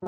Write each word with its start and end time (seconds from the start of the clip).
E 0.00 0.06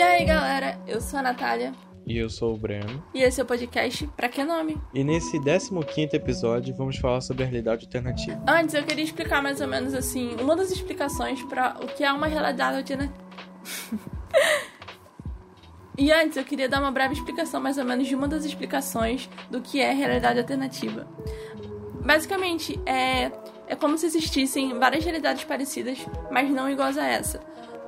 aí, 0.00 0.24
galera, 0.24 0.78
eu 0.86 0.98
sou 1.02 1.18
a 1.18 1.22
Natália. 1.22 1.74
E 2.06 2.16
eu 2.16 2.30
sou 2.30 2.54
o 2.54 2.56
Breno. 2.56 3.04
E 3.12 3.22
esse 3.22 3.38
é 3.38 3.44
o 3.44 3.46
podcast 3.46 4.06
Pra 4.16 4.30
Que 4.30 4.42
Nome? 4.42 4.80
E 4.94 5.04
nesse 5.04 5.38
15 5.38 6.16
episódio 6.16 6.74
vamos 6.74 6.96
falar 6.96 7.20
sobre 7.20 7.42
a 7.42 7.46
realidade 7.46 7.84
alternativa. 7.84 8.42
Antes, 8.48 8.74
eu 8.74 8.82
queria 8.82 9.04
explicar 9.04 9.42
mais 9.42 9.60
ou 9.60 9.68
menos 9.68 9.92
assim, 9.92 10.36
uma 10.40 10.56
das 10.56 10.70
explicações 10.70 11.42
para 11.42 11.76
o 11.82 11.86
que 11.86 12.02
é 12.02 12.10
uma 12.10 12.28
realidade 12.28 12.78
alternativa. 12.78 13.23
E 16.04 16.12
antes, 16.12 16.36
eu 16.36 16.44
queria 16.44 16.68
dar 16.68 16.80
uma 16.80 16.90
breve 16.90 17.14
explicação 17.14 17.58
mais 17.62 17.78
ou 17.78 17.84
menos 17.86 18.06
de 18.06 18.14
uma 18.14 18.28
das 18.28 18.44
explicações 18.44 19.26
do 19.50 19.62
que 19.62 19.80
é 19.80 19.90
realidade 19.90 20.38
alternativa. 20.38 21.08
Basicamente, 22.04 22.78
é, 22.84 23.32
é 23.66 23.74
como 23.74 23.96
se 23.96 24.04
existissem 24.04 24.78
várias 24.78 25.02
realidades 25.02 25.44
parecidas, 25.44 25.96
mas 26.30 26.50
não 26.50 26.68
iguais 26.68 26.98
a 26.98 27.06
essa. 27.06 27.38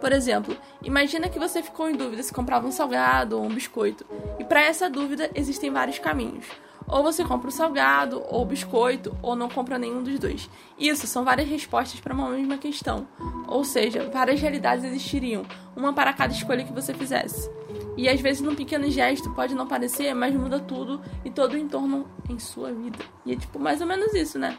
Por 0.00 0.12
exemplo, 0.12 0.56
imagina 0.82 1.28
que 1.28 1.38
você 1.38 1.62
ficou 1.62 1.90
em 1.90 1.94
dúvida 1.94 2.22
se 2.22 2.32
comprava 2.32 2.66
um 2.66 2.72
salgado 2.72 3.36
ou 3.36 3.44
um 3.44 3.52
biscoito. 3.54 4.06
E 4.38 4.44
para 4.44 4.62
essa 4.62 4.88
dúvida 4.88 5.30
existem 5.34 5.70
vários 5.70 5.98
caminhos. 5.98 6.46
Ou 6.88 7.02
você 7.02 7.24
compra 7.24 7.48
o 7.48 7.52
salgado, 7.52 8.22
ou 8.28 8.42
o 8.42 8.46
biscoito, 8.46 9.16
ou 9.20 9.34
não 9.34 9.48
compra 9.48 9.78
nenhum 9.78 10.02
dos 10.02 10.18
dois. 10.18 10.48
Isso 10.78 11.06
são 11.06 11.24
várias 11.24 11.48
respostas 11.48 11.98
para 12.00 12.14
uma 12.14 12.30
mesma 12.30 12.58
questão. 12.58 13.06
Ou 13.48 13.64
seja, 13.64 14.08
várias 14.10 14.40
realidades 14.40 14.84
existiriam, 14.84 15.44
uma 15.74 15.92
para 15.92 16.12
cada 16.12 16.32
escolha 16.32 16.64
que 16.64 16.72
você 16.72 16.94
fizesse. 16.94 17.50
E 17.96 18.08
às 18.08 18.20
vezes 18.20 18.42
num 18.42 18.54
pequeno 18.54 18.88
gesto 18.90 19.30
pode 19.34 19.54
não 19.54 19.66
parecer, 19.66 20.14
mas 20.14 20.34
muda 20.34 20.60
tudo 20.60 21.00
e 21.24 21.30
todo 21.30 21.54
o 21.54 21.58
entorno 21.58 22.06
em 22.28 22.38
sua 22.38 22.72
vida. 22.72 22.98
E 23.24 23.32
é 23.32 23.36
tipo 23.36 23.58
mais 23.58 23.80
ou 23.80 23.86
menos 23.86 24.14
isso, 24.14 24.38
né? 24.38 24.58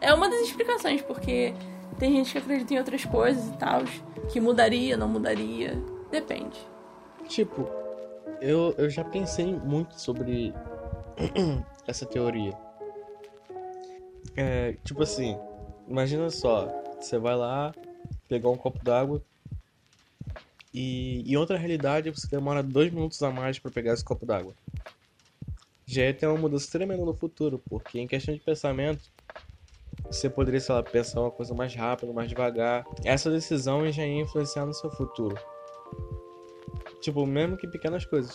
É 0.00 0.12
uma 0.12 0.28
das 0.28 0.40
explicações, 0.40 1.00
porque 1.00 1.54
tem 1.98 2.12
gente 2.16 2.32
que 2.32 2.38
acredita 2.38 2.74
em 2.74 2.78
outras 2.78 3.04
coisas 3.04 3.46
e 3.48 3.56
tal, 3.56 3.82
que 4.30 4.40
mudaria, 4.40 4.96
não 4.96 5.08
mudaria. 5.08 5.80
Depende. 6.10 6.58
Tipo, 7.28 7.68
eu, 8.40 8.74
eu 8.76 8.90
já 8.90 9.04
pensei 9.04 9.54
muito 9.54 9.98
sobre 10.00 10.52
essa 11.86 12.06
teoria. 12.06 12.52
É, 14.36 14.72
tipo 14.84 15.02
assim, 15.02 15.36
imagina 15.88 16.30
só, 16.30 16.68
você 17.00 17.18
vai 17.18 17.36
lá 17.36 17.74
pegar 18.28 18.48
um 18.48 18.56
copo 18.56 18.82
d'água 18.84 19.22
e 20.72 21.22
em 21.30 21.36
outra 21.36 21.58
realidade 21.58 22.10
você 22.10 22.26
demora 22.28 22.62
dois 22.62 22.90
minutos 22.90 23.22
a 23.22 23.30
mais 23.30 23.58
para 23.58 23.70
pegar 23.70 23.92
esse 23.92 24.04
copo 24.04 24.24
d'água. 24.24 24.54
Já 25.86 26.04
ia 26.04 26.14
ter 26.14 26.26
uma 26.26 26.38
mudança 26.38 26.70
tremenda 26.70 27.04
no 27.04 27.14
futuro, 27.14 27.62
porque 27.68 27.98
em 27.98 28.06
questão 28.06 28.32
de 28.32 28.40
pensamento, 28.40 29.02
você 30.06 30.30
poderia, 30.30 30.60
sei 30.60 30.74
lá, 30.74 30.82
pensar 30.82 31.20
uma 31.20 31.30
coisa 31.30 31.54
mais 31.54 31.74
rápida, 31.74 32.12
mais 32.12 32.28
devagar. 32.28 32.84
Essa 33.04 33.30
decisão 33.30 33.90
já 33.90 34.06
ia 34.06 34.22
influenciar 34.22 34.64
no 34.64 34.72
seu 34.72 34.90
futuro. 34.92 35.36
Tipo, 37.00 37.26
mesmo 37.26 37.56
que 37.56 37.66
pequenas 37.66 38.06
coisas. 38.06 38.34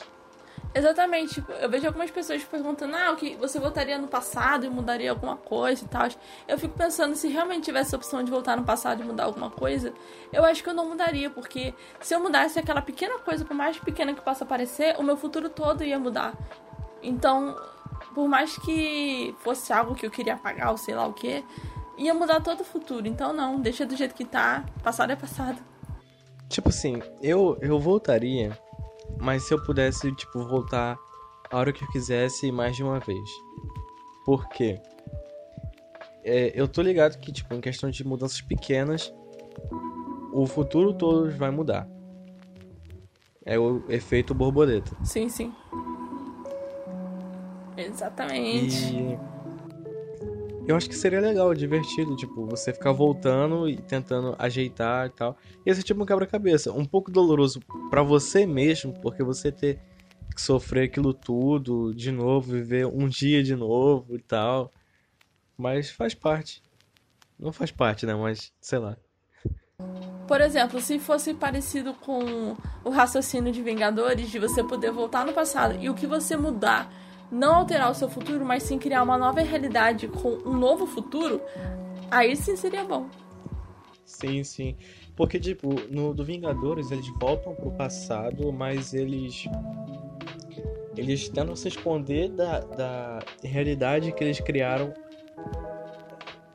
Exatamente. 0.73 1.35
Tipo, 1.35 1.51
eu 1.53 1.69
vejo 1.69 1.87
algumas 1.87 2.11
pessoas 2.11 2.43
perguntando, 2.43 2.95
ah, 2.95 3.11
o 3.11 3.15
que 3.15 3.35
você 3.35 3.59
voltaria 3.59 3.97
no 3.97 4.07
passado 4.07 4.65
e 4.65 4.69
mudaria 4.69 5.09
alguma 5.09 5.35
coisa 5.35 5.83
e 5.83 5.87
tal. 5.87 6.07
Eu 6.47 6.57
fico 6.57 6.77
pensando, 6.77 7.15
se 7.15 7.27
realmente 7.27 7.65
tivesse 7.65 7.95
a 7.95 7.97
opção 7.97 8.23
de 8.23 8.29
voltar 8.29 8.55
no 8.55 8.63
passado 8.63 9.01
e 9.01 9.05
mudar 9.05 9.25
alguma 9.25 9.49
coisa, 9.49 9.93
eu 10.31 10.45
acho 10.45 10.63
que 10.63 10.69
eu 10.69 10.73
não 10.73 10.87
mudaria, 10.87 11.29
porque 11.29 11.73
se 11.99 12.13
eu 12.13 12.19
mudasse 12.19 12.59
aquela 12.59 12.81
pequena 12.81 13.17
coisa, 13.19 13.43
por 13.43 13.55
mais 13.55 13.79
pequena 13.79 14.13
que 14.13 14.21
possa 14.21 14.45
parecer, 14.45 14.95
o 14.99 15.03
meu 15.03 15.17
futuro 15.17 15.49
todo 15.49 15.83
ia 15.83 15.97
mudar. 15.97 16.33
Então, 17.01 17.55
por 18.13 18.27
mais 18.27 18.57
que 18.57 19.35
fosse 19.39 19.71
algo 19.71 19.95
que 19.95 20.05
eu 20.05 20.11
queria 20.11 20.33
apagar 20.35 20.71
ou 20.71 20.77
sei 20.77 20.95
lá 20.95 21.07
o 21.07 21.13
que, 21.13 21.43
ia 21.97 22.13
mudar 22.13 22.41
todo 22.41 22.61
o 22.61 22.63
futuro. 22.63 23.07
Então 23.07 23.33
não, 23.33 23.59
deixa 23.59 23.85
do 23.85 23.95
jeito 23.95 24.13
que 24.13 24.25
tá. 24.25 24.65
Passado 24.83 25.11
é 25.11 25.15
passado. 25.15 25.57
Tipo 26.49 26.69
assim, 26.69 27.01
eu, 27.21 27.57
eu 27.61 27.77
voltaria, 27.79 28.57
mas 29.19 29.43
se 29.43 29.53
eu 29.53 29.63
pudesse, 29.63 30.11
tipo, 30.13 30.45
voltar 30.47 30.97
a 31.49 31.57
hora 31.57 31.71
que 31.71 31.83
eu 31.83 31.87
quisesse 31.89 32.51
mais 32.51 32.75
de 32.75 32.83
uma 32.83 32.99
vez. 32.99 33.29
Por 34.25 34.47
quê? 34.49 34.79
É, 36.23 36.51
eu 36.53 36.67
tô 36.67 36.81
ligado 36.81 37.17
que, 37.19 37.31
tipo, 37.31 37.53
em 37.53 37.61
questão 37.61 37.89
de 37.89 38.05
mudanças 38.05 38.41
pequenas, 38.41 39.13
o 40.33 40.45
futuro 40.45 40.93
todo 40.93 41.31
vai 41.31 41.49
mudar. 41.49 41.87
É 43.45 43.57
o 43.57 43.81
efeito 43.87 44.33
borboleta. 44.33 44.91
Sim, 45.03 45.29
sim. 45.29 45.53
Exatamente. 47.77 48.93
E 48.93 49.19
eu 50.67 50.75
acho 50.75 50.89
que 50.89 50.95
seria 50.95 51.21
legal, 51.21 51.53
divertido, 51.53 52.15
tipo, 52.17 52.45
você 52.45 52.73
ficar 52.73 52.91
voltando 52.91 53.69
e 53.69 53.77
tentando 53.77 54.35
ajeitar 54.37 55.07
e 55.07 55.09
tal. 55.11 55.37
E 55.65 55.69
esse 55.69 55.81
tipo 55.81 56.03
um 56.03 56.05
quebra-cabeça, 56.05 56.73
um 56.73 56.83
pouco 56.83 57.09
doloroso 57.09 57.61
para 57.89 58.03
você 58.03 58.45
mesmo, 58.45 58.93
porque 59.01 59.23
você 59.23 59.49
ter 59.49 59.79
que 60.35 60.41
sofrer 60.41 60.83
aquilo 60.83 61.13
tudo 61.13 61.93
de 61.95 62.11
novo, 62.11 62.51
viver 62.51 62.85
um 62.85 63.07
dia 63.07 63.41
de 63.41 63.55
novo 63.55 64.15
e 64.15 64.19
tal. 64.19 64.73
Mas 65.57 65.89
faz 65.89 66.13
parte. 66.13 66.61
Não 67.39 67.53
faz 67.53 67.71
parte, 67.71 68.05
né? 68.05 68.13
Mas 68.13 68.51
sei 68.59 68.79
lá. 68.79 68.97
Por 70.27 70.41
exemplo, 70.41 70.81
se 70.81 70.99
fosse 70.99 71.33
parecido 71.33 71.93
com 71.93 72.57
o 72.83 72.89
raciocínio 72.89 73.53
de 73.53 73.63
Vingadores, 73.63 74.29
de 74.29 74.37
você 74.37 74.61
poder 74.61 74.91
voltar 74.91 75.25
no 75.25 75.31
passado 75.31 75.77
e 75.79 75.89
o 75.89 75.93
que 75.93 76.05
você 76.05 76.35
mudar 76.35 76.91
não 77.31 77.55
alterar 77.55 77.91
o 77.91 77.95
seu 77.95 78.09
futuro, 78.09 78.45
mas 78.45 78.63
sim 78.63 78.77
criar 78.79 79.03
uma 79.03 79.17
nova 79.17 79.41
realidade 79.41 80.07
com 80.07 80.29
um 80.45 80.57
novo 80.57 80.85
futuro, 80.85 81.41
aí 82.09 82.35
sim 82.35 82.55
seria 82.55 82.83
bom. 82.83 83.07
Sim, 84.05 84.43
sim. 84.43 84.75
Porque, 85.15 85.39
tipo, 85.39 85.69
no 85.89 86.13
do 86.13 86.23
Vingadores 86.23 86.91
eles 86.91 87.07
voltam 87.19 87.53
pro 87.53 87.71
passado, 87.71 88.53
mas 88.53 88.93
eles. 88.93 89.47
Eles 90.95 91.29
tentam 91.29 91.55
se 91.55 91.67
esconder 91.67 92.29
da, 92.29 92.61
da 92.61 93.19
realidade 93.43 94.11
que 94.13 94.23
eles 94.23 94.39
criaram. 94.39 94.93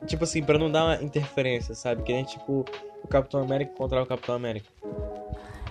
Tipo 0.05 0.25
assim, 0.25 0.43
pra 0.43 0.57
não 0.57 0.69
dar 0.69 0.83
uma 0.83 1.03
interferência, 1.03 1.75
sabe? 1.75 2.03
Que 2.03 2.11
nem 2.11 2.25
tipo 2.25 2.65
o 3.03 3.07
Capitão 3.07 3.41
América 3.41 3.73
contra 3.77 4.01
o 4.01 4.05
Capitão 4.05 4.35
América. 4.35 4.67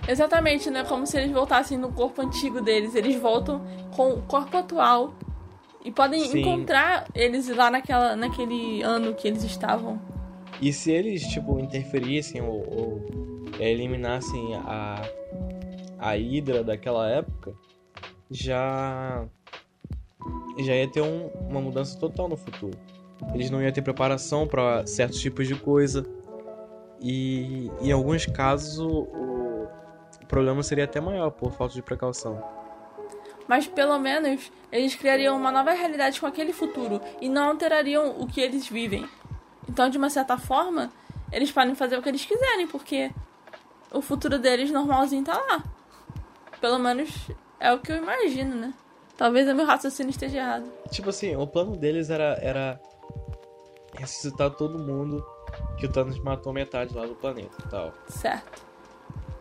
Exatamente, 0.07 0.69
né? 0.69 0.83
Como 0.83 1.07
se 1.07 1.17
eles 1.17 1.31
voltassem 1.31 1.77
no 1.77 1.91
corpo 1.91 2.21
antigo 2.21 2.61
deles. 2.61 2.95
Eles 2.95 3.15
voltam 3.15 3.61
com 3.95 4.09
o 4.09 4.21
corpo 4.23 4.57
atual. 4.57 5.13
E 5.83 5.91
podem 5.91 6.27
Sim. 6.27 6.39
encontrar 6.39 7.07
eles 7.13 7.47
lá 7.49 7.69
naquela, 7.69 8.15
naquele 8.15 8.81
ano 8.81 9.13
que 9.13 9.27
eles 9.27 9.43
estavam. 9.43 9.99
E 10.61 10.71
se 10.71 10.91
eles, 10.91 11.23
tipo, 11.27 11.59
interferissem 11.59 12.41
ou, 12.41 12.63
ou 12.69 13.01
eliminassem 13.59 14.55
a, 14.55 15.01
a 15.99 16.11
Hydra 16.11 16.63
daquela 16.63 17.09
época, 17.09 17.53
já. 18.29 19.25
Já 20.59 20.75
ia 20.75 20.87
ter 20.87 21.01
um, 21.01 21.27
uma 21.49 21.59
mudança 21.59 21.97
total 21.99 22.29
no 22.29 22.37
futuro. 22.37 22.77
Eles 23.33 23.49
não 23.49 23.61
iam 23.61 23.71
ter 23.71 23.81
preparação 23.81 24.47
para 24.47 24.85
certos 24.85 25.19
tipos 25.19 25.47
de 25.47 25.55
coisa. 25.55 26.05
E 27.01 27.69
em 27.81 27.91
alguns 27.91 28.25
casos 28.25 28.79
o 28.79 29.32
problema 30.33 30.63
seria 30.63 30.85
até 30.85 30.99
maior 30.99 31.29
por 31.29 31.51
falta 31.51 31.75
de 31.75 31.81
precaução. 31.83 32.43
Mas 33.47 33.67
pelo 33.67 33.99
menos 33.99 34.51
eles 34.71 34.95
criariam 34.95 35.37
uma 35.37 35.51
nova 35.51 35.73
realidade 35.73 36.19
com 36.19 36.25
aquele 36.25 36.51
futuro 36.51 36.99
e 37.21 37.29
não 37.29 37.49
alterariam 37.49 38.19
o 38.19 38.25
que 38.25 38.41
eles 38.41 38.67
vivem. 38.67 39.07
Então, 39.69 39.87
de 39.91 39.97
uma 39.99 40.09
certa 40.09 40.35
forma, 40.35 40.91
eles 41.31 41.51
podem 41.51 41.75
fazer 41.75 41.99
o 41.99 42.01
que 42.01 42.09
eles 42.09 42.25
quiserem, 42.25 42.67
porque 42.67 43.11
o 43.91 44.01
futuro 44.01 44.39
deles 44.39 44.71
normalzinho 44.71 45.23
tá 45.23 45.37
lá. 45.37 45.63
Pelo 46.59 46.79
menos 46.79 47.11
é 47.59 47.71
o 47.71 47.77
que 47.77 47.91
eu 47.91 47.97
imagino, 47.97 48.55
né? 48.55 48.73
Talvez 49.15 49.47
o 49.47 49.53
meu 49.53 49.67
raciocínio 49.67 50.09
esteja 50.09 50.39
errado. 50.39 50.65
Tipo 50.89 51.11
assim, 51.11 51.35
o 51.35 51.45
plano 51.45 51.77
deles 51.77 52.09
era, 52.09 52.39
era 52.41 52.81
ressuscitar 53.93 54.49
todo 54.49 54.79
mundo 54.79 55.23
que 55.77 55.85
o 55.85 55.91
Thanos 55.91 56.17
matou 56.17 56.51
metade 56.51 56.95
lá 56.95 57.05
do 57.05 57.13
planeta 57.13 57.55
e 57.63 57.69
tal. 57.69 57.93
Certo. 58.07 58.63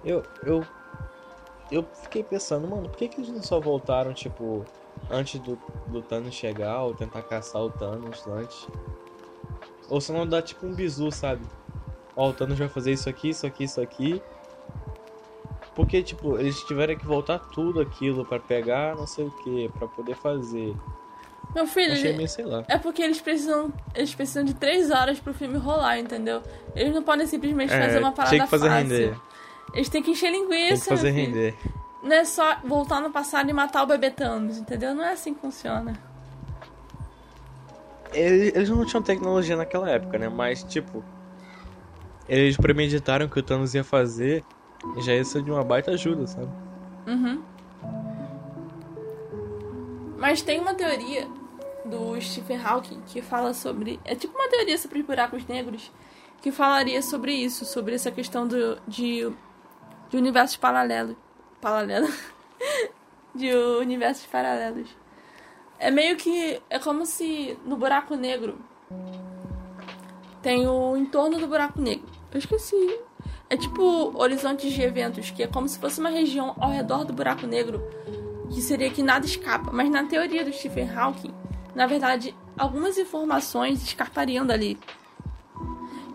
Eu, 0.04 0.22
eu 0.44 0.62
eu 1.72 1.84
fiquei 2.02 2.22
pensando, 2.22 2.68
mano, 2.68 2.88
por 2.88 2.96
que, 2.98 3.08
que 3.08 3.20
eles 3.20 3.30
não 3.30 3.42
só 3.42 3.58
voltaram, 3.58 4.12
tipo, 4.12 4.64
antes 5.10 5.40
do, 5.40 5.58
do 5.86 6.02
Thanos 6.02 6.34
chegar, 6.34 6.82
ou 6.82 6.94
tentar 6.94 7.22
caçar 7.22 7.62
o 7.62 7.70
Thanos 7.70 8.26
antes? 8.26 8.68
Ou 9.88 10.00
se 10.00 10.12
não 10.12 10.26
dá 10.26 10.40
tipo 10.42 10.66
um 10.66 10.74
bizu, 10.74 11.10
sabe? 11.10 11.44
Ó, 12.14 12.28
o 12.28 12.32
Thanos 12.32 12.58
vai 12.58 12.68
fazer 12.68 12.92
isso 12.92 13.08
aqui, 13.08 13.30
isso 13.30 13.46
aqui, 13.46 13.64
isso 13.64 13.80
aqui. 13.80 14.22
Porque, 15.74 16.02
tipo, 16.02 16.38
eles 16.38 16.60
tiveram 16.64 16.94
que 16.96 17.06
voltar 17.06 17.38
tudo 17.38 17.80
aquilo 17.80 18.24
para 18.26 18.38
pegar 18.38 18.94
não 18.94 19.06
sei 19.06 19.24
o 19.24 19.30
que, 19.30 19.68
para 19.70 19.88
poder 19.88 20.14
fazer. 20.16 20.74
Meu 21.54 21.66
filho, 21.66 21.92
Achei 21.92 22.14
meio, 22.16 22.28
sei 22.28 22.44
lá. 22.44 22.64
é 22.68 22.78
porque 22.78 23.02
eles 23.02 23.20
precisam, 23.20 23.72
eles 23.94 24.14
precisam 24.14 24.44
de 24.44 24.54
três 24.54 24.90
horas 24.90 25.18
pro 25.20 25.34
filme 25.34 25.58
rolar, 25.58 25.98
entendeu? 25.98 26.42
Eles 26.74 26.94
não 26.94 27.02
podem 27.02 27.26
simplesmente 27.26 27.72
É, 27.72 27.80
fazer 27.86 27.98
uma 27.98 28.12
parada 28.12 28.34
tinha 28.34 28.44
que 28.44 28.50
fazer 28.50 28.68
fácil. 28.68 28.82
render. 28.88 29.16
Eles 29.74 29.88
têm 29.88 30.02
que 30.02 30.10
encher 30.10 30.30
linguiça, 30.30 30.88
Tem 30.88 30.96
fazer 30.96 31.10
render. 31.10 31.54
não 32.02 32.16
é 32.16 32.24
só 32.24 32.58
voltar 32.64 33.00
no 33.00 33.10
passado 33.10 33.48
e 33.48 33.52
matar 33.52 33.82
o 33.82 33.86
bebê 33.86 34.10
Thanos, 34.10 34.58
entendeu? 34.58 34.94
Não 34.94 35.04
é 35.04 35.12
assim 35.12 35.32
que 35.32 35.40
funciona. 35.40 35.94
Eles, 38.12 38.68
não 38.68 38.84
tinham 38.84 39.02
tecnologia 39.02 39.56
naquela 39.56 39.88
época, 39.88 40.18
né? 40.18 40.28
Mas, 40.28 40.62
tipo, 40.62 41.02
eles 42.28 42.56
premeditaram 42.56 43.26
que 43.26 43.38
o 43.38 43.42
Thanos 43.42 43.74
ia 43.74 43.82
fazer 43.82 44.44
e 44.96 45.02
já 45.02 45.14
ia 45.14 45.24
ser 45.24 45.42
de 45.42 45.50
uma 45.50 45.64
baita 45.64 45.92
ajuda, 45.92 46.26
sabe? 46.26 46.50
Uhum. 47.06 47.42
Mas 50.18 50.42
tem 50.42 50.60
uma 50.60 50.74
teoria 50.74 51.26
do 51.84 52.20
Stephen 52.20 52.60
Hawking 52.62 53.00
que 53.06 53.22
fala 53.22 53.54
sobre. 53.54 53.98
É 54.04 54.14
tipo 54.14 54.36
uma 54.38 54.48
teoria 54.48 54.78
sobre 54.78 55.00
os 55.00 55.06
buracos 55.06 55.46
negros 55.46 55.90
que 56.40 56.52
falaria 56.52 57.00
sobre 57.02 57.32
isso, 57.32 57.64
sobre 57.64 57.94
essa 57.94 58.10
questão 58.10 58.46
do, 58.46 58.78
de, 58.86 59.32
de 60.12 60.18
universos 60.18 60.58
paralelos. 60.58 61.16
Paralelo. 61.58 62.06
de 63.34 63.50
universos 63.80 64.26
paralelos. 64.26 64.94
É 65.78 65.90
meio 65.90 66.16
que. 66.16 66.60
É 66.68 66.78
como 66.78 67.06
se 67.06 67.58
no 67.64 67.76
buraco 67.76 68.14
negro 68.14 68.58
tem 70.42 70.66
o 70.66 70.96
entorno 70.96 71.38
do 71.38 71.46
buraco 71.46 71.80
negro. 71.80 72.06
Eu 72.30 72.38
esqueci. 72.38 73.00
É 73.48 73.56
tipo 73.56 74.12
horizontes 74.14 74.70
de 74.70 74.82
eventos, 74.82 75.30
que 75.30 75.42
é 75.42 75.46
como 75.46 75.66
se 75.66 75.78
fosse 75.78 75.98
uma 75.98 76.10
região 76.10 76.54
ao 76.58 76.70
redor 76.70 77.04
do 77.04 77.12
buraco 77.12 77.46
negro, 77.46 77.82
que 78.50 78.60
seria 78.60 78.90
que 78.90 79.02
nada 79.02 79.24
escapa. 79.24 79.70
Mas 79.72 79.90
na 79.90 80.04
teoria 80.04 80.44
do 80.44 80.52
Stephen 80.52 80.90
Hawking, 80.90 81.34
na 81.74 81.86
verdade, 81.86 82.34
algumas 82.56 82.98
informações 82.98 83.82
escapariam 83.82 84.44
dali. 84.44 84.78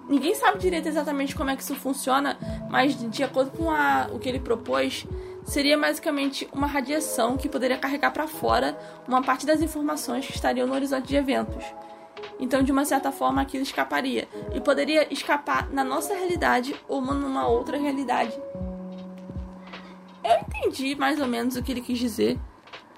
Ninguém 0.07 0.33
sabe 0.35 0.59
direito 0.59 0.87
exatamente 0.87 1.35
como 1.35 1.49
é 1.49 1.55
que 1.55 1.63
isso 1.63 1.75
funciona, 1.75 2.37
mas 2.69 2.97
de 2.97 3.23
acordo 3.23 3.51
com 3.51 3.69
a, 3.69 4.09
o 4.13 4.19
que 4.19 4.29
ele 4.29 4.39
propôs, 4.39 5.05
seria 5.43 5.77
basicamente 5.77 6.47
uma 6.53 6.67
radiação 6.67 7.35
que 7.35 7.49
poderia 7.49 7.77
carregar 7.77 8.11
para 8.11 8.27
fora 8.27 8.77
uma 9.07 9.21
parte 9.21 9.45
das 9.45 9.61
informações 9.61 10.25
que 10.25 10.33
estariam 10.33 10.67
no 10.67 10.73
horizonte 10.73 11.07
de 11.07 11.15
eventos. 11.15 11.63
Então, 12.39 12.61
de 12.63 12.71
uma 12.71 12.85
certa 12.85 13.11
forma, 13.11 13.41
aquilo 13.41 13.63
escaparia. 13.63 14.27
E 14.53 14.59
poderia 14.59 15.11
escapar 15.11 15.69
na 15.71 15.83
nossa 15.83 16.13
realidade 16.13 16.75
ou 16.87 17.01
numa 17.01 17.47
outra 17.47 17.77
realidade. 17.77 18.33
Eu 20.23 20.39
entendi 20.41 20.95
mais 20.95 21.19
ou 21.19 21.27
menos 21.27 21.55
o 21.55 21.63
que 21.63 21.71
ele 21.71 21.81
quis 21.81 21.97
dizer. 21.97 22.39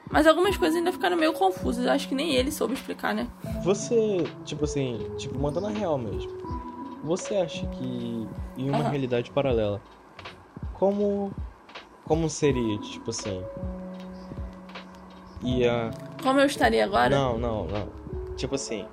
Mas 0.10 0.26
algumas 0.26 0.58
coisas 0.58 0.76
ainda 0.76 0.92
ficaram 0.92 1.16
meio 1.16 1.34
confusas. 1.34 1.86
Eu 1.86 1.92
acho 1.92 2.08
que 2.08 2.16
nem 2.16 2.34
ele 2.34 2.52
soube 2.52 2.74
explicar, 2.74 3.14
né? 3.14 3.28
Você, 3.64 4.24
tipo 4.44 4.66
assim, 4.66 5.00
tipo, 5.18 5.38
mandando 5.38 5.68
a 5.68 5.70
real 5.70 5.98
mesmo. 5.98 6.39
Você 7.04 7.36
acha 7.38 7.66
que 7.68 8.28
em 8.58 8.70
uma 8.70 8.80
uhum. 8.80 8.90
realidade 8.90 9.32
paralela, 9.32 9.82
como 10.74 11.32
como 12.10 12.28
seria, 12.28 12.80
tipo 12.80 13.12
assim? 13.12 13.44
Ia. 15.44 15.92
Como 16.24 16.40
eu 16.40 16.48
estaria 16.48 16.84
agora? 16.84 17.10
Não, 17.10 17.38
não, 17.38 17.66
não. 17.66 17.88
Tipo 18.36 18.56
assim. 18.56 18.84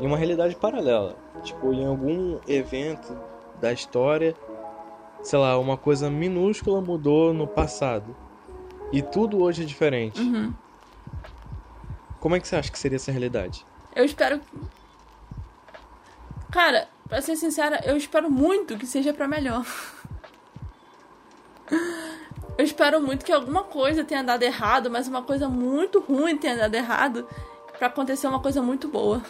Em 0.00 0.06
uma 0.06 0.16
realidade 0.16 0.56
paralela. 0.56 1.16
Tipo, 1.42 1.70
em 1.74 1.84
algum 1.84 2.38
evento 2.48 3.14
da 3.60 3.74
história, 3.74 4.34
sei 5.22 5.38
lá, 5.38 5.58
uma 5.58 5.76
coisa 5.76 6.08
minúscula 6.08 6.80
mudou 6.80 7.34
no 7.34 7.46
passado. 7.46 8.16
E 8.90 9.02
tudo 9.02 9.42
hoje 9.42 9.64
é 9.64 9.66
diferente. 9.66 10.18
Uhum. 10.18 10.54
Como 12.20 12.34
é 12.36 12.40
que 12.40 12.48
você 12.48 12.56
acha 12.56 12.72
que 12.72 12.78
seria 12.78 12.96
essa 12.96 13.12
realidade? 13.12 13.66
Eu 13.94 14.06
espero. 14.06 14.40
Cara, 16.50 16.88
pra 17.08 17.20
ser 17.20 17.36
sincera, 17.36 17.80
eu 17.84 17.96
espero 17.96 18.30
muito 18.30 18.76
que 18.78 18.86
seja 18.86 19.12
para 19.12 19.28
melhor. 19.28 19.64
Eu 22.56 22.64
espero 22.64 23.00
muito 23.00 23.24
que 23.24 23.32
alguma 23.32 23.62
coisa 23.62 24.02
tenha 24.02 24.24
dado 24.24 24.42
errado, 24.42 24.90
mas 24.90 25.06
uma 25.06 25.22
coisa 25.22 25.48
muito 25.48 26.00
ruim 26.00 26.36
tenha 26.36 26.56
dado 26.56 26.74
errado 26.74 27.28
para 27.78 27.86
acontecer 27.86 28.26
uma 28.26 28.40
coisa 28.40 28.60
muito 28.60 28.88
boa. 28.88 29.22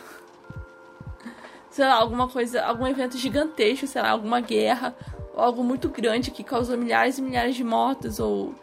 Sei 1.71 1.85
lá, 1.85 1.95
alguma 1.95 2.29
coisa, 2.29 2.65
algum 2.65 2.87
evento 2.87 3.19
gigantesco, 3.19 3.87
sei 3.87 4.01
lá, 4.01 4.11
alguma 4.11 4.41
guerra, 4.41 4.97
ou 5.35 5.43
algo 5.43 5.63
muito 5.63 5.89
grande 5.89 6.31
que 6.31 6.43
causou 6.43 6.79
milhares 6.79 7.19
e 7.19 7.23
milhares 7.23 7.55
de 7.55 7.63
mortes, 7.63 8.19
ou 8.19 8.55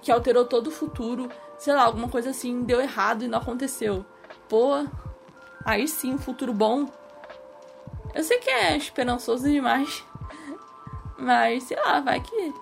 que 0.00 0.12
alterou 0.12 0.44
todo 0.44 0.68
o 0.68 0.70
futuro. 0.70 1.28
Sei 1.58 1.74
lá, 1.74 1.82
alguma 1.82 2.08
coisa 2.08 2.30
assim 2.30 2.62
deu 2.62 2.80
errado 2.80 3.24
e 3.24 3.28
não 3.28 3.38
aconteceu. 3.38 4.04
Pô, 4.48 4.86
aí 5.64 5.88
sim, 5.88 6.14
um 6.14 6.18
futuro 6.18 6.52
bom. 6.52 6.86
Eu 8.14 8.22
sei 8.22 8.38
que 8.38 8.50
é 8.50 8.76
esperançoso 8.76 9.48
demais. 9.50 10.04
Mas, 11.18 11.64
sei 11.64 11.76
lá, 11.76 12.00
vai 12.00 12.20
que 12.20 12.52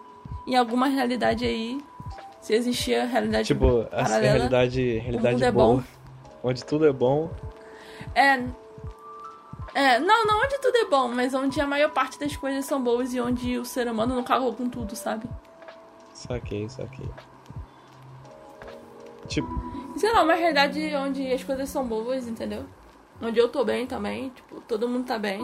em 0.46 0.56
alguma 0.56 0.87
realidade 0.87 1.44
aí, 1.44 1.81
se 2.40 2.54
existia 2.54 3.04
realidade 3.06 3.46
Tipo, 3.49 3.87
essa 3.90 4.19
realidade, 4.19 4.99
realidade 4.99 5.44
é 5.44 5.52
boa, 5.52 5.76
bom. 5.76 5.82
onde 6.43 6.64
tudo 6.64 6.87
é 6.87 6.93
bom. 6.93 7.31
É. 8.14 8.43
É, 9.75 9.99
não, 9.99 10.26
não 10.26 10.43
onde 10.44 10.58
tudo 10.60 10.76
é 10.76 10.84
bom, 10.84 11.08
mas 11.08 11.32
onde 11.32 11.58
a 11.60 11.66
maior 11.66 11.90
parte 11.90 12.19
das 12.19 12.37
coisas 12.37 12.64
são 12.66 12.82
boas 12.82 13.14
e 13.14 13.20
onde 13.20 13.56
o 13.58 13.64
ser 13.64 13.88
humano 13.88 14.14
não 14.14 14.22
cagou 14.22 14.52
com 14.52 14.69
tudo, 14.69 14.94
sabe? 14.94 15.26
Saquei, 16.12 16.69
saquei. 16.69 17.08
Tipo. 19.28 19.48
Sei 19.96 20.12
lá, 20.12 20.22
uma 20.22 20.34
realidade 20.34 20.94
onde 20.96 21.32
as 21.32 21.43
coisas 21.43 21.69
são 21.70 21.87
boas, 21.87 22.26
entendeu? 22.28 22.64
Onde 23.22 23.38
eu 23.38 23.48
tô 23.48 23.64
bem 23.64 23.86
também, 23.86 24.30
tipo, 24.30 24.60
todo 24.62 24.88
mundo 24.88 25.06
tá 25.06 25.19
bem. 25.19 25.40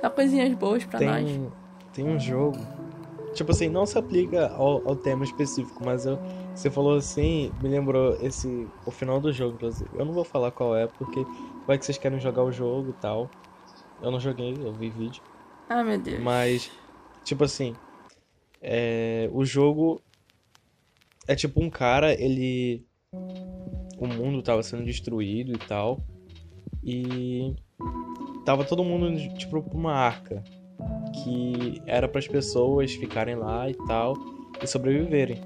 Só 0.00 0.08
coisinhas 0.08 0.52
boas 0.54 0.84
pra 0.84 0.98
tem, 0.98 1.08
nós. 1.08 1.52
Tem 1.92 2.04
um 2.04 2.18
jogo 2.18 2.58
tipo 3.38 3.52
assim, 3.52 3.68
não 3.68 3.86
se 3.86 3.96
aplica 3.96 4.48
ao, 4.48 4.86
ao 4.88 4.96
tema 4.96 5.24
específico, 5.24 5.84
mas 5.84 6.04
eu, 6.04 6.18
você 6.54 6.70
falou 6.70 6.96
assim, 6.96 7.52
me 7.60 7.68
lembrou 7.68 8.16
esse 8.20 8.68
o 8.84 8.90
final 8.90 9.20
do 9.20 9.32
jogo, 9.32 9.54
inclusive. 9.54 9.90
Eu 9.94 10.04
não 10.04 10.12
vou 10.12 10.24
falar 10.24 10.50
qual 10.50 10.76
é, 10.76 10.86
porque 10.86 11.24
vai 11.66 11.78
que 11.78 11.84
vocês 11.84 11.98
querem 11.98 12.20
jogar 12.20 12.42
o 12.42 12.52
jogo 12.52 12.90
e 12.90 12.94
tal. 12.94 13.30
Eu 14.00 14.10
não 14.10 14.20
joguei, 14.20 14.54
eu 14.60 14.72
vi 14.74 14.90
vídeo. 14.90 15.22
Ah, 15.68 15.84
meu 15.84 15.98
Deus. 15.98 16.20
Mas, 16.20 16.70
tipo 17.24 17.44
assim, 17.44 17.74
é, 18.60 19.28
o 19.32 19.44
jogo 19.44 20.00
é 21.26 21.34
tipo 21.34 21.62
um 21.62 21.70
cara, 21.70 22.12
ele. 22.12 22.84
O 23.98 24.06
mundo 24.06 24.42
tava 24.42 24.62
sendo 24.62 24.84
destruído 24.84 25.52
e 25.52 25.58
tal. 25.58 26.00
E 26.90 27.54
tava 28.46 28.64
todo 28.64 28.82
mundo, 28.82 29.14
tipo, 29.36 29.62
uma 29.74 29.92
arca 29.92 30.42
que 31.22 31.82
era 31.84 32.08
para 32.08 32.18
as 32.18 32.26
pessoas 32.26 32.94
ficarem 32.94 33.34
lá 33.34 33.68
e 33.68 33.74
tal 33.86 34.14
e 34.62 34.66
sobreviverem. 34.66 35.38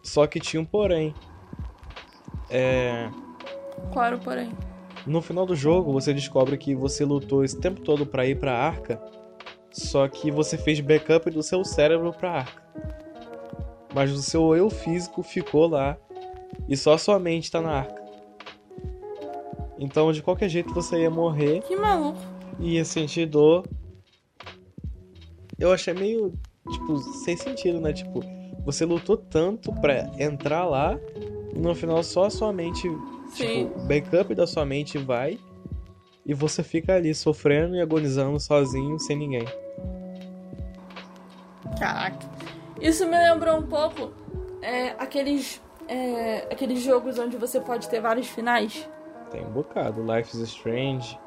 Só 0.00 0.28
que 0.28 0.38
tinha 0.38 0.62
um 0.62 0.64
porém. 0.64 1.12
É... 2.48 3.10
Qual 3.92 4.04
era 4.04 4.14
o 4.14 4.20
porém? 4.20 4.52
No 5.04 5.20
final 5.20 5.44
do 5.44 5.56
jogo, 5.56 5.92
você 5.92 6.14
descobre 6.14 6.56
que 6.56 6.72
você 6.72 7.04
lutou 7.04 7.42
esse 7.42 7.58
tempo 7.58 7.80
todo 7.80 8.06
para 8.06 8.24
ir 8.24 8.38
para 8.38 8.52
a 8.52 8.64
arca, 8.64 9.02
só 9.72 10.06
que 10.06 10.30
você 10.30 10.56
fez 10.56 10.78
backup 10.78 11.28
do 11.30 11.42
seu 11.42 11.64
cérebro 11.64 12.12
para 12.12 12.30
a 12.30 12.36
arca. 12.36 12.62
Mas 13.92 14.12
o 14.12 14.22
seu 14.22 14.54
eu 14.54 14.70
físico 14.70 15.20
ficou 15.24 15.66
lá 15.66 15.96
e 16.68 16.76
só 16.76 16.96
sua 16.96 17.18
mente 17.18 17.50
tá 17.50 17.60
na 17.60 17.72
arca. 17.78 18.03
Então, 19.78 20.12
de 20.12 20.22
qualquer 20.22 20.48
jeito, 20.48 20.72
você 20.72 21.02
ia 21.02 21.10
morrer. 21.10 21.62
Que 21.62 21.76
maluco. 21.76 22.18
Ia 22.60 22.84
sentir 22.84 23.26
dor 23.26 23.64
eu 25.58 25.72
achei 25.72 25.94
meio, 25.94 26.32
tipo, 26.70 26.98
sem 26.98 27.36
sentido, 27.36 27.80
né? 27.80 27.92
Tipo, 27.92 28.20
você 28.64 28.84
lutou 28.84 29.16
tanto 29.16 29.72
pra 29.74 30.10
entrar 30.18 30.64
lá 30.64 30.98
e 31.54 31.58
no 31.58 31.74
final 31.74 32.02
só 32.02 32.24
a 32.24 32.30
sua 32.30 32.52
mente, 32.52 32.88
Sim. 33.28 33.68
tipo, 33.68 33.80
o 33.80 33.86
backup 33.86 34.34
da 34.34 34.46
sua 34.46 34.64
mente 34.64 34.98
vai 34.98 35.38
e 36.26 36.34
você 36.34 36.62
fica 36.62 36.94
ali 36.94 37.14
sofrendo 37.14 37.76
e 37.76 37.80
agonizando 37.80 38.38
sozinho, 38.40 38.98
sem 38.98 39.16
ninguém. 39.16 39.46
Caraca. 41.78 42.28
Isso 42.80 43.06
me 43.06 43.16
lembrou 43.16 43.56
um 43.58 43.66
pouco 43.66 44.12
é, 44.60 44.90
aqueles, 44.98 45.60
é, 45.86 46.48
aqueles 46.50 46.82
jogos 46.82 47.18
onde 47.18 47.36
você 47.36 47.60
pode 47.60 47.88
ter 47.88 48.00
vários 48.00 48.26
finais. 48.26 48.88
Tem 49.34 49.44
um 49.44 49.50
bocado. 49.50 50.00
Life 50.00 50.36
is 50.36 50.48
Strange. 50.48 51.18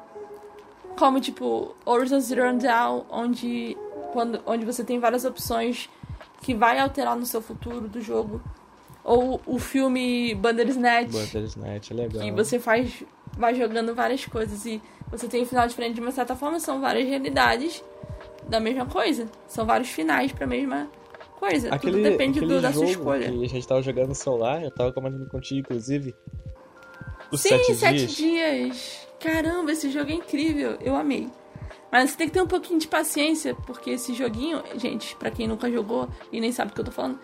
Como, 0.98 1.20
tipo, 1.20 1.76
Horizon 1.84 2.20
Zero 2.20 2.56
Dawn, 2.58 3.04
onde 3.10 3.76
quando, 4.14 4.40
onde 4.46 4.64
você 4.64 4.82
tem 4.82 4.98
várias 4.98 5.26
opções 5.26 5.90
que 6.40 6.54
vai 6.54 6.78
alterar 6.78 7.14
no 7.14 7.26
seu 7.26 7.42
futuro 7.42 7.86
do 7.86 8.00
jogo. 8.00 8.40
Ou 9.04 9.38
o 9.46 9.58
filme 9.58 10.34
Bandersnatch. 10.34 11.12
Bandersnatch, 11.12 11.90
é 11.90 11.94
legal. 11.94 12.22
Que 12.22 12.32
você 12.32 12.58
faz, 12.58 13.04
vai 13.36 13.54
jogando 13.54 13.94
várias 13.94 14.24
coisas 14.24 14.64
e 14.64 14.80
você 15.10 15.28
tem 15.28 15.42
um 15.42 15.46
final 15.46 15.68
diferente 15.68 15.96
de 15.96 16.00
uma 16.00 16.10
certa 16.10 16.34
forma. 16.34 16.58
São 16.58 16.80
várias 16.80 17.06
realidades 17.06 17.84
da 18.48 18.58
mesma 18.58 18.86
coisa. 18.86 19.26
São 19.46 19.66
vários 19.66 19.90
finais 19.90 20.32
pra 20.32 20.46
mesma 20.46 20.88
coisa. 21.38 21.74
Aquele, 21.74 21.98
Tudo 21.98 22.02
depende 22.04 22.40
do, 22.40 22.58
da 22.58 22.72
sua 22.72 22.86
escolha. 22.86 23.28
A 23.28 23.46
gente 23.46 23.68
tava 23.68 23.82
jogando 23.82 24.08
no 24.08 24.14
celular, 24.14 24.64
eu 24.64 24.70
tava 24.70 24.92
comentando 24.94 25.28
contigo, 25.28 25.60
inclusive. 25.60 26.14
Os 27.30 27.40
Sim, 27.40 27.50
sete, 27.50 27.74
sete 27.74 28.06
dias. 28.06 28.16
dias. 28.16 29.08
Caramba, 29.20 29.72
esse 29.72 29.90
jogo 29.90 30.10
é 30.10 30.14
incrível. 30.14 30.78
Eu 30.80 30.96
amei. 30.96 31.28
Mas 31.90 32.10
você 32.10 32.16
tem 32.16 32.26
que 32.28 32.34
ter 32.34 32.42
um 32.42 32.46
pouquinho 32.46 32.78
de 32.78 32.86
paciência, 32.86 33.54
porque 33.66 33.90
esse 33.90 34.12
joguinho, 34.14 34.62
gente, 34.76 35.16
para 35.16 35.30
quem 35.30 35.48
nunca 35.48 35.70
jogou 35.70 36.08
e 36.30 36.40
nem 36.40 36.52
sabe 36.52 36.70
o 36.70 36.74
que 36.74 36.80
eu 36.80 36.84
tô 36.84 36.90
falando, 36.90 37.18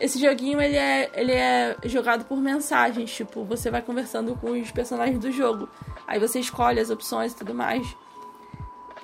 esse 0.00 0.20
joguinho 0.20 0.60
ele 0.60 0.76
é, 0.76 1.10
ele 1.14 1.32
é 1.32 1.76
jogado 1.84 2.24
por 2.24 2.36
mensagens, 2.38 3.12
tipo, 3.12 3.44
você 3.44 3.70
vai 3.70 3.82
conversando 3.82 4.34
com 4.36 4.50
os 4.50 4.70
personagens 4.70 5.18
do 5.18 5.30
jogo. 5.30 5.68
Aí 6.06 6.18
você 6.18 6.40
escolhe 6.40 6.80
as 6.80 6.90
opções 6.90 7.32
e 7.32 7.36
tudo 7.36 7.54
mais. 7.54 7.86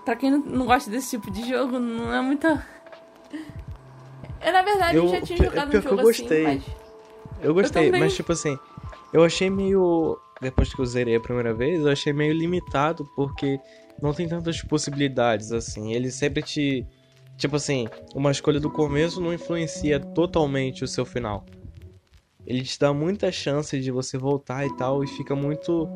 Pra 0.05 0.17
quem 0.17 0.31
não 0.31 0.67
gosta 0.67 0.91
desse 0.91 1.11
tipo 1.11 1.31
de 1.31 1.49
jogo, 1.49 1.79
não 1.79 2.13
é 2.13 2.21
muita. 2.21 2.67
Eu, 4.41 4.53
na 4.53 4.63
verdade, 4.63 4.97
eu, 4.97 5.09
já 5.09 5.21
tinha 5.21 5.39
jogado 5.39 5.69
um 5.77 5.83
jogo 5.83 6.01
eu 6.01 6.03
gostei. 6.03 6.47
assim, 6.47 6.63
mas... 6.67 6.77
Eu 7.43 7.55
gostei, 7.55 7.89
eu 7.89 7.99
mas 7.99 8.15
tipo 8.15 8.33
assim, 8.33 8.59
eu 9.13 9.25
achei 9.25 9.49
meio. 9.49 10.19
Depois 10.41 10.73
que 10.73 10.81
eu 10.81 10.87
zerei 10.87 11.17
a 11.17 11.21
primeira 11.21 11.53
vez, 11.53 11.81
eu 11.81 11.91
achei 11.91 12.13
meio 12.13 12.33
limitado, 12.33 13.05
porque 13.15 13.61
não 14.01 14.15
tem 14.15 14.27
tantas 14.27 14.63
possibilidades, 14.63 15.53
assim. 15.53 15.93
Ele 15.93 16.11
sempre 16.11 16.43
te. 16.43 16.87
Tipo 17.37 17.57
assim, 17.57 17.89
uma 18.15 18.31
escolha 18.31 18.61
do 18.61 18.71
começo 18.71 19.21
não 19.21 19.33
influencia 19.33 19.99
totalmente 19.99 20.85
o 20.85 20.89
seu 20.89 21.05
final. 21.07 21.45
Ele 22.47 22.63
te 22.63 22.79
dá 22.79 22.93
muita 22.93 23.31
chance 23.31 23.79
de 23.81 23.91
você 23.91 24.19
voltar 24.19 24.67
e 24.67 24.77
tal, 24.77 25.05
e 25.05 25.07
fica 25.07 25.35
muito. 25.35 25.89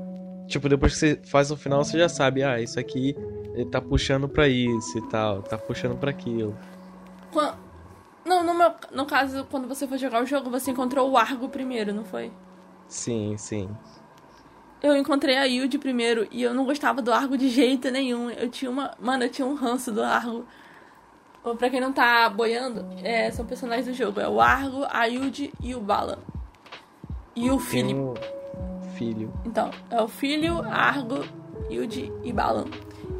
Tipo, 0.46 0.68
depois 0.68 0.92
que 0.92 0.98
você 0.98 1.20
faz 1.24 1.50
o 1.50 1.56
final, 1.56 1.82
você 1.82 1.98
já 1.98 2.08
sabe, 2.08 2.42
ah, 2.42 2.60
isso 2.60 2.78
aqui 2.78 3.16
ele 3.54 3.66
tá 3.66 3.80
puxando 3.80 4.28
pra 4.28 4.48
isso 4.48 4.98
e 4.98 5.08
tal, 5.08 5.42
tá 5.42 5.56
puxando 5.56 5.96
para 5.96 6.10
aquilo. 6.10 6.56
Não, 8.24 8.42
no, 8.42 8.54
meu, 8.54 8.72
no 8.90 9.04
caso, 9.04 9.44
quando 9.50 9.68
você 9.68 9.86
foi 9.86 9.98
jogar 9.98 10.22
o 10.22 10.26
jogo, 10.26 10.50
você 10.50 10.70
encontrou 10.70 11.10
o 11.10 11.16
Argo 11.16 11.48
primeiro, 11.48 11.92
não 11.92 12.04
foi? 12.04 12.32
Sim, 12.88 13.36
sim. 13.36 13.68
Eu 14.82 14.96
encontrei 14.96 15.36
a 15.36 15.44
Yude 15.44 15.78
primeiro 15.78 16.26
e 16.30 16.42
eu 16.42 16.52
não 16.52 16.64
gostava 16.64 17.00
do 17.00 17.12
Argo 17.12 17.38
de 17.38 17.48
jeito 17.48 17.90
nenhum. 17.90 18.30
Eu 18.30 18.50
tinha 18.50 18.70
uma. 18.70 18.92
Mano, 19.00 19.24
eu 19.24 19.30
tinha 19.30 19.46
um 19.46 19.54
ranço 19.54 19.90
do 19.90 20.02
Argo. 20.02 20.44
Pra 21.58 21.68
quem 21.68 21.80
não 21.80 21.92
tá 21.92 22.28
boiando, 22.30 22.86
é, 23.02 23.30
são 23.30 23.44
personagens 23.44 23.86
do 23.86 23.92
jogo. 23.92 24.18
É 24.18 24.28
o 24.28 24.40
Argo, 24.40 24.86
a 24.88 25.04
Yude 25.04 25.52
e 25.62 25.74
o 25.74 25.80
Bala. 25.80 26.18
E 27.36 27.50
o 27.50 27.58
filho. 27.58 28.14
Um 28.14 28.90
filho. 28.94 29.32
Então, 29.44 29.70
é 29.90 30.00
o 30.00 30.08
filho, 30.08 30.62
Argo, 30.62 31.24
Yude 31.70 32.12
e 32.22 32.32
Balan. 32.32 32.66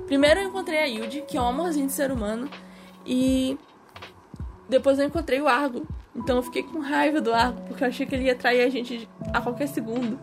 Primeiro 0.06 0.40
eu 0.40 0.48
encontrei 0.48 0.78
a 0.78 0.84
Yude, 0.84 1.22
que 1.22 1.36
é 1.36 1.40
um 1.40 1.48
amorzinho 1.48 1.86
de 1.86 1.92
ser 1.92 2.10
humano. 2.10 2.48
E 3.04 3.58
depois 4.68 4.98
eu 4.98 5.06
encontrei 5.06 5.40
o 5.40 5.48
Argo. 5.48 5.86
Então 6.14 6.36
eu 6.36 6.42
fiquei 6.42 6.62
com 6.62 6.78
raiva 6.78 7.20
do 7.20 7.32
Argo, 7.34 7.60
porque 7.62 7.82
eu 7.82 7.88
achei 7.88 8.06
que 8.06 8.14
ele 8.14 8.24
ia 8.24 8.36
trair 8.36 8.62
a 8.62 8.70
gente 8.70 9.08
a 9.32 9.40
qualquer 9.40 9.66
segundo. 9.66 10.18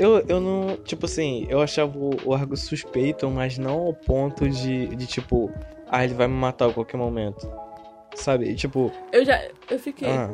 Eu, 0.00 0.24
eu 0.26 0.40
não. 0.40 0.78
Tipo 0.78 1.04
assim, 1.04 1.46
eu 1.50 1.60
achava 1.60 1.92
o 2.24 2.32
Argo 2.32 2.56
suspeito, 2.56 3.28
mas 3.28 3.58
não 3.58 3.80
ao 3.80 3.92
ponto 3.92 4.48
de, 4.48 4.86
de 4.96 5.06
tipo, 5.06 5.52
ah, 5.86 6.02
ele 6.02 6.14
vai 6.14 6.26
me 6.26 6.32
matar 6.32 6.70
a 6.70 6.72
qualquer 6.72 6.96
momento. 6.96 7.46
Sabe? 8.14 8.54
Tipo. 8.54 8.90
Eu 9.12 9.26
já. 9.26 9.38
Eu 9.68 9.78
fiquei. 9.78 10.08
Ah, 10.08 10.30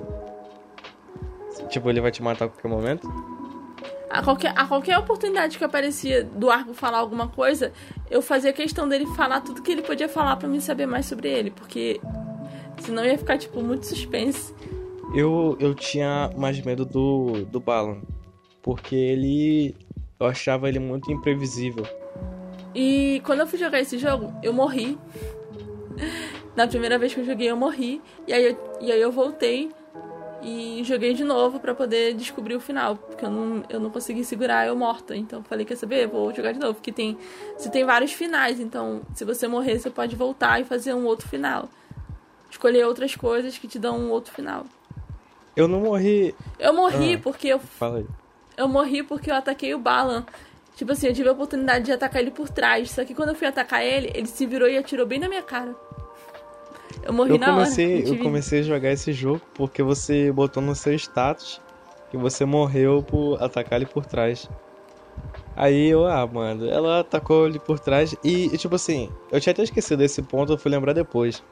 tipo, 1.68 1.90
ele 1.90 2.00
vai 2.00 2.12
te 2.12 2.22
matar 2.22 2.44
a 2.44 2.48
qualquer 2.48 2.68
momento? 2.68 3.08
A 4.08 4.22
qualquer, 4.22 4.52
a 4.56 4.68
qualquer 4.68 4.96
oportunidade 4.98 5.58
que 5.58 5.64
aparecia 5.64 6.22
do 6.22 6.48
Argo 6.48 6.72
falar 6.72 6.98
alguma 6.98 7.26
coisa, 7.26 7.72
eu 8.08 8.22
fazia 8.22 8.52
questão 8.52 8.88
dele 8.88 9.04
falar 9.16 9.40
tudo 9.40 9.62
que 9.62 9.72
ele 9.72 9.82
podia 9.82 10.08
falar 10.08 10.36
para 10.36 10.48
mim 10.48 10.60
saber 10.60 10.86
mais 10.86 11.06
sobre 11.06 11.28
ele, 11.28 11.50
porque 11.50 12.00
senão 12.78 13.04
ia 13.04 13.18
ficar, 13.18 13.36
tipo, 13.36 13.60
muito 13.60 13.84
suspense. 13.84 14.54
Eu, 15.12 15.56
eu 15.58 15.74
tinha 15.74 16.30
mais 16.36 16.60
medo 16.60 16.84
do, 16.84 17.44
do 17.46 17.58
Balan 17.58 18.00
porque 18.66 18.96
ele. 18.96 19.76
Eu 20.18 20.26
achava 20.26 20.68
ele 20.68 20.80
muito 20.80 21.12
imprevisível. 21.12 21.86
E 22.74 23.22
quando 23.24 23.40
eu 23.40 23.46
fui 23.46 23.58
jogar 23.58 23.80
esse 23.80 23.96
jogo, 23.96 24.34
eu 24.42 24.52
morri. 24.52 24.98
Na 26.56 26.66
primeira 26.66 26.98
vez 26.98 27.14
que 27.14 27.20
eu 27.20 27.24
joguei, 27.24 27.48
eu 27.48 27.56
morri. 27.56 28.02
E 28.26 28.32
aí 28.32 28.44
eu, 28.44 28.78
e 28.80 28.90
aí 28.90 29.00
eu 29.00 29.12
voltei 29.12 29.70
e 30.42 30.82
joguei 30.84 31.14
de 31.14 31.22
novo 31.22 31.60
para 31.60 31.74
poder 31.74 32.14
descobrir 32.14 32.56
o 32.56 32.60
final. 32.60 32.96
Porque 32.96 33.24
eu 33.24 33.30
não, 33.30 33.62
eu 33.68 33.78
não 33.78 33.90
consegui 33.90 34.24
segurar 34.24 34.66
eu 34.66 34.74
morta. 34.74 35.14
Então 35.14 35.44
falei, 35.44 35.64
quer 35.64 35.76
saber? 35.76 36.08
Vou 36.08 36.34
jogar 36.34 36.52
de 36.52 36.58
novo. 36.58 36.74
Porque 36.74 36.90
tem, 36.90 37.16
você 37.56 37.70
tem 37.70 37.84
vários 37.84 38.12
finais. 38.12 38.58
Então, 38.58 39.02
se 39.14 39.24
você 39.24 39.46
morrer, 39.46 39.78
você 39.78 39.90
pode 39.90 40.16
voltar 40.16 40.60
e 40.60 40.64
fazer 40.64 40.92
um 40.92 41.04
outro 41.04 41.28
final. 41.28 41.68
Escolher 42.50 42.84
outras 42.84 43.14
coisas 43.14 43.56
que 43.56 43.68
te 43.68 43.78
dão 43.78 43.96
um 43.98 44.10
outro 44.10 44.34
final. 44.34 44.64
Eu 45.54 45.68
não 45.68 45.80
morri. 45.80 46.34
Eu 46.58 46.74
morri 46.74 47.14
ah, 47.14 47.20
porque 47.22 47.48
eu. 47.48 47.60
Fala 47.60 47.98
aí 47.98 48.06
eu 48.56 48.68
morri 48.68 49.02
porque 49.02 49.30
eu 49.30 49.34
ataquei 49.34 49.74
o 49.74 49.78
Balan. 49.78 50.24
Tipo 50.76 50.92
assim, 50.92 51.06
eu 51.06 51.14
tive 51.14 51.28
a 51.28 51.32
oportunidade 51.32 51.86
de 51.86 51.92
atacar 51.92 52.20
ele 52.20 52.30
por 52.30 52.48
trás. 52.48 52.90
Só 52.90 53.04
que 53.04 53.14
quando 53.14 53.30
eu 53.30 53.34
fui 53.34 53.46
atacar 53.46 53.82
ele, 53.82 54.10
ele 54.14 54.26
se 54.26 54.44
virou 54.46 54.68
e 54.68 54.76
atirou 54.76 55.06
bem 55.06 55.18
na 55.18 55.28
minha 55.28 55.42
cara. 55.42 55.74
Eu 57.02 57.12
morri 57.12 57.30
eu 57.30 57.38
na 57.38 57.46
comecei, 57.46 58.02
hora. 58.02 58.08
Eu, 58.08 58.18
comecei 58.18 58.60
a 58.60 58.62
jogar 58.62 58.92
esse 58.92 59.12
jogo 59.12 59.40
porque 59.54 59.82
você 59.82 60.30
botou 60.32 60.62
no 60.62 60.74
seu 60.74 60.92
status 60.94 61.60
que 62.10 62.16
você 62.16 62.44
morreu 62.44 63.02
por 63.02 63.42
atacar 63.42 63.80
ele 63.80 63.86
por 63.86 64.04
trás. 64.04 64.48
Aí 65.54 65.88
eu, 65.88 66.04
ah, 66.06 66.26
mano, 66.26 66.68
ela 66.68 67.00
atacou 67.00 67.46
ele 67.46 67.58
por 67.58 67.78
trás 67.78 68.14
e, 68.22 68.48
tipo 68.58 68.74
assim, 68.74 69.10
eu 69.32 69.40
tinha 69.40 69.52
até 69.52 69.62
esquecido 69.62 69.98
desse 69.98 70.20
ponto, 70.20 70.52
eu 70.52 70.58
fui 70.58 70.70
lembrar 70.70 70.92
depois. 70.92 71.42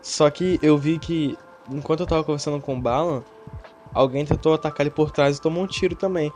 Só 0.00 0.30
que 0.30 0.58
eu 0.62 0.78
vi 0.78 0.98
que, 0.98 1.36
enquanto 1.70 2.00
eu 2.00 2.06
tava 2.06 2.24
conversando 2.24 2.60
com 2.60 2.74
o 2.74 2.80
Balan, 2.80 3.22
alguém 3.96 4.26
tentou 4.26 4.52
atacar 4.52 4.82
ele 4.82 4.94
por 4.94 5.10
trás 5.10 5.38
e 5.38 5.40
tomou 5.40 5.64
um 5.64 5.66
tiro 5.66 5.96
também. 5.96 6.30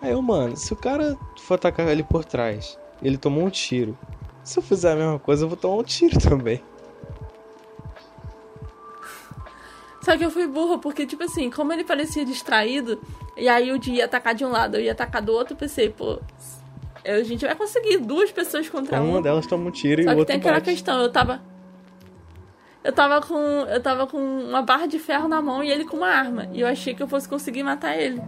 Aí 0.00 0.12
eu, 0.12 0.20
mano, 0.22 0.56
se 0.56 0.72
o 0.72 0.76
cara 0.76 1.16
for 1.40 1.54
atacar 1.54 1.88
ele 1.88 2.04
por 2.04 2.24
trás, 2.24 2.78
ele 3.02 3.16
tomou 3.16 3.44
um 3.44 3.50
tiro. 3.50 3.96
Se 4.44 4.58
eu 4.58 4.62
fizer 4.62 4.92
a 4.92 4.96
mesma 4.96 5.18
coisa, 5.18 5.44
eu 5.44 5.48
vou 5.48 5.56
tomar 5.56 5.76
um 5.76 5.82
tiro 5.82 6.18
também. 6.20 6.62
Só 10.02 10.16
que 10.16 10.24
eu 10.24 10.30
fui 10.30 10.46
burro, 10.46 10.78
porque, 10.78 11.04
tipo 11.04 11.24
assim, 11.24 11.50
como 11.50 11.72
ele 11.72 11.84
parecia 11.84 12.24
distraído, 12.24 13.00
e 13.36 13.48
aí 13.48 13.68
eu 13.68 13.76
ia 13.88 14.04
atacar 14.04 14.34
de 14.34 14.44
um 14.44 14.50
lado, 14.50 14.76
eu 14.76 14.80
ia 14.82 14.92
atacar 14.92 15.20
do 15.20 15.32
outro, 15.32 15.54
eu 15.54 15.58
pensei, 15.58 15.90
pô, 15.90 16.18
a 17.04 17.22
gente 17.22 17.44
vai 17.44 17.54
conseguir 17.54 17.98
duas 17.98 18.30
pessoas 18.30 18.68
contra 18.68 19.00
uma. 19.00 19.12
Uma 19.12 19.22
delas 19.22 19.46
toma 19.46 19.68
um 19.68 19.70
tiro 19.70 20.02
Só 20.02 20.10
e 20.10 20.14
o 20.14 20.18
outro 20.18 20.26
tem 20.26 20.36
aquela 20.36 20.56
bate. 20.56 20.70
questão, 20.70 21.00
eu 21.00 21.10
tava 21.10 21.42
eu 22.88 22.92
tava 22.94 23.20
com. 23.20 23.36
Eu 23.36 23.82
tava 23.82 24.06
com 24.06 24.16
uma 24.16 24.62
barra 24.62 24.86
de 24.86 24.98
ferro 24.98 25.28
na 25.28 25.42
mão 25.42 25.62
e 25.62 25.70
ele 25.70 25.84
com 25.84 25.98
uma 25.98 26.08
arma. 26.08 26.48
E 26.54 26.62
eu 26.62 26.66
achei 26.66 26.94
que 26.94 27.02
eu 27.02 27.06
fosse 27.06 27.28
conseguir 27.28 27.62
matar 27.62 27.94
ele. 27.94 28.18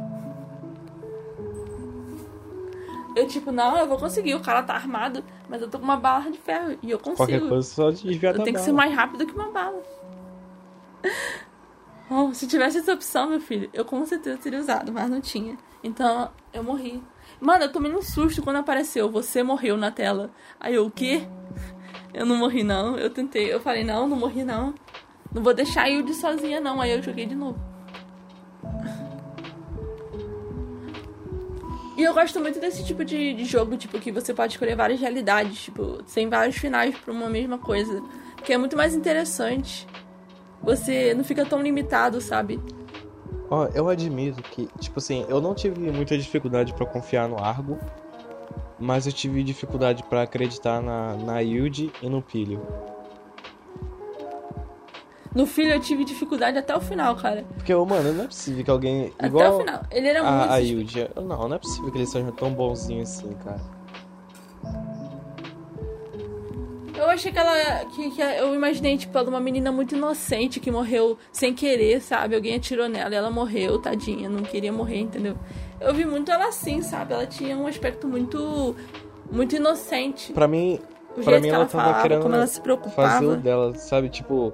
Eu, 3.17 3.27
tipo, 3.27 3.51
não, 3.51 3.79
eu 3.79 3.87
vou 3.87 3.97
conseguir, 3.97 4.35
o 4.35 4.41
cara 4.41 4.63
tá 4.63 4.75
armado, 4.75 5.25
mas 5.49 5.63
eu 5.63 5.69
tô 5.71 5.79
com 5.79 5.85
uma 5.85 5.97
barra 5.97 6.29
de 6.29 6.37
ferro 6.37 6.77
e 6.83 6.91
eu 6.91 6.99
consigo. 6.99 7.17
Qualquer 7.17 7.41
coisa 7.41 7.67
só 7.67 7.91
desviar 7.91 8.37
Eu 8.37 8.45
tenho 8.45 8.55
que 8.55 8.63
ser 8.63 8.73
mais 8.73 8.95
rápido 8.95 9.25
que 9.25 9.33
uma 9.33 9.51
bala. 9.51 9.83
Oh, 12.11 12.35
se 12.35 12.47
tivesse 12.47 12.79
essa 12.79 12.93
opção, 12.93 13.31
meu 13.31 13.41
filho, 13.41 13.71
eu 13.73 13.85
com 13.85 14.05
certeza 14.05 14.37
teria 14.37 14.61
usado, 14.61 14.93
mas 14.93 15.09
não 15.09 15.23
tinha. 15.23 15.57
Então, 15.83 16.31
eu 16.53 16.63
morri. 16.63 17.03
Mano, 17.41 17.65
eu 17.65 17.73
tomei 17.73 17.95
um 17.95 18.03
susto 18.03 18.43
quando 18.43 18.57
apareceu. 18.57 19.11
Você 19.11 19.43
morreu 19.43 19.79
na 19.79 19.91
tela. 19.91 20.31
Aí 20.61 20.75
eu, 20.75 20.85
o 20.85 20.91
quê? 20.91 21.27
Eu 22.13 22.27
não 22.27 22.37
morri, 22.37 22.63
não. 22.63 22.97
Eu 22.97 23.11
tentei. 23.11 23.53
Eu 23.53 23.61
falei, 23.61 23.85
não, 23.85 24.09
não 24.09 24.17
morri, 24.17 24.45
não. 24.45 24.75
Não 25.33 25.43
vou 25.43 25.55
deixar 25.55 25.87
a 25.87 26.13
sozinha, 26.13 26.61
não. 26.61 26.81
Aí 26.81 26.91
eu 26.91 27.03
joguei 27.03 27.27
de 27.27 27.35
novo. 27.35 27.59
E 31.97 32.03
eu 32.03 32.15
gosto 32.15 32.41
muito 32.41 32.59
desse 32.59 32.85
tipo 32.85 33.05
de, 33.05 33.35
de, 33.35 33.45
jogo, 33.45 33.77
tipo, 33.77 33.99
que 33.99 34.11
você 34.11 34.33
pode 34.33 34.55
escolher 34.55 34.75
várias 34.75 34.99
realidades, 34.99 35.65
tipo, 35.65 36.03
sem 36.07 36.31
vários 36.31 36.57
finais 36.57 36.97
pra 36.97 37.13
uma 37.13 37.29
mesma 37.29 37.59
coisa. 37.59 38.03
Que 38.43 38.55
é 38.55 38.59
muito 38.59 38.77
mais 38.77 38.95
interessante. 38.95 39.87
Você 40.63 41.15
não 41.15 41.23
fica 41.23 41.45
tão 41.45 41.63
limitado, 41.63 42.21
sabe? 42.21 42.59
Ó, 43.51 43.67
eu 43.75 43.89
admito 43.89 44.43
que, 44.43 44.69
tipo 44.79 44.99
assim, 44.99 45.27
eu 45.29 45.41
não 45.41 45.55
tive 45.55 45.91
muita 45.91 46.17
dificuldade 46.17 46.73
para 46.73 46.87
confiar 46.87 47.29
no 47.29 47.39
Argo 47.39 47.79
mas 48.81 49.07
eu 49.07 49.13
tive 49.13 49.43
dificuldade 49.45 50.03
para 50.05 50.23
acreditar 50.23 50.81
na, 50.81 51.15
na 51.17 51.41
Yuji 51.41 51.93
e 52.03 52.09
no 52.09 52.23
Pilho. 52.23 52.61
No 55.35 55.47
filho 55.47 55.71
eu 55.71 55.81
tive 55.81 56.05
dificuldade 56.05 56.59
até 56.59 56.77
o 56.77 56.81
final, 56.81 57.15
cara. 57.15 57.45
Porque, 57.55 57.73
mano, 57.73 58.13
não 58.13 58.25
é 58.25 58.27
possível 58.27 58.65
que 58.65 58.71
alguém. 58.71 59.13
Até 59.17 59.27
igual 59.27 59.57
o 59.57 59.59
final. 59.61 59.83
Ele 59.91 60.09
era 60.09 60.21
a, 60.21 60.33
muito. 60.33 60.53
A 60.53 60.57
Yuji. 60.57 61.11
Não, 61.15 61.49
não 61.49 61.55
é 61.55 61.59
possível 61.59 61.93
que 61.93 61.99
ele 61.99 62.07
seja 62.07 62.33
tão 62.33 62.53
bonzinho 62.53 63.03
assim, 63.03 63.33
cara. 63.35 63.61
Eu 66.97 67.09
achei 67.09 67.31
que 67.31 67.39
ela. 67.39 67.85
Que, 67.87 68.11
que 68.11 68.21
eu 68.21 68.55
imaginei, 68.57 68.99
tipo, 68.99 69.17
ela 69.17 69.29
uma 69.29 69.41
menina 69.41 69.71
muito 69.71 69.95
inocente 69.95 70.59
que 70.59 70.71
morreu 70.71 71.17
sem 71.31 71.55
querer, 71.55 72.01
sabe? 72.01 72.35
Alguém 72.35 72.57
atirou 72.57 72.89
nela 72.89 73.15
e 73.15 73.17
ela 73.17 73.31
morreu, 73.31 73.79
tadinha. 73.79 74.29
Não 74.29 74.43
queria 74.43 74.73
morrer, 74.73 74.99
entendeu? 74.99 75.37
Eu 75.81 75.95
vi 75.95 76.05
muito 76.05 76.31
ela 76.31 76.49
assim, 76.49 76.83
sabe? 76.83 77.15
Ela 77.15 77.27
tinha 77.27 77.57
um 77.57 77.67
aspecto 77.67 78.07
muito 78.07 78.77
muito 79.31 79.55
inocente. 79.55 80.33
Para 80.33 80.49
mim, 80.49 80.81
para 81.25 81.41
mim 81.41 81.49
ela, 81.49 81.59
ela 81.59 81.67
tava 81.67 81.85
falava, 81.85 82.03
querendo 82.03 82.23
como 82.23 82.35
ela 82.35 82.47
se 82.47 82.61
preocupava. 82.61 83.09
fazer 83.09 83.27
o 83.27 83.37
dela, 83.37 83.75
sabe? 83.75 84.09
Tipo, 84.09 84.53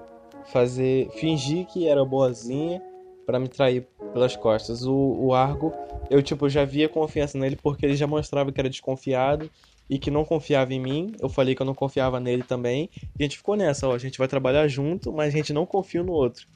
fazer 0.52 1.11
fingir 1.18 1.66
que 1.66 1.88
era 1.88 2.04
boazinha 2.04 2.83
para 3.25 3.40
me 3.40 3.49
trair 3.49 3.87
pelas 4.12 4.37
costas. 4.37 4.85
O, 4.87 4.95
o 4.95 5.35
Argo, 5.35 5.73
eu 6.09 6.23
tipo 6.23 6.49
já 6.49 6.64
via 6.64 6.88
confiança 6.88 7.37
nele 7.37 7.56
porque 7.56 7.85
ele 7.85 7.97
já 7.97 8.06
mostrava 8.06 8.52
que 8.52 8.61
era 8.61 8.71
desconfiado 8.71 9.50
e 9.88 9.99
que 9.99 10.11
não 10.11 10.25
confiava 10.25 10.73
em 10.73 10.80
mim. 10.80 11.12
Eu 11.21 11.28
falei 11.28 11.54
que 11.54 11.62
eu 11.62 11.66
não 11.66 11.75
confiava 11.75 12.21
nele 12.21 12.42
também. 12.42 12.90
E 12.95 13.09
a 13.21 13.23
gente 13.23 13.37
ficou 13.37 13.56
nessa, 13.56 13.88
ó, 13.88 13.95
a 13.95 13.99
gente 13.99 14.18
vai 14.18 14.28
trabalhar 14.28 14.66
junto, 14.68 15.12
mas 15.12 15.35
a 15.35 15.37
gente 15.37 15.52
não 15.52 15.66
confia 15.66 16.02
no 16.02 16.12
outro. 16.12 16.47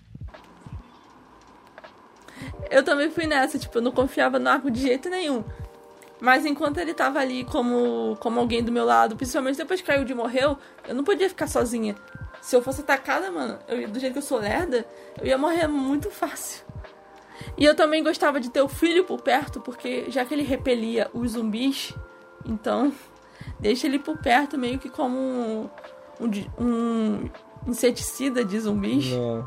Eu 2.71 2.83
também 2.83 3.11
fui 3.11 3.27
nessa, 3.27 3.59
tipo, 3.59 3.79
eu 3.79 3.83
não 3.83 3.93
confiava 3.93 4.39
no 4.39 4.49
Argo 4.49 4.71
de 4.71 4.81
jeito 4.81 5.09
nenhum. 5.09 5.45
Mas 6.21 6.45
enquanto 6.45 6.79
ele 6.79 6.93
tava 6.93 7.19
ali 7.19 7.45
como, 7.45 8.17
como 8.21 8.39
alguém 8.39 8.63
do 8.63 8.71
meu 8.71 8.85
lado, 8.85 9.17
principalmente 9.17 9.57
depois 9.57 9.81
que 9.81 10.05
de 10.05 10.15
morreu, 10.15 10.57
eu 10.87 10.95
não 10.95 11.03
podia 11.03 11.29
ficar 11.29 11.47
sozinha. 11.47 11.97
Se 12.43 12.55
eu 12.55 12.63
fosse 12.63 12.83
atacada, 12.83 13.31
mano, 13.31 13.59
eu, 13.67 13.89
do 13.89 13.99
jeito 13.99 14.13
que 14.13 14.19
eu 14.19 14.23
sou 14.23 14.39
lerda, 14.39 14.87
eu 15.19 15.27
ia 15.27 15.39
morrer 15.39 15.67
muito 15.67 16.11
fácil. 16.11 16.65
E 17.57 17.65
eu 17.65 17.75
também 17.75 18.03
gostava 18.03 18.39
de 18.39 18.51
ter 18.51 18.61
o 18.61 18.69
filho 18.69 19.05
por 19.05 19.23
perto, 19.23 19.61
porque 19.61 20.11
já 20.11 20.25
que 20.25 20.35
ele 20.35 20.43
repelia 20.43 21.11
os 21.15 21.33
zumbis, 21.33 21.95
então 22.45 22.93
deixa 23.59 23.87
ele 23.87 23.99
por 23.99 24.19
perto 24.19 24.59
meio 24.59 24.79
que 24.79 24.91
como 24.91 25.19
um, 25.19 25.71
um, 26.21 26.31
um 26.59 27.31
inseticida 27.67 28.45
de 28.45 28.61
zumbis. 28.61 29.11
Não. 29.11 29.47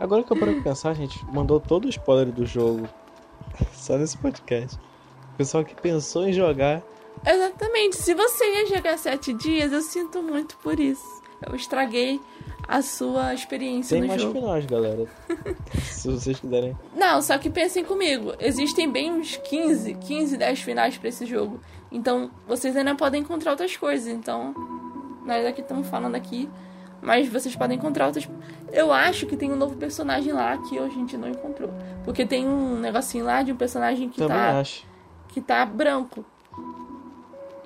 Agora 0.00 0.22
que 0.24 0.32
eu 0.32 0.36
paro 0.36 0.54
pra 0.54 0.62
pensar, 0.62 0.90
a 0.90 0.94
gente 0.94 1.24
mandou 1.26 1.60
todo 1.60 1.84
o 1.84 1.88
spoiler 1.88 2.32
do 2.32 2.46
jogo 2.46 2.88
só 3.74 3.96
nesse 3.98 4.16
podcast. 4.16 4.78
O 5.34 5.36
pessoal 5.36 5.62
que 5.64 5.74
pensou 5.74 6.26
em 6.26 6.32
jogar. 6.32 6.82
Exatamente. 7.24 7.96
Se 7.96 8.14
você 8.14 8.44
ia 8.44 8.66
jogar 8.66 8.98
sete 8.98 9.32
dias, 9.34 9.70
eu 9.72 9.82
sinto 9.82 10.22
muito 10.22 10.56
por 10.58 10.80
isso. 10.80 11.20
Eu 11.46 11.54
estraguei 11.54 12.18
a 12.66 12.82
sua 12.82 13.34
experiência 13.34 13.94
Tem 13.94 14.02
no 14.02 14.08
mais 14.08 14.22
jogo. 14.22 14.38
finais, 14.40 14.64
galera. 14.66 15.06
Se 15.82 16.08
vocês 16.10 16.38
quiserem. 16.40 16.76
Não, 16.94 17.20
só 17.20 17.36
que 17.38 17.50
pensem 17.50 17.84
comigo. 17.84 18.32
Existem 18.38 18.90
bem 18.90 19.10
uns 19.12 19.36
15, 19.36 19.94
15, 19.94 20.36
10 20.36 20.60
finais 20.60 20.96
pra 20.98 21.08
esse 21.08 21.26
jogo. 21.26 21.60
Então, 21.92 22.30
vocês 22.46 22.76
ainda 22.76 22.94
podem 22.94 23.20
encontrar 23.22 23.52
outras 23.52 23.76
coisas. 23.76 24.06
Então, 24.08 24.54
nós 25.26 25.44
aqui 25.46 25.60
estamos 25.62 25.86
falando 25.88 26.14
aqui. 26.14 26.48
Mas 27.02 27.26
vocês 27.28 27.56
podem 27.56 27.78
encontrar 27.78 28.06
outras. 28.06 28.28
Eu 28.72 28.92
acho 28.92 29.26
que 29.26 29.36
tem 29.36 29.50
um 29.52 29.56
novo 29.56 29.76
personagem 29.76 30.32
lá 30.32 30.56
que 30.58 30.78
a 30.78 30.88
gente 30.88 31.16
não 31.16 31.28
encontrou. 31.28 31.70
Porque 32.04 32.24
tem 32.24 32.46
um 32.46 32.78
negocinho 32.78 33.24
lá 33.24 33.42
de 33.42 33.52
um 33.52 33.56
personagem 33.56 34.08
que 34.08 34.18
Também 34.18 34.36
tá. 34.36 34.58
acho. 34.60 34.86
que 35.28 35.40
tá 35.40 35.64
branco. 35.66 36.24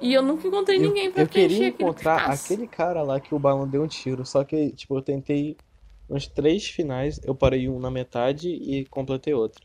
E 0.00 0.12
eu 0.12 0.22
nunca 0.22 0.46
encontrei 0.46 0.76
Eu, 0.78 0.82
ninguém 0.82 1.10
pra 1.10 1.22
eu 1.22 1.28
queria 1.28 1.68
aquele 1.68 1.84
encontrar 1.84 2.20
espaço. 2.22 2.44
aquele 2.52 2.66
cara 2.66 3.02
lá 3.02 3.20
que 3.20 3.34
o 3.34 3.38
balão 3.38 3.66
deu 3.66 3.82
um 3.82 3.86
tiro. 3.86 4.24
Só 4.26 4.44
que, 4.44 4.70
tipo, 4.72 4.96
eu 4.96 5.02
tentei 5.02 5.56
uns 6.10 6.26
três 6.26 6.66
finais. 6.66 7.20
Eu 7.24 7.34
parei 7.34 7.68
um 7.68 7.78
na 7.78 7.90
metade 7.90 8.48
e 8.48 8.84
completei 8.86 9.32
outro. 9.34 9.64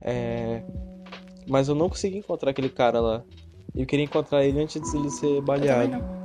É. 0.00 0.62
Mas 1.48 1.68
eu 1.68 1.74
não 1.74 1.88
consegui 1.88 2.18
encontrar 2.18 2.50
aquele 2.50 2.68
cara 2.68 3.00
lá. 3.00 3.22
Eu 3.74 3.86
queria 3.86 4.04
encontrar 4.04 4.44
ele 4.44 4.60
antes 4.60 4.80
de 4.80 4.96
ele 4.96 5.10
ser 5.10 5.40
baleado. 5.42 6.21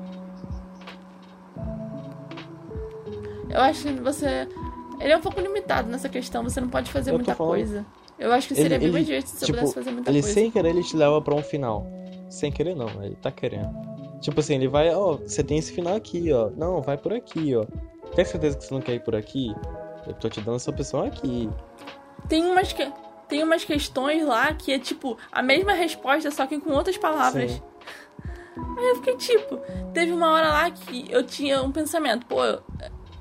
Eu 3.50 3.62
acho 3.62 3.84
que 3.84 3.94
você. 4.02 4.48
Ele 5.00 5.12
é 5.14 5.18
um 5.18 5.22
pouco 5.22 5.40
limitado 5.40 5.90
nessa 5.90 6.10
questão, 6.10 6.44
você 6.44 6.60
não 6.60 6.70
pode 6.70 6.92
fazer 6.92 7.12
Eu 7.12 7.16
muita 7.16 7.36
falando- 7.36 7.54
coisa. 7.54 7.86
Eu 8.18 8.32
acho 8.34 8.48
que 8.48 8.54
Ele- 8.56 8.62
seria 8.64 8.78
bem 8.80 8.88
ele, 8.88 8.94
mais 8.94 9.06
direito 9.06 9.28
se 9.28 9.38
você 9.38 9.46
tipo, 9.46 9.58
pudesse 9.60 9.76
fazer 9.76 9.92
muita 9.92 10.10
Ele 10.10 10.22
coisa. 10.22 10.34
sem 10.34 10.50
querer 10.52 10.70
ele 10.70 10.84
te 10.84 10.98
leva 10.98 11.22
pra 11.22 11.36
um 11.36 11.44
final. 11.44 11.86
Sem 12.30 12.52
querer 12.52 12.76
não, 12.76 12.90
ele 13.04 13.16
tá 13.22 13.32
querendo. 13.32 13.70
Tipo 14.20 14.40
assim, 14.40 14.56
ele 14.56 14.68
vai, 14.68 14.94
ó, 14.94 15.18
você 15.18 15.44
tem 15.44 15.60
esse 15.60 15.72
final 15.72 15.96
aqui, 15.96 16.34
ó. 16.34 16.50
Não, 16.58 16.82
vai 16.82 16.98
por 16.98 17.14
aqui, 17.14 17.56
ó. 17.56 17.66
Tem 18.16 18.26
certeza 18.26 18.58
que 18.58 18.64
você 18.66 18.74
não 18.74 18.82
quer 18.82 18.96
ir 18.96 19.02
por 19.02 19.16
aqui? 19.16 19.54
Eu 20.08 20.14
tô 20.16 20.28
te 20.30 20.42
dando 20.42 20.56
essa 20.56 20.72
opção 20.72 21.04
aqui. 21.04 21.48
Tem 22.28 22.44
umas 22.46 22.74
que. 22.74 22.92
Tem 23.30 23.44
umas 23.44 23.64
questões 23.66 24.26
lá 24.26 24.52
que 24.54 24.72
é 24.72 24.80
tipo 24.80 25.18
a 25.32 25.44
mesma 25.44 25.74
resposta, 25.74 26.32
só 26.32 26.48
que 26.48 26.60
com 26.60 26.72
outras 26.72 26.98
palavras. 26.98 27.52
Sim. 27.52 27.62
Aí 28.80 28.88
eu 28.88 28.96
fiquei 28.96 29.16
tipo, 29.18 29.58
teve 29.94 30.12
uma 30.12 30.32
hora 30.32 30.48
lá 30.50 30.72
que 30.72 31.06
eu 31.12 31.24
tinha 31.24 31.62
um 31.62 31.72
pensamento, 31.72 32.26
pô, 32.26 32.40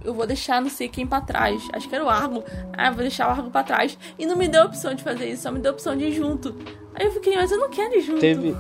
eu, 0.07 0.15
vou 0.15 0.27
deixar 0.27 0.61
não 0.61 0.69
sei 0.71 0.89
quem 0.89 1.07
pra 1.07 1.21
trás. 1.21 1.69
Acho 1.73 1.89
que 1.89 1.95
era 1.95 2.05
o 2.05 2.09
Argo. 2.09 2.43
Ah, 2.73 2.91
vou 2.91 3.01
deixar 3.01 3.29
o 3.29 3.31
Argo 3.31 3.51
pra 3.51 3.63
trás. 3.63 3.99
E 4.19 4.25
não 4.27 4.37
me 4.37 4.49
deu 4.49 4.65
opção 4.65 4.95
de 4.95 5.03
fazer 5.03 5.31
isso, 5.31 5.43
só 5.43 5.51
me 5.53 5.59
deu 5.59 5.73
opção 5.73 5.97
de 5.97 6.05
ir 6.05 6.13
junto. 6.13 6.55
Aí 6.95 7.07
eu 7.07 7.13
fiquei, 7.13 7.37
mas 7.37 7.51
eu 7.51 7.59
não 7.59 7.69
quero 7.69 7.95
ir 7.95 8.01
junto. 8.01 8.21
Teve, 8.21 8.57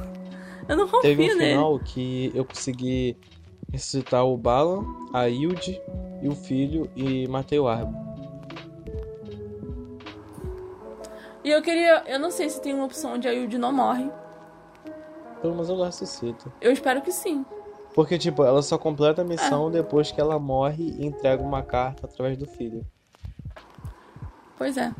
Eu 0.69 0.77
não 0.77 0.85
confio 0.87 1.03
teve 1.03 1.23
um 1.25 1.37
nele. 1.37 1.51
final 1.51 1.79
que 1.79 2.31
eu 2.35 2.45
consegui 2.45 3.17
ressuscitar 3.73 4.25
o 4.25 4.37
Balan, 4.37 4.85
a 5.13 5.29
Hilde 5.29 5.81
e 6.23 6.29
o 6.29 6.35
filho 6.35 6.91
e 6.97 7.27
matei 7.29 7.59
o 7.59 7.67
Argo. 7.69 7.95
E 11.45 11.51
eu 11.51 11.63
queria. 11.63 12.03
Eu 12.07 12.19
não 12.19 12.31
sei 12.31 12.51
se 12.51 12.61
tem 12.61 12.75
uma 12.75 12.85
opção 12.85 13.15
onde 13.15 13.29
a 13.29 13.31
Yuji 13.31 13.57
não 13.57 13.73
morre. 13.73 14.11
Pelo 15.41 15.53
menos 15.55 15.69
eu 15.69 15.81
ressuscito. 15.81 16.53
Eu 16.61 16.73
espero 16.73 17.01
que 17.03 17.13
sim. 17.13 17.45
Porque, 17.97 18.19
tipo, 18.19 18.45
ela 18.45 18.63
só 18.63 18.77
completa 18.77 19.23
a 19.23 19.25
missão 19.25 19.71
depois 19.71 20.13
que 20.13 20.21
ela 20.21 20.39
morre 20.39 20.95
e 20.99 21.07
entrega 21.07 21.43
uma 21.43 21.63
carta 21.63 22.05
através 22.07 22.37
do 22.37 22.47
filho. 22.47 22.87
Pois 24.59 24.77
é. 24.77 24.93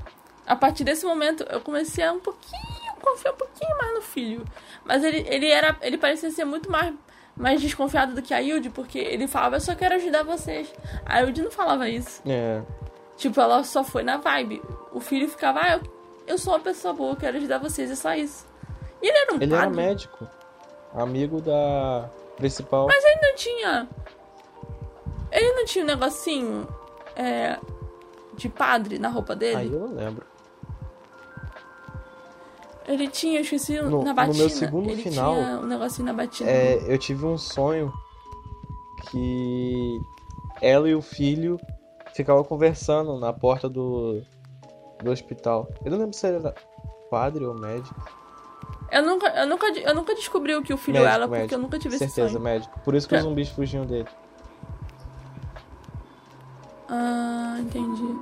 A 0.47 0.57
partir 0.57 0.83
desse 0.83 1.05
momento 1.05 1.45
eu 1.51 1.61
comecei 1.61 2.03
a 2.03 2.13
um 2.13 2.21
pouquinho, 2.21 2.95
confiar 3.03 3.33
um 3.33 3.37
pouquinho 3.37 3.77
mais 3.77 3.95
no 3.97 4.01
filho. 4.01 4.45
Mas 4.83 5.05
ele, 5.05 5.27
ele 5.29 5.47
era. 5.51 5.77
Ele 5.83 5.99
parecia 5.99 6.31
ser 6.31 6.47
muito 6.47 6.71
mais, 6.71 6.95
mais 7.37 7.61
desconfiado 7.61 8.15
do 8.15 8.23
que 8.23 8.33
a 8.33 8.39
Yuji, 8.39 8.71
porque 8.71 8.99
ele 8.99 9.29
falava, 9.29 9.57
eu 9.57 9.61
só 9.61 9.75
quero 9.75 9.95
ajudar 9.97 10.23
vocês. 10.23 10.73
A 11.05 11.19
Yuji 11.21 11.43
não 11.43 11.51
falava 11.51 11.87
isso. 11.91 12.23
É, 12.27 12.63
Tipo, 13.19 13.41
ela 13.41 13.63
só 13.63 13.85
foi 13.85 14.03
na 14.03 14.17
vibe. 14.17 14.63
O 14.93 15.01
filho 15.01 15.29
ficava, 15.29 15.61
ah, 15.63 15.73
eu, 15.75 15.83
eu 16.27 16.39
sou 16.39 16.55
uma 16.55 16.61
pessoa 16.61 16.95
boa, 16.95 17.13
eu 17.13 17.17
quero 17.17 17.37
ajudar 17.37 17.59
vocês, 17.59 17.91
é 17.91 17.95
só 17.95 18.15
isso. 18.15 18.47
E 19.03 19.09
ele 19.09 19.19
era 19.19 19.33
um 19.35 19.37
ele 19.37 19.53
era 19.53 19.63
padre. 19.65 19.77
médico. 19.77 20.29
Amigo 20.95 21.41
da 21.43 22.09
principal. 22.37 22.87
Mas 22.87 23.05
ele 23.05 23.21
não 23.23 23.35
tinha. 23.37 23.89
Ele 25.33 25.53
não 25.53 25.65
tinha 25.65 25.85
um 25.85 25.87
negocinho 25.87 26.69
é, 27.17 27.59
de 28.35 28.49
padre 28.49 28.99
na 28.99 29.09
roupa 29.09 29.35
dele? 29.35 29.57
Aí 29.57 29.73
eu 29.73 29.81
não 29.81 29.95
lembro. 29.95 30.25
Ele 32.87 33.09
tinha, 33.09 33.39
eu 33.39 33.43
esqueci, 33.43 33.81
No- 33.81 34.05
na 34.05 34.11
no 34.11 34.15
batina. 34.15 34.39
meu 34.39 34.49
segundo 34.49 34.91
ele 34.91 35.03
final, 35.03 35.35
tinha 35.35 35.59
um 35.59 35.67
negocinho 35.67 36.07
na 36.07 36.13
batina. 36.13 36.49
É, 36.49 36.79
eu 36.87 36.97
tive 36.99 37.27
um 37.27 37.37
sonho 37.37 37.93
que 39.11 40.01
ela 40.63 40.89
e 40.89 40.95
o 40.95 41.03
filho 41.03 41.59
ficavam 42.15 42.45
conversando 42.45 43.19
na 43.19 43.33
porta 43.33 43.69
do, 43.69 44.23
do 45.03 45.11
hospital. 45.11 45.69
Eu 45.85 45.91
não 45.91 45.99
lembro 45.99 46.15
se 46.15 46.27
era 46.29 46.55
padre 47.11 47.45
ou 47.45 47.55
médico. 47.59 48.01
Eu, 48.91 49.03
nunca, 49.03 49.27
eu, 49.29 49.47
nunca, 49.47 49.67
eu 49.67 49.95
nunca 49.95 50.15
descobri 50.15 50.55
o 50.55 50.63
que 50.63 50.73
o 50.73 50.77
filho 50.77 50.99
Médico, 51.01 51.15
era, 51.15 51.27
porque 51.27 51.39
médico. 51.41 51.55
eu 51.55 51.59
nunca 51.63 51.79
tive 51.79 51.97
esse 51.97 52.07
Certeza, 52.07 52.29
sonho. 52.29 52.41
médico. 52.45 52.79
Por 52.81 52.95
isso 52.95 53.09
que 53.09 53.15
os 53.15 53.21
Tá. 53.23 53.29
zumbis 53.29 53.49
fugiam 53.49 53.85
dele. 53.85 54.07
Ah, 56.89 57.57
entendi. 57.61 58.17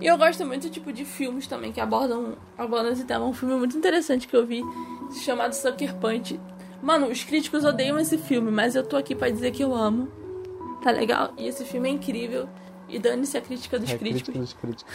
E 0.00 0.06
eu 0.06 0.16
gosto 0.18 0.44
muito, 0.44 0.68
tipo, 0.70 0.92
de 0.92 1.04
filmes 1.04 1.46
também 1.46 1.72
que 1.72 1.80
abordam, 1.80 2.34
abordam 2.58 2.92
esse 2.92 3.04
tema. 3.04 3.24
Um 3.24 3.32
filme 3.32 3.54
muito 3.54 3.76
interessante 3.76 4.26
que 4.26 4.36
eu 4.36 4.44
vi, 4.46 4.62
chamado 5.24 5.52
Sucker 5.52 5.94
Punch. 5.96 6.40
Mano, 6.82 7.06
os 7.08 7.22
críticos 7.22 7.64
odeiam 7.64 7.98
esse 7.98 8.16
filme, 8.18 8.50
mas 8.50 8.74
eu 8.74 8.82
tô 8.84 8.96
aqui 8.96 9.14
pra 9.14 9.30
dizer 9.30 9.50
que 9.52 9.62
eu 9.62 9.74
amo. 9.74 10.08
Tá 10.82 10.90
legal? 10.90 11.32
E 11.36 11.46
esse 11.46 11.64
filme 11.64 11.88
é 11.88 11.92
incrível. 11.92 12.48
E 12.88 12.98
dane-se 12.98 13.36
a 13.36 13.40
crítica 13.40 13.78
dos 13.78 13.90
É, 13.90 13.98
críticos. 13.98 14.34
crítico 14.34 14.38
dos 14.38 14.52
críticos. 14.54 14.94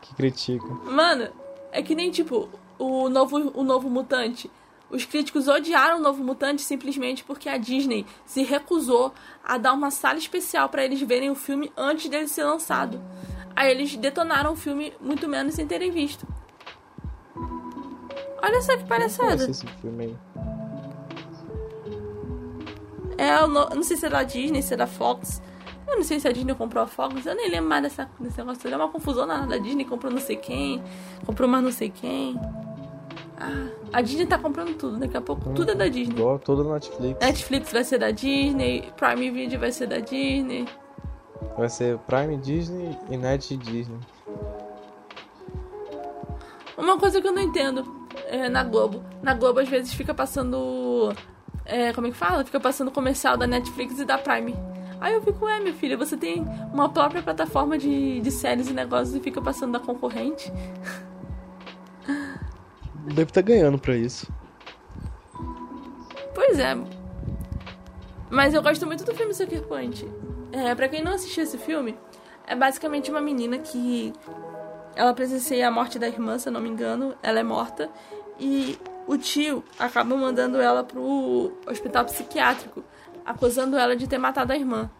Que 0.00 0.14
criticam. 0.14 0.80
Mano, 0.86 1.28
é 1.70 1.82
que 1.82 1.94
nem, 1.94 2.10
tipo, 2.10 2.48
o 2.80 3.08
novo, 3.10 3.52
o 3.54 3.62
novo 3.62 3.90
Mutante. 3.90 4.50
Os 4.90 5.04
críticos 5.04 5.46
odiaram 5.46 5.98
o 5.98 6.00
novo 6.00 6.24
Mutante 6.24 6.62
simplesmente 6.62 7.22
porque 7.22 7.48
a 7.48 7.56
Disney 7.56 8.04
se 8.24 8.42
recusou 8.42 9.12
a 9.44 9.56
dar 9.56 9.72
uma 9.72 9.90
sala 9.90 10.18
especial 10.18 10.68
pra 10.68 10.84
eles 10.84 11.00
verem 11.00 11.30
o 11.30 11.34
filme 11.34 11.70
antes 11.76 12.08
dele 12.08 12.26
ser 12.26 12.44
lançado. 12.44 13.00
Aí 13.54 13.70
eles 13.70 13.94
detonaram 13.94 14.52
o 14.52 14.56
filme 14.56 14.92
muito 15.00 15.28
menos 15.28 15.54
sem 15.54 15.66
terem 15.66 15.90
visto. 15.90 16.26
Olha 18.42 18.62
só 18.62 18.76
que 18.76 18.84
palhaçada. 18.84 19.44
esse 19.48 19.66
filme 19.66 20.04
aí. 20.04 20.16
É, 23.18 23.38
eu 23.42 23.46
não, 23.46 23.68
eu 23.68 23.76
não 23.76 23.82
sei 23.82 23.98
se 23.98 24.06
é 24.06 24.08
da 24.08 24.22
Disney, 24.22 24.62
se 24.62 24.72
é 24.72 24.76
da 24.78 24.86
Fox. 24.86 25.42
Eu 25.86 25.96
não 25.96 26.04
sei 26.04 26.18
se 26.18 26.26
a 26.26 26.32
Disney 26.32 26.54
comprou 26.54 26.82
a 26.82 26.86
Fox. 26.86 27.26
Eu 27.26 27.34
nem 27.34 27.50
lembro 27.50 27.68
mais 27.68 27.82
dessa, 27.82 28.08
desse 28.18 28.38
negócio. 28.38 28.72
É 28.72 28.76
uma 28.76 28.88
confusão 28.88 29.26
na 29.26 29.44
da 29.44 29.58
Disney. 29.58 29.84
Comprou 29.84 30.10
não 30.10 30.20
sei 30.20 30.36
quem. 30.36 30.82
Comprou 31.26 31.48
mais 31.48 31.62
não 31.62 31.72
sei 31.72 31.90
quem. 31.90 32.40
Ah, 33.40 33.68
a 33.94 34.02
Disney 34.02 34.26
tá 34.26 34.38
comprando 34.38 34.76
tudo. 34.76 34.98
Daqui 34.98 35.16
a 35.16 35.20
pouco 35.20 35.50
tudo 35.54 35.70
é 35.72 35.74
da 35.74 35.88
Disney. 35.88 36.14
Igual 36.14 36.38
todo 36.38 36.62
no 36.62 36.74
Netflix. 36.74 37.18
Netflix 37.20 37.72
vai 37.72 37.84
ser 37.84 37.98
da 37.98 38.10
Disney. 38.10 38.92
Prime 38.96 39.30
Video 39.30 39.58
vai 39.58 39.72
ser 39.72 39.86
da 39.86 39.98
Disney. 39.98 40.68
Vai 41.56 41.68
ser 41.68 41.98
Prime 42.00 42.36
Disney 42.36 42.96
e 43.08 43.16
Net 43.16 43.56
Disney. 43.56 43.98
Uma 46.76 46.98
coisa 46.98 47.20
que 47.20 47.26
eu 47.26 47.32
não 47.32 47.42
entendo 47.42 47.84
é, 48.26 48.48
na 48.48 48.62
Globo. 48.62 49.02
Na 49.22 49.34
Globo, 49.34 49.60
às 49.60 49.68
vezes, 49.68 49.92
fica 49.92 50.14
passando. 50.14 51.12
é, 51.64 51.92
como 51.92 52.06
é 52.06 52.10
que 52.10 52.16
fala? 52.16 52.44
Fica 52.44 52.60
passando 52.60 52.90
comercial 52.90 53.36
da 53.36 53.46
Netflix 53.46 53.98
e 53.98 54.04
da 54.04 54.18
Prime. 54.18 54.54
Aí 55.00 55.14
eu 55.14 55.22
fico, 55.22 55.46
ué, 55.46 55.60
minha 55.60 55.72
filha, 55.72 55.96
você 55.96 56.14
tem 56.16 56.44
uma 56.72 56.88
própria 56.90 57.22
plataforma 57.22 57.78
de, 57.78 58.20
de 58.20 58.30
séries 58.30 58.68
e 58.68 58.72
negócios 58.74 59.14
e 59.16 59.20
fica 59.20 59.40
passando 59.40 59.72
da 59.72 59.80
concorrente? 59.80 60.52
Deve 63.14 63.30
estar 63.30 63.42
ganhando 63.42 63.78
pra 63.78 63.96
isso. 63.96 64.30
é. 66.58 66.76
Mas 68.30 68.54
eu 68.54 68.62
gosto 68.62 68.86
muito 68.86 69.04
do 69.04 69.14
filme 69.14 69.34
Sucker 69.34 69.62
Punch. 69.62 70.06
É, 70.52 70.74
pra 70.74 70.88
quem 70.88 71.02
não 71.02 71.12
assistiu 71.12 71.42
esse 71.42 71.58
filme, 71.58 71.96
é 72.46 72.54
basicamente 72.54 73.10
uma 73.10 73.20
menina 73.20 73.58
que. 73.58 74.12
Ela 74.96 75.14
presencia 75.14 75.66
a 75.66 75.70
morte 75.70 75.98
da 75.98 76.08
irmã, 76.08 76.38
se 76.38 76.48
eu 76.48 76.52
não 76.52 76.60
me 76.60 76.68
engano. 76.68 77.14
Ela 77.22 77.40
é 77.40 77.42
morta. 77.42 77.88
E 78.38 78.78
o 79.06 79.16
tio 79.16 79.64
acaba 79.78 80.16
mandando 80.16 80.60
ela 80.60 80.84
pro 80.84 81.52
hospital 81.66 82.04
psiquiátrico, 82.04 82.82
acusando 83.24 83.76
ela 83.76 83.96
de 83.96 84.06
ter 84.06 84.18
matado 84.18 84.52
a 84.52 84.56
irmã. 84.56 84.90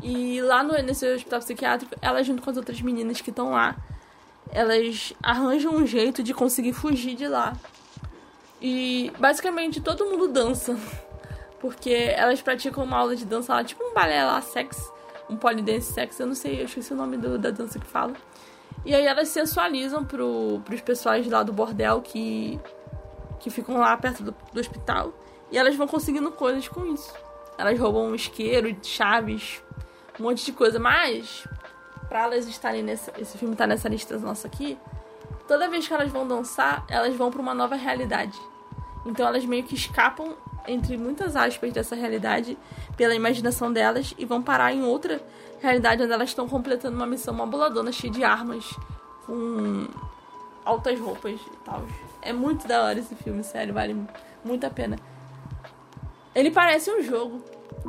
E 0.00 0.40
lá 0.42 0.62
no, 0.62 0.74
nesse 0.82 1.06
hospital 1.12 1.40
psiquiátrico, 1.40 1.94
ela 2.00 2.22
junto 2.22 2.42
com 2.42 2.50
as 2.50 2.56
outras 2.56 2.80
meninas 2.80 3.20
que 3.20 3.30
estão 3.30 3.50
lá, 3.50 3.76
elas 4.50 5.12
arranjam 5.22 5.74
um 5.74 5.86
jeito 5.86 6.22
de 6.22 6.32
conseguir 6.32 6.72
fugir 6.72 7.14
de 7.14 7.26
lá. 7.26 7.56
E 8.60 9.12
basicamente 9.18 9.80
todo 9.80 10.04
mundo 10.06 10.28
dança. 10.28 10.76
Porque 11.60 11.90
elas 11.90 12.40
praticam 12.40 12.84
uma 12.84 12.96
aula 12.96 13.16
de 13.16 13.24
dança 13.24 13.54
lá, 13.54 13.64
tipo 13.64 13.82
um 13.82 13.92
balé 13.92 14.24
lá, 14.24 14.40
sex, 14.40 14.92
um 15.28 15.36
polidense 15.36 15.92
sex, 15.92 16.18
eu 16.20 16.26
não 16.26 16.34
sei, 16.34 16.60
eu 16.60 16.66
esqueci 16.66 16.92
o 16.92 16.96
nome 16.96 17.16
do, 17.16 17.36
da 17.36 17.50
dança 17.50 17.78
que 17.78 17.86
fala. 17.86 18.14
E 18.84 18.94
aí 18.94 19.04
elas 19.04 19.28
sensualizam 19.28 20.04
pro, 20.04 20.60
pros 20.64 20.80
pessoais 20.80 21.28
lá 21.28 21.42
do 21.42 21.52
bordel 21.52 22.00
que, 22.00 22.60
que 23.40 23.50
ficam 23.50 23.76
lá 23.78 23.96
perto 23.96 24.22
do, 24.22 24.34
do 24.52 24.60
hospital. 24.60 25.12
E 25.50 25.58
elas 25.58 25.74
vão 25.74 25.88
conseguindo 25.88 26.30
coisas 26.30 26.68
com 26.68 26.86
isso. 26.86 27.12
Elas 27.56 27.78
roubam 27.78 28.06
um 28.06 28.14
isqueiro, 28.14 28.74
chaves, 28.82 29.62
um 30.18 30.22
monte 30.22 30.44
de 30.44 30.52
coisa. 30.52 30.78
Mas, 30.78 31.46
pra 32.08 32.24
elas 32.24 32.46
estarem 32.46 32.82
nesse. 32.82 33.10
Esse 33.18 33.36
filme 33.38 33.54
tá 33.54 33.66
nessa 33.66 33.88
lista 33.88 34.18
nossa 34.18 34.46
aqui. 34.46 34.78
Toda 35.46 35.68
vez 35.68 35.86
que 35.86 35.94
elas 35.94 36.10
vão 36.10 36.26
dançar, 36.26 36.84
elas 36.88 37.14
vão 37.16 37.30
para 37.30 37.40
uma 37.40 37.54
nova 37.54 37.74
realidade. 37.74 38.38
Então 39.06 39.26
elas 39.26 39.44
meio 39.44 39.64
que 39.64 39.74
escapam, 39.74 40.34
entre 40.66 40.96
muitas 40.96 41.36
aspas, 41.36 41.72
dessa 41.72 41.94
realidade 41.94 42.58
pela 42.96 43.14
imaginação 43.14 43.72
delas 43.72 44.14
e 44.18 44.24
vão 44.24 44.42
parar 44.42 44.72
em 44.72 44.82
outra 44.82 45.20
realidade 45.60 46.02
onde 46.02 46.12
elas 46.12 46.28
estão 46.28 46.48
completando 46.48 46.96
uma 46.96 47.06
missão 47.06 47.32
mabuladona 47.34 47.90
cheia 47.90 48.12
de 48.12 48.22
armas, 48.22 48.64
com 49.26 49.86
altas 50.64 50.98
roupas 51.00 51.40
e 51.40 51.56
tal. 51.64 51.82
É 52.20 52.32
muito 52.32 52.68
da 52.68 52.82
hora 52.82 52.98
esse 52.98 53.14
filme, 53.14 53.42
sério, 53.42 53.72
vale 53.72 53.96
muito 54.44 54.64
a 54.66 54.70
pena. 54.70 54.96
Ele 56.34 56.50
parece 56.50 56.90
um 56.90 57.02
jogo. 57.02 57.42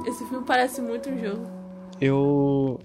Esse 0.05 0.25
filme 0.25 0.45
parece 0.45 0.81
muito 0.81 1.09
um 1.09 1.19
jogo. 1.19 1.45
Eu 1.99 2.79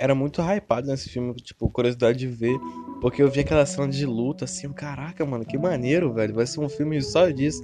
era 0.00 0.14
muito 0.14 0.40
hypado 0.40 0.86
nesse 0.86 1.10
filme, 1.10 1.34
tipo, 1.34 1.68
curiosidade 1.68 2.18
de 2.18 2.26
ver, 2.26 2.58
porque 3.02 3.22
eu 3.22 3.30
vi 3.30 3.40
aquela 3.40 3.66
cena 3.66 3.86
de 3.86 4.06
luta 4.06 4.46
assim, 4.46 4.66
eu, 4.66 4.72
caraca, 4.72 5.24
mano, 5.26 5.44
que 5.44 5.58
maneiro, 5.58 6.12
velho, 6.12 6.34
vai 6.34 6.46
ser 6.46 6.60
um 6.60 6.68
filme 6.70 7.00
só 7.02 7.28
disso. 7.28 7.62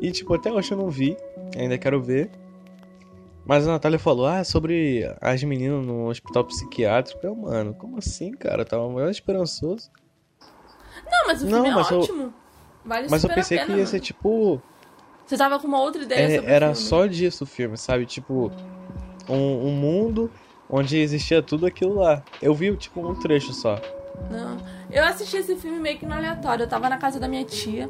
E 0.00 0.10
tipo, 0.12 0.34
até 0.34 0.52
hoje 0.52 0.72
eu 0.72 0.76
não 0.78 0.90
vi, 0.90 1.16
ainda 1.56 1.78
quero 1.78 2.02
ver. 2.02 2.30
Mas 3.46 3.66
a 3.66 3.72
Natália 3.72 3.98
falou, 3.98 4.26
ah, 4.26 4.44
sobre 4.44 5.10
as 5.20 5.42
meninas 5.42 5.84
no 5.84 6.08
hospital 6.08 6.44
psiquiátrico. 6.44 7.26
Eu, 7.26 7.34
mano, 7.34 7.74
como 7.74 7.96
assim, 7.98 8.30
cara? 8.32 8.64
Tava 8.64 8.88
maior 8.88 9.10
esperançoso. 9.10 9.90
Não, 11.10 11.26
mas 11.26 11.42
o 11.42 11.46
filme 11.46 11.58
Não, 11.62 11.66
é 11.66 11.74
mas 11.74 11.90
eu- 11.90 12.00
ótimo. 12.00 12.34
Vale 12.84 13.06
Mas 13.10 13.24
eu 13.24 13.30
pensei 13.30 13.58
pena, 13.58 13.66
que 13.66 13.72
ia 13.72 13.78
mano. 13.78 13.88
ser 13.88 14.00
tipo. 14.00 14.60
Você 15.26 15.36
tava 15.36 15.58
com 15.58 15.66
uma 15.66 15.80
outra 15.80 16.02
ideia 16.02 16.40
é, 16.40 16.44
era 16.54 16.74
só 16.74 17.06
disso 17.06 17.44
o 17.44 17.46
filme, 17.46 17.76
sabe? 17.76 18.04
Tipo, 18.06 18.50
um, 19.28 19.66
um 19.68 19.72
mundo 19.72 20.30
onde 20.70 20.98
existia 20.98 21.42
tudo 21.42 21.66
aquilo 21.66 21.96
lá. 21.96 22.22
Eu 22.40 22.54
vi, 22.54 22.74
tipo, 22.76 23.06
um 23.06 23.14
trecho 23.14 23.52
só. 23.52 23.80
Não. 24.30 24.58
Eu 24.90 25.04
assisti 25.04 25.36
esse 25.36 25.56
filme 25.56 25.78
meio 25.78 25.98
que 25.98 26.06
no 26.06 26.14
aleatório. 26.14 26.64
Eu 26.64 26.68
tava 26.68 26.88
na 26.88 26.98
casa 26.98 27.18
da 27.18 27.28
minha 27.28 27.44
tia 27.44 27.88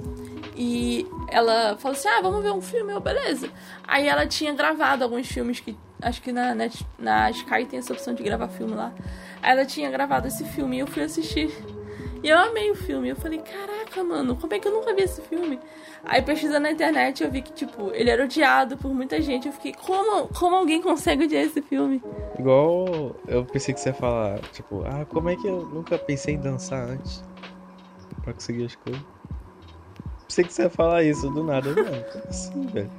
e 0.57 1.07
ela 1.29 1.77
falou 1.79 1.97
assim: 1.97 2.09
Ah, 2.09 2.21
vamos 2.21 2.43
ver 2.43 2.53
um 2.53 2.61
filme, 2.61 2.93
eu, 2.93 3.01
beleza. 3.01 3.49
Aí 3.87 4.07
ela 4.07 4.27
tinha 4.27 4.53
gravado 4.53 5.03
alguns 5.05 5.27
filmes 5.27 5.61
que. 5.61 5.77
Acho 6.03 6.23
que 6.23 6.33
na, 6.33 6.55
Net, 6.55 6.87
na 6.99 7.31
Sky 7.31 7.67
tem 7.67 7.79
essa 7.79 7.93
opção 7.93 8.15
de 8.15 8.23
gravar 8.23 8.49
filme 8.49 8.75
lá. 8.75 8.93
Aí 9.43 9.53
ela 9.53 9.67
tinha 9.67 9.91
gravado 9.91 10.29
esse 10.29 10.45
filme 10.45 10.77
e 10.77 10.81
eu 10.81 10.87
fui 10.87 11.03
assistir. 11.03 11.51
E 12.23 12.29
eu 12.29 12.39
amei 12.39 12.71
o 12.71 12.75
filme. 12.75 13.09
Eu 13.09 13.17
falei, 13.17 13.39
caraca, 13.41 14.03
mano, 14.05 14.37
como 14.37 14.53
é 14.55 14.59
que 14.59 14.69
eu 14.69 14.73
nunca 14.73 14.95
vi 14.95 15.03
esse 15.03 15.23
filme? 15.23 15.59
Aí 16.05 16.21
pesquisando 16.23 16.61
na 16.61 16.71
internet 16.71 17.23
eu 17.23 17.31
vi 17.31 17.43
que, 17.43 17.53
tipo, 17.53 17.91
ele 17.93 18.11
era 18.11 18.25
odiado 18.25 18.77
por 18.77 18.93
muita 18.93 19.21
gente. 19.21 19.47
Eu 19.47 19.53
fiquei, 19.53 19.73
como, 19.73 20.29
como 20.29 20.57
alguém 20.57 20.83
consegue 20.83 21.25
odiar 21.25 21.45
esse 21.45 21.63
filme? 21.63 22.03
Igual 22.39 23.17
eu 23.27 23.45
pensei 23.45 23.73
que 23.75 23.81
você 23.81 23.91
ia 23.91 23.95
falar, 23.95 24.39
tipo, 24.53 24.83
ah, 24.87 25.05
como 25.07 25.29
é 25.31 25.37
que 25.37 25.47
eu 25.47 25.63
nunca 25.67 25.97
pensei 25.99 26.35
em 26.35 26.39
dançar 26.41 26.89
antes? 26.89 27.23
Pra 28.23 28.33
conseguir 28.35 28.65
as 28.67 28.75
coisas. 28.77 29.03
Pensei 30.29 30.45
que 30.45 30.53
você 30.53 30.63
ia 30.63 30.71
falar 30.71 31.03
isso 31.03 31.29
do 31.31 31.43
nada, 31.43 31.71
mano. 31.75 32.05
Como 32.13 32.25
assim, 32.29 32.67
velho? 32.67 32.91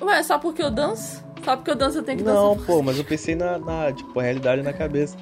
Ué, 0.00 0.22
só 0.22 0.38
porque 0.38 0.62
eu 0.62 0.70
danço? 0.70 1.24
Só 1.44 1.56
porque 1.56 1.70
eu 1.70 1.76
danço 1.76 1.98
eu 1.98 2.02
tenho 2.02 2.18
que 2.18 2.24
Não, 2.24 2.54
dançar? 2.54 2.66
pô, 2.66 2.82
mas 2.82 2.96
eu 2.98 3.04
pensei 3.04 3.34
na, 3.34 3.58
na, 3.58 3.92
tipo, 3.92 4.18
realidade 4.18 4.62
na 4.62 4.72
cabeça. 4.72 5.16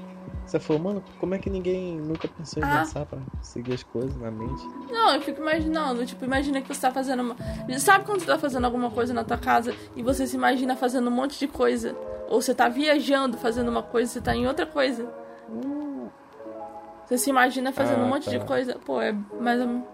Você 0.48 0.58
falou, 0.58 0.80
mano, 0.82 1.04
como 1.20 1.34
é 1.34 1.38
que 1.38 1.50
ninguém 1.50 1.98
nunca 1.98 2.26
pensou 2.26 2.62
em 2.62 2.66
Ah. 2.66 2.78
dançar 2.78 3.04
pra 3.04 3.18
conseguir 3.36 3.74
as 3.74 3.82
coisas 3.82 4.16
na 4.16 4.30
mente? 4.30 4.64
Não, 4.90 5.14
eu 5.14 5.20
fico 5.20 5.42
imaginando, 5.42 6.06
tipo, 6.06 6.24
imagina 6.24 6.62
que 6.62 6.74
você 6.74 6.80
tá 6.80 6.90
fazendo 6.90 7.20
uma... 7.20 7.36
Sabe 7.78 8.06
quando 8.06 8.20
você 8.20 8.26
tá 8.26 8.38
fazendo 8.38 8.64
alguma 8.64 8.90
coisa 8.90 9.12
na 9.12 9.22
tua 9.24 9.36
casa 9.36 9.74
e 9.94 10.02
você 10.02 10.26
se 10.26 10.36
imagina 10.36 10.74
fazendo 10.74 11.08
um 11.08 11.10
monte 11.10 11.38
de 11.38 11.46
coisa? 11.46 11.94
Ou 12.30 12.40
você 12.40 12.54
tá 12.54 12.66
viajando 12.66 13.36
fazendo 13.36 13.68
uma 13.68 13.82
coisa 13.82 14.10
e 14.10 14.12
você 14.14 14.20
tá 14.22 14.34
em 14.34 14.46
outra 14.46 14.64
coisa? 14.64 15.06
Você 17.06 17.18
se 17.18 17.30
imagina 17.30 17.70
fazendo 17.72 18.00
Ah, 18.00 18.04
um 18.04 18.08
monte 18.08 18.28
de 18.30 18.38
tá. 18.38 18.44
coisa? 18.46 18.78
Pô, 18.84 19.00
é 19.02 19.12
mais 19.40 19.60
ou... 19.60 19.86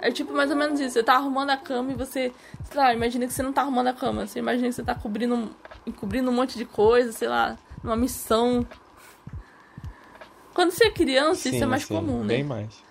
É 0.00 0.12
tipo 0.12 0.32
mais 0.32 0.48
ou 0.50 0.56
menos 0.56 0.78
isso. 0.78 0.90
Você 0.92 1.02
tá 1.02 1.14
arrumando 1.14 1.50
a 1.50 1.56
cama 1.56 1.90
e 1.90 1.94
você... 1.94 2.32
Sei 2.64 2.76
lá, 2.80 2.92
imagina 2.94 3.26
que 3.26 3.32
você 3.32 3.42
não 3.42 3.52
tá 3.52 3.62
arrumando 3.62 3.88
a 3.88 3.92
cama. 3.92 4.26
Você 4.26 4.38
imagina 4.38 4.68
que 4.68 4.74
você 4.74 4.82
tá 4.84 4.94
cobrindo, 4.94 5.50
encobrindo 5.86 6.30
um 6.30 6.34
monte 6.34 6.56
de 6.56 6.64
coisa, 6.64 7.10
sei 7.12 7.26
lá, 7.28 7.56
numa 7.82 7.96
missão. 7.96 8.64
Quando 10.58 10.72
você 10.72 10.86
é 10.86 10.90
criança, 10.90 11.48
isso 11.48 11.62
é 11.62 11.66
mais 11.68 11.84
sim, 11.84 11.94
comum, 11.94 12.18
né? 12.24 12.34
Bem 12.34 12.42
mais. 12.42 12.82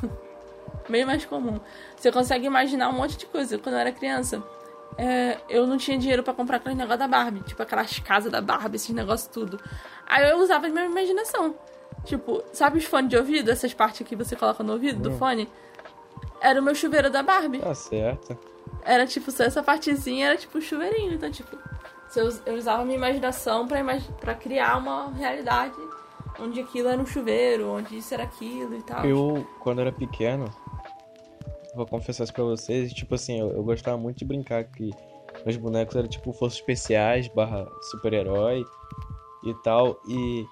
bem 0.88 1.04
mais 1.04 1.22
comum. 1.26 1.60
Você 1.94 2.10
consegue 2.10 2.46
imaginar 2.46 2.88
um 2.88 2.94
monte 2.94 3.18
de 3.18 3.26
coisa. 3.26 3.58
Quando 3.58 3.74
eu 3.74 3.78
era 3.78 3.92
criança, 3.92 4.42
é, 4.96 5.36
eu 5.50 5.66
não 5.66 5.76
tinha 5.76 5.98
dinheiro 5.98 6.22
pra 6.22 6.32
comprar 6.32 6.56
aquele 6.56 6.74
negócio 6.74 7.00
da 7.00 7.06
Barbie, 7.06 7.40
tipo 7.40 7.62
aquelas 7.62 7.98
casas 7.98 8.32
da 8.32 8.40
Barbie, 8.40 8.76
esses 8.76 8.88
negócios 8.88 9.28
tudo. 9.28 9.60
Aí 10.06 10.30
eu 10.30 10.38
usava 10.38 10.66
a 10.66 10.70
minha 10.70 10.86
imaginação. 10.86 11.54
Tipo, 12.06 12.42
sabe 12.54 12.78
os 12.78 12.86
fones 12.86 13.10
de 13.10 13.18
ouvido, 13.18 13.50
essas 13.50 13.74
partes 13.74 14.06
que 14.06 14.16
você 14.16 14.34
coloca 14.34 14.64
no 14.64 14.72
ouvido 14.72 14.98
do 15.10 15.12
fone? 15.18 15.46
Era 16.40 16.58
o 16.58 16.62
meu 16.62 16.74
chuveiro 16.74 17.10
da 17.10 17.22
Barbie. 17.22 17.58
Tá 17.58 17.74
certo. 17.74 18.38
Era 18.82 19.06
tipo, 19.06 19.30
só 19.30 19.44
essa 19.44 19.62
partezinha 19.62 20.28
era 20.28 20.38
tipo 20.38 20.56
o 20.56 20.62
chuveirinho. 20.62 21.12
Então, 21.12 21.30
tipo, 21.30 21.54
eu, 22.46 22.54
usava 22.54 22.80
a 22.80 22.84
minha 22.86 22.96
imaginação 22.96 23.68
pra, 23.68 23.78
imagi 23.78 24.10
pra 24.18 24.34
criar 24.34 24.78
uma 24.78 25.12
realidade 25.12 25.76
onde 26.40 26.60
aquilo 26.60 26.88
era 26.88 27.00
um 27.00 27.06
chuveiro, 27.06 27.70
onde 27.70 27.96
isso 27.98 28.12
era 28.14 28.22
aquilo 28.24 28.74
e 28.76 28.82
tal. 28.82 29.04
Eu, 29.04 29.46
quando 29.60 29.80
era 29.80 29.92
pequeno, 29.92 30.46
vou 31.74 31.86
confessar 31.86 32.24
isso 32.24 32.32
pra 32.32 32.44
vocês, 32.44 32.92
tipo 32.92 33.14
assim, 33.14 33.40
eu, 33.40 33.50
eu 33.52 33.62
gostava 33.62 33.96
muito 33.96 34.18
de 34.18 34.24
brincar 34.24 34.64
que 34.64 34.90
meus 35.44 35.56
bonecos 35.56 35.96
eram 35.96 36.08
tipo 36.08 36.32
forças 36.32 36.58
especiais, 36.58 37.28
barra 37.28 37.66
super-herói 37.90 38.64
e 39.44 39.54
tal. 39.62 39.98
E, 40.08 40.44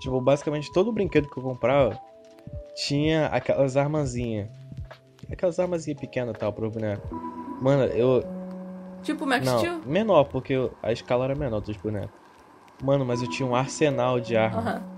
tipo, 0.00 0.20
basicamente 0.20 0.72
todo 0.72 0.92
brinquedo 0.92 1.28
que 1.28 1.38
eu 1.38 1.42
comprava 1.42 1.98
tinha 2.74 3.26
aquelas 3.26 3.76
armazinhas. 3.76 4.48
Aquelas 5.30 5.58
armazinhas 5.58 6.00
pequenas 6.00 6.34
e 6.34 6.38
tal 6.38 6.52
pro 6.52 6.70
boneco. 6.70 7.08
Mano, 7.60 7.84
eu. 7.84 8.22
Tipo 9.02 9.26
Max 9.26 9.44
Não, 9.44 9.58
Steel? 9.58 9.80
menor, 9.84 10.24
porque 10.24 10.52
eu- 10.52 10.72
a 10.82 10.92
escala 10.92 11.24
era 11.24 11.34
menor 11.34 11.60
dos 11.60 11.76
bonecos. 11.76 12.10
Mano, 12.82 13.04
mas 13.04 13.20
eu 13.20 13.28
tinha 13.28 13.46
um 13.46 13.54
arsenal 13.54 14.20
de 14.20 14.36
armas. 14.36 14.66
Aham. 14.66 14.97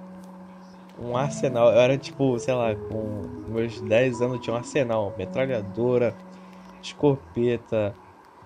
Um 1.01 1.17
arsenal. 1.17 1.73
Eu 1.73 1.81
era 1.81 1.97
tipo, 1.99 2.39
sei 2.39 2.55
lá, 2.55 2.75
com 2.75 3.23
meus 3.49 3.81
10 3.81 4.21
anos 4.23 4.41
tinha 4.41 4.55
um 4.55 4.59
arsenal, 4.59 5.15
metralhadora, 5.17 6.15
escopeta, 6.83 7.95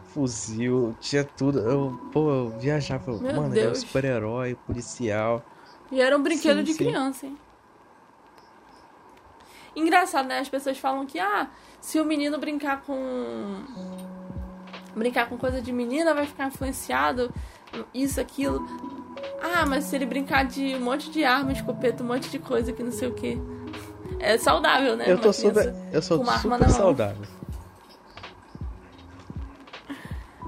fuzil, 0.07 0.95
tinha 1.01 1.25
tudo. 1.25 1.59
Eu, 1.61 1.99
pô, 2.13 2.31
eu 2.31 2.49
viajava, 2.59 3.13
Meu 3.13 3.21
mano, 3.21 3.33
eu 3.33 3.37
era 3.37 3.47
um 3.47 3.51
Deus. 3.51 3.79
super-herói, 3.81 4.55
policial. 4.67 5.45
E 5.91 6.01
era 6.01 6.17
um 6.17 6.23
brinquedo 6.23 6.59
Sim, 6.59 6.65
de 6.65 6.73
sim. 6.73 6.85
criança, 6.85 7.27
hein? 7.27 7.37
Engraçado, 9.77 10.27
né? 10.29 10.39
As 10.39 10.49
pessoas 10.49 10.79
falam 10.79 11.05
que, 11.05 11.19
ah, 11.19 11.49
se 11.81 12.01
o 12.01 12.05
menino 12.05 12.39
brincar 12.39 12.83
com. 12.83 13.65
Brincar 14.95 15.29
com 15.29 15.37
coisa 15.37 15.61
de 15.61 15.73
menina, 15.73 16.15
vai 16.15 16.25
ficar 16.27 16.47
influenciado, 16.47 17.33
isso, 17.93 18.21
aquilo. 18.21 18.65
Ah, 19.43 19.67
mas 19.67 19.85
se 19.85 19.97
ele 19.97 20.07
brincar 20.07 20.45
de 20.45 20.75
um 20.75 20.81
monte 20.81 21.11
de 21.11 21.25
arma, 21.25 21.53
escopeta, 21.53 22.03
um 22.03 22.07
monte 22.07 22.31
de 22.31 22.39
coisa 22.39 22.73
que 22.73 22.83
não 22.83 22.93
sei 22.93 23.09
o 23.09 23.15
que. 23.15 23.41
É 24.19 24.39
saudável, 24.39 24.97
né? 24.97 25.05
eu 25.07 25.19
tô 25.19 25.33
super, 25.33 25.75
eu 25.93 26.01
sou 26.01 26.25
super 26.25 26.71
saudável. 26.71 27.27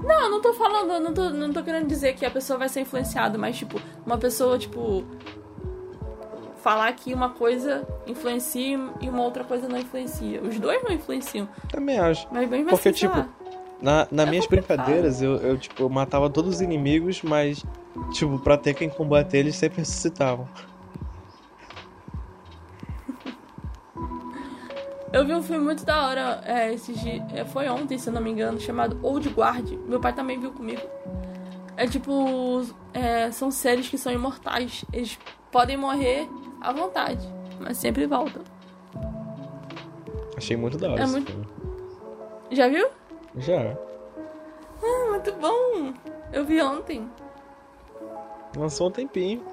Não, 0.03 0.21
eu 0.23 0.29
não 0.31 0.41
tô 0.41 0.53
falando, 0.53 0.99
não 1.03 1.13
tô, 1.13 1.29
não 1.29 1.51
tô 1.51 1.63
querendo 1.63 1.87
dizer 1.87 2.13
que 2.15 2.25
a 2.25 2.31
pessoa 2.31 2.57
vai 2.57 2.69
ser 2.69 2.81
influenciada, 2.81 3.37
mas, 3.37 3.57
tipo, 3.57 3.79
uma 4.05 4.17
pessoa, 4.17 4.57
tipo, 4.57 5.03
falar 6.61 6.91
que 6.93 7.13
uma 7.13 7.29
coisa 7.29 7.85
influencia 8.05 8.79
e 9.01 9.09
uma 9.09 9.23
outra 9.23 9.43
coisa 9.43 9.67
não 9.67 9.77
influencia. 9.77 10.41
Os 10.41 10.59
dois 10.59 10.81
não 10.83 10.91
influenciam, 10.91 11.47
Também 11.69 11.99
acho. 11.99 12.27
mas 12.31 12.49
bem 12.49 12.63
Porque, 12.63 12.89
assim, 12.89 12.99
tipo, 12.99 13.17
lá. 13.17 13.27
Na, 13.81 14.07
nas 14.11 14.27
É 14.27 14.29
minhas 14.29 14.47
brincadeiras, 14.47 15.21
eu, 15.21 15.35
eu, 15.37 15.57
tipo, 15.57 15.83
eu 15.83 15.89
matava 15.89 16.29
todos 16.29 16.55
os 16.55 16.61
inimigos, 16.61 17.21
mas, 17.21 17.63
tipo, 18.11 18.39
pra 18.39 18.57
ter 18.57 18.73
quem 18.73 18.89
combater, 18.89 19.37
eles 19.39 19.55
sempre 19.55 19.79
ressuscitavam. 19.79 20.47
Eu 25.13 25.25
vi 25.25 25.33
um 25.33 25.41
filme 25.41 25.63
muito 25.63 25.85
da 25.85 26.05
hora, 26.05 26.41
é, 26.45 26.73
esses 26.73 26.99
dias, 26.99 27.23
é, 27.33 27.45
foi 27.45 27.67
ontem, 27.69 27.97
se 27.97 28.09
eu 28.09 28.13
não 28.13 28.21
me 28.21 28.29
engano, 28.29 28.59
chamado 28.59 28.99
Old 29.01 29.29
Guard. 29.29 29.71
Meu 29.87 30.01
pai 30.01 30.13
também 30.13 30.37
viu 30.39 30.51
comigo. 30.51 30.81
É 31.77 31.87
tipo, 31.87 32.65
é, 32.93 33.31
são 33.31 33.49
seres 33.49 33.87
que 33.87 33.97
são 33.97 34.11
imortais. 34.11 34.83
Eles 34.91 35.17
podem 35.49 35.77
morrer 35.77 36.27
à 36.59 36.73
vontade, 36.73 37.25
mas 37.59 37.77
sempre 37.77 38.05
voltam. 38.05 38.41
Achei 40.35 40.57
muito 40.57 40.77
da 40.77 40.91
hora 40.91 41.01
É 41.01 41.03
esse 41.05 41.13
muito- 41.13 41.31
filme. 41.31 41.47
Já 42.51 42.67
viu? 42.67 42.87
Já. 43.37 43.77
Ah, 44.83 45.09
muito 45.09 45.31
bom! 45.33 45.93
Eu 46.33 46.45
vi 46.45 46.61
ontem. 46.61 47.09
Lançou 48.55 48.87
um 48.87 48.91
tempinho. 48.91 49.43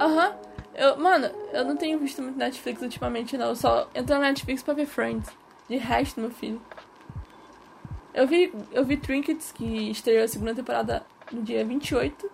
Aham. 0.00 0.34
Eu, 0.74 0.96
mano, 0.96 1.26
eu 1.52 1.64
não 1.64 1.76
tenho 1.76 1.98
visto 1.98 2.22
muito 2.22 2.38
Netflix 2.38 2.80
ultimamente, 2.82 3.36
não. 3.36 3.48
Eu 3.48 3.56
só 3.56 3.88
entro 3.94 4.14
na 4.14 4.20
Netflix 4.28 4.62
pra 4.62 4.74
ver 4.74 4.86
Friends. 4.86 5.28
De 5.68 5.76
resto, 5.76 6.20
meu 6.20 6.30
filho. 6.30 6.60
Eu 8.14 8.26
vi, 8.26 8.52
eu 8.72 8.84
vi 8.84 8.96
Trinkets, 8.96 9.50
que 9.52 9.90
estreou 9.90 10.24
a 10.24 10.28
segunda 10.28 10.54
temporada 10.54 11.04
no 11.32 11.42
dia 11.42 11.64
28. 11.64 12.30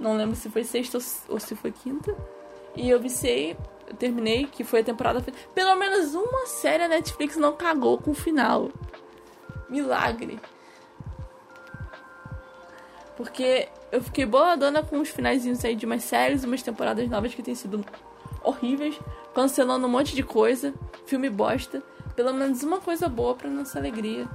Não 0.00 0.16
lembro 0.16 0.34
se 0.34 0.48
foi 0.50 0.64
sexta 0.64 0.98
ou 1.28 1.38
se- 1.38 1.54
foi 1.54 1.70
quinta. 1.70 2.14
E 2.74 2.90
eu 2.90 2.98
viciei, 3.00 3.56
eu 3.86 3.94
terminei, 3.94 4.46
que 4.46 4.64
foi 4.64 4.80
a 4.80 4.84
temporada. 4.84 5.24
Pelo 5.54 5.76
menos 5.76 6.14
uma 6.14 6.46
série 6.46 6.82
a 6.82 6.88
Netflix 6.88 7.36
não 7.36 7.52
cagou 7.52 7.98
com 7.98 8.10
o 8.10 8.14
final. 8.14 8.70
Milagre. 9.68 10.38
Porque 13.16 13.68
eu 13.92 14.02
fiquei 14.02 14.26
boladona 14.26 14.82
com 14.82 15.00
os 15.00 15.08
finaizinhos 15.08 15.64
aí 15.64 15.76
de 15.76 15.86
umas 15.86 16.02
séries, 16.02 16.44
umas 16.44 16.62
temporadas 16.62 17.08
novas 17.08 17.34
que 17.34 17.42
têm 17.42 17.54
sido 17.54 17.84
horríveis, 18.42 18.98
cancelando 19.34 19.86
um 19.86 19.90
monte 19.90 20.14
de 20.14 20.22
coisa, 20.22 20.74
filme 21.06 21.30
bosta. 21.30 21.82
Pelo 22.16 22.32
menos 22.32 22.62
uma 22.62 22.80
coisa 22.80 23.08
boa 23.08 23.34
pra 23.34 23.48
nossa 23.48 23.78
alegria. 23.78 24.28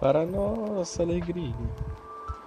Para 0.00 0.24
nossa 0.24 1.02
alegria. 1.02 1.54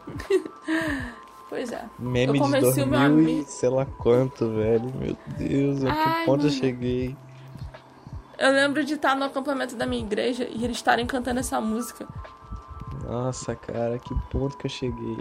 Pois 1.48 1.72
é. 1.72 1.86
Meme 2.00 2.26
Eu 2.26 2.34
de 2.34 2.40
convenci 2.40 2.82
o 2.82 2.88
meu 2.88 3.00
2000 3.00 3.06
amigo. 3.06 3.46
sei 3.48 3.70
lá 3.70 3.86
quanto, 3.86 4.50
velho. 4.50 4.92
Meu 4.96 5.16
Deus, 5.38 5.86
a 5.86 5.94
que 6.20 6.26
ponto 6.26 6.48
eu 6.48 6.50
cheguei. 6.50 7.16
Eu 8.38 8.52
lembro 8.52 8.84
de 8.84 8.96
estar 8.96 9.16
no 9.16 9.24
acampamento 9.26 9.76
da 9.76 9.86
minha 9.86 10.04
igreja 10.04 10.48
e 10.52 10.64
eles 10.64 10.78
estarem 10.78 11.06
cantando 11.08 11.40
essa 11.40 11.60
música. 11.62 12.08
Nossa, 13.04 13.56
cara, 13.56 13.98
que 14.00 14.14
ponto 14.32 14.58
que 14.58 14.66
eu 14.68 14.72
cheguei. 14.72 15.18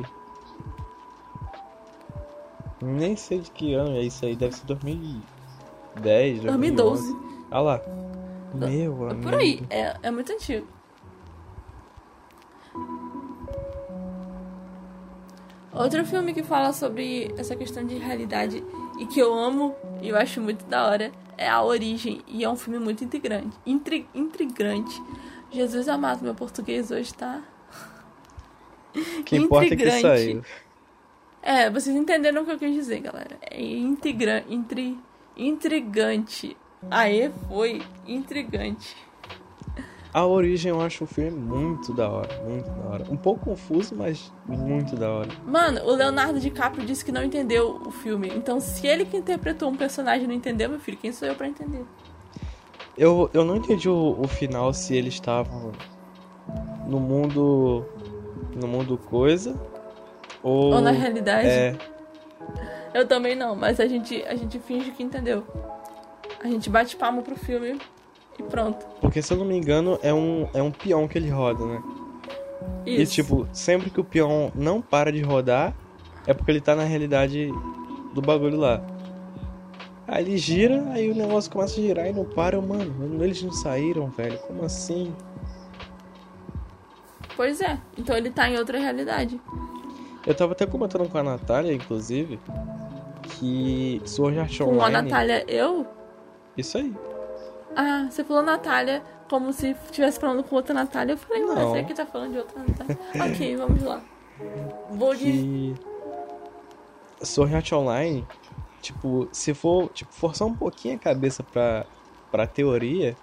Nem 2.82 3.16
sei 3.16 3.40
de 3.40 3.50
que 3.50 3.74
ano 3.74 3.96
é 3.96 4.02
isso 4.02 4.24
aí, 4.24 4.34
deve 4.36 4.54
ser 4.54 4.66
2010, 4.66 6.42
2012. 6.42 7.12
2012. 7.12 7.46
Ah 7.50 7.60
lá. 7.60 7.80
Meu 8.54 8.68
É 8.68 9.10
amigo. 9.10 9.22
por 9.22 9.34
aí, 9.34 9.62
é, 9.70 9.96
é 10.02 10.10
muito 10.10 10.32
antigo. 10.32 10.66
Outro 15.72 16.04
filme 16.04 16.32
que 16.32 16.42
fala 16.42 16.72
sobre 16.72 17.34
essa 17.36 17.56
questão 17.56 17.84
de 17.84 17.96
realidade 17.96 18.62
e 18.98 19.06
que 19.06 19.20
eu 19.20 19.32
amo 19.32 19.74
e 20.02 20.08
eu 20.08 20.16
acho 20.16 20.40
muito 20.40 20.64
da 20.66 20.86
hora 20.86 21.12
é 21.36 21.48
A 21.48 21.62
Origem. 21.62 22.20
E 22.26 22.44
é 22.44 22.48
um 22.48 22.56
filme 22.56 22.78
muito 22.78 23.04
intrigante. 23.04 23.56
Intri 23.66 24.06
intrigante. 24.14 25.02
Jesus 25.50 25.88
amado, 25.88 26.22
meu 26.22 26.34
português 26.34 26.90
hoje 26.90 27.12
tá. 27.14 27.42
Que 29.24 29.36
importa 29.36 29.66
é 29.66 29.68
que 29.68 29.74
intrigante. 29.74 30.02
saiu. 30.02 30.42
É, 31.42 31.68
vocês 31.68 31.94
entenderam 31.94 32.42
o 32.42 32.44
que 32.44 32.52
eu 32.52 32.58
quis 32.58 32.72
dizer, 32.74 33.00
galera. 33.00 33.36
É 33.42 33.60
intrigra 33.60 34.44
intri 34.48 34.98
intrigante. 35.36 36.56
Aê, 36.90 37.30
foi 37.48 37.82
intrigante. 38.06 38.96
A 40.14 40.24
origem 40.24 40.70
eu 40.70 40.80
acho 40.80 41.02
o 41.02 41.06
filme 41.08 41.32
muito 41.32 41.92
da 41.92 42.08
hora, 42.08 42.40
muito 42.44 42.70
da 42.70 42.88
hora. 42.88 43.04
Um 43.10 43.16
pouco 43.16 43.46
confuso, 43.46 43.96
mas 43.96 44.32
muito 44.46 44.94
da 44.94 45.10
hora. 45.10 45.28
Mano, 45.44 45.80
o 45.84 45.90
Leonardo 45.92 46.38
DiCaprio 46.38 46.86
disse 46.86 47.04
que 47.04 47.10
não 47.10 47.24
entendeu 47.24 47.82
o 47.84 47.90
filme. 47.90 48.28
Então, 48.28 48.60
se 48.60 48.86
ele 48.86 49.04
que 49.04 49.16
interpretou 49.16 49.68
um 49.68 49.74
personagem 49.74 50.28
não 50.28 50.34
entendeu, 50.34 50.70
meu 50.70 50.78
filho, 50.78 50.96
quem 50.96 51.10
sou 51.10 51.26
eu 51.26 51.34
pra 51.34 51.48
entender? 51.48 51.84
Eu, 52.96 53.28
eu 53.34 53.44
não 53.44 53.56
entendi 53.56 53.88
o, 53.88 54.16
o 54.20 54.28
final 54.28 54.72
se 54.72 54.94
eles 54.94 55.14
estavam 55.14 55.72
no 56.86 57.00
mundo. 57.00 57.84
no 58.54 58.68
mundo 58.68 58.96
coisa. 58.96 59.60
Ou, 60.44 60.74
Ou 60.74 60.80
na 60.80 60.92
realidade. 60.92 61.48
É, 61.48 61.76
Eu 62.94 63.08
também 63.08 63.34
não, 63.34 63.56
mas 63.56 63.80
a 63.80 63.86
gente, 63.88 64.22
a 64.22 64.36
gente 64.36 64.60
finge 64.60 64.92
que 64.92 65.02
entendeu. 65.02 65.44
A 66.38 66.46
gente 66.46 66.70
bate 66.70 66.94
palma 66.94 67.20
pro 67.20 67.34
filme 67.34 67.80
e 68.38 68.42
pronto. 68.42 68.84
porque 69.00 69.22
se 69.22 69.32
eu 69.32 69.36
não 69.36 69.44
me 69.44 69.56
engano 69.56 69.98
é 70.02 70.12
um, 70.12 70.48
é 70.52 70.62
um 70.62 70.70
peão 70.70 71.06
que 71.06 71.16
ele 71.18 71.30
roda, 71.30 71.64
né? 71.64 71.82
Isso. 72.86 73.00
E 73.02 73.06
tipo, 73.06 73.48
sempre 73.52 73.90
que 73.90 74.00
o 74.00 74.04
peão 74.04 74.50
não 74.54 74.80
para 74.80 75.12
de 75.12 75.22
rodar, 75.22 75.74
é 76.26 76.32
porque 76.34 76.50
ele 76.50 76.60
tá 76.60 76.74
na 76.74 76.84
realidade 76.84 77.48
do 78.14 78.20
bagulho 78.22 78.58
lá. 78.58 78.82
Aí 80.06 80.24
ele 80.24 80.36
gira, 80.36 80.84
aí 80.92 81.10
o 81.10 81.14
negócio 81.14 81.50
começa 81.50 81.80
a 81.80 81.82
girar 81.82 82.06
e 82.06 82.12
não 82.12 82.24
para, 82.24 82.60
mano. 82.60 83.22
Eles 83.24 83.42
não 83.42 83.52
saíram, 83.52 84.08
velho. 84.08 84.38
Como 84.40 84.64
assim? 84.64 85.14
Pois 87.36 87.60
é. 87.60 87.78
Então 87.98 88.16
ele 88.16 88.30
tá 88.30 88.48
em 88.48 88.56
outra 88.58 88.78
realidade. 88.78 89.40
Eu 90.26 90.34
tava 90.34 90.52
até 90.52 90.66
comentando 90.66 91.08
com 91.08 91.18
a 91.18 91.22
Natália, 91.22 91.72
inclusive, 91.72 92.38
que 93.30 94.00
Sword 94.04 94.38
Art 94.38 94.58
Com 94.58 94.64
a 94.64 94.86
Online. 94.86 95.10
Natália, 95.10 95.44
eu. 95.48 95.86
Isso 96.56 96.78
aí. 96.78 96.94
Ah, 97.76 98.08
você 98.10 98.22
falou 98.24 98.42
Natália 98.42 99.02
como 99.28 99.52
se 99.52 99.70
estivesse 99.86 100.20
falando 100.20 100.44
com 100.44 100.56
outra 100.56 100.74
Natália. 100.74 101.14
Eu 101.14 101.18
falei, 101.18 101.42
Não. 101.42 101.72
será 101.72 101.84
que 101.84 101.94
tá 101.94 102.06
falando 102.06 102.32
de 102.32 102.38
outra 102.38 102.62
Natália? 102.62 102.98
ok, 103.32 103.56
vamos 103.56 103.82
lá. 103.82 104.02
Vou 104.90 105.14
de. 105.14 105.24
Que 105.24 105.74
Sword 107.22 107.54
Art 107.54 107.72
Online, 107.72 108.26
tipo, 108.80 109.28
se 109.32 109.54
for, 109.54 109.88
tipo, 109.90 110.12
forçar 110.12 110.46
um 110.46 110.54
pouquinho 110.54 110.96
a 110.96 110.98
cabeça 110.98 111.42
pra, 111.42 111.86
pra 112.30 112.46
teoria, 112.46 113.16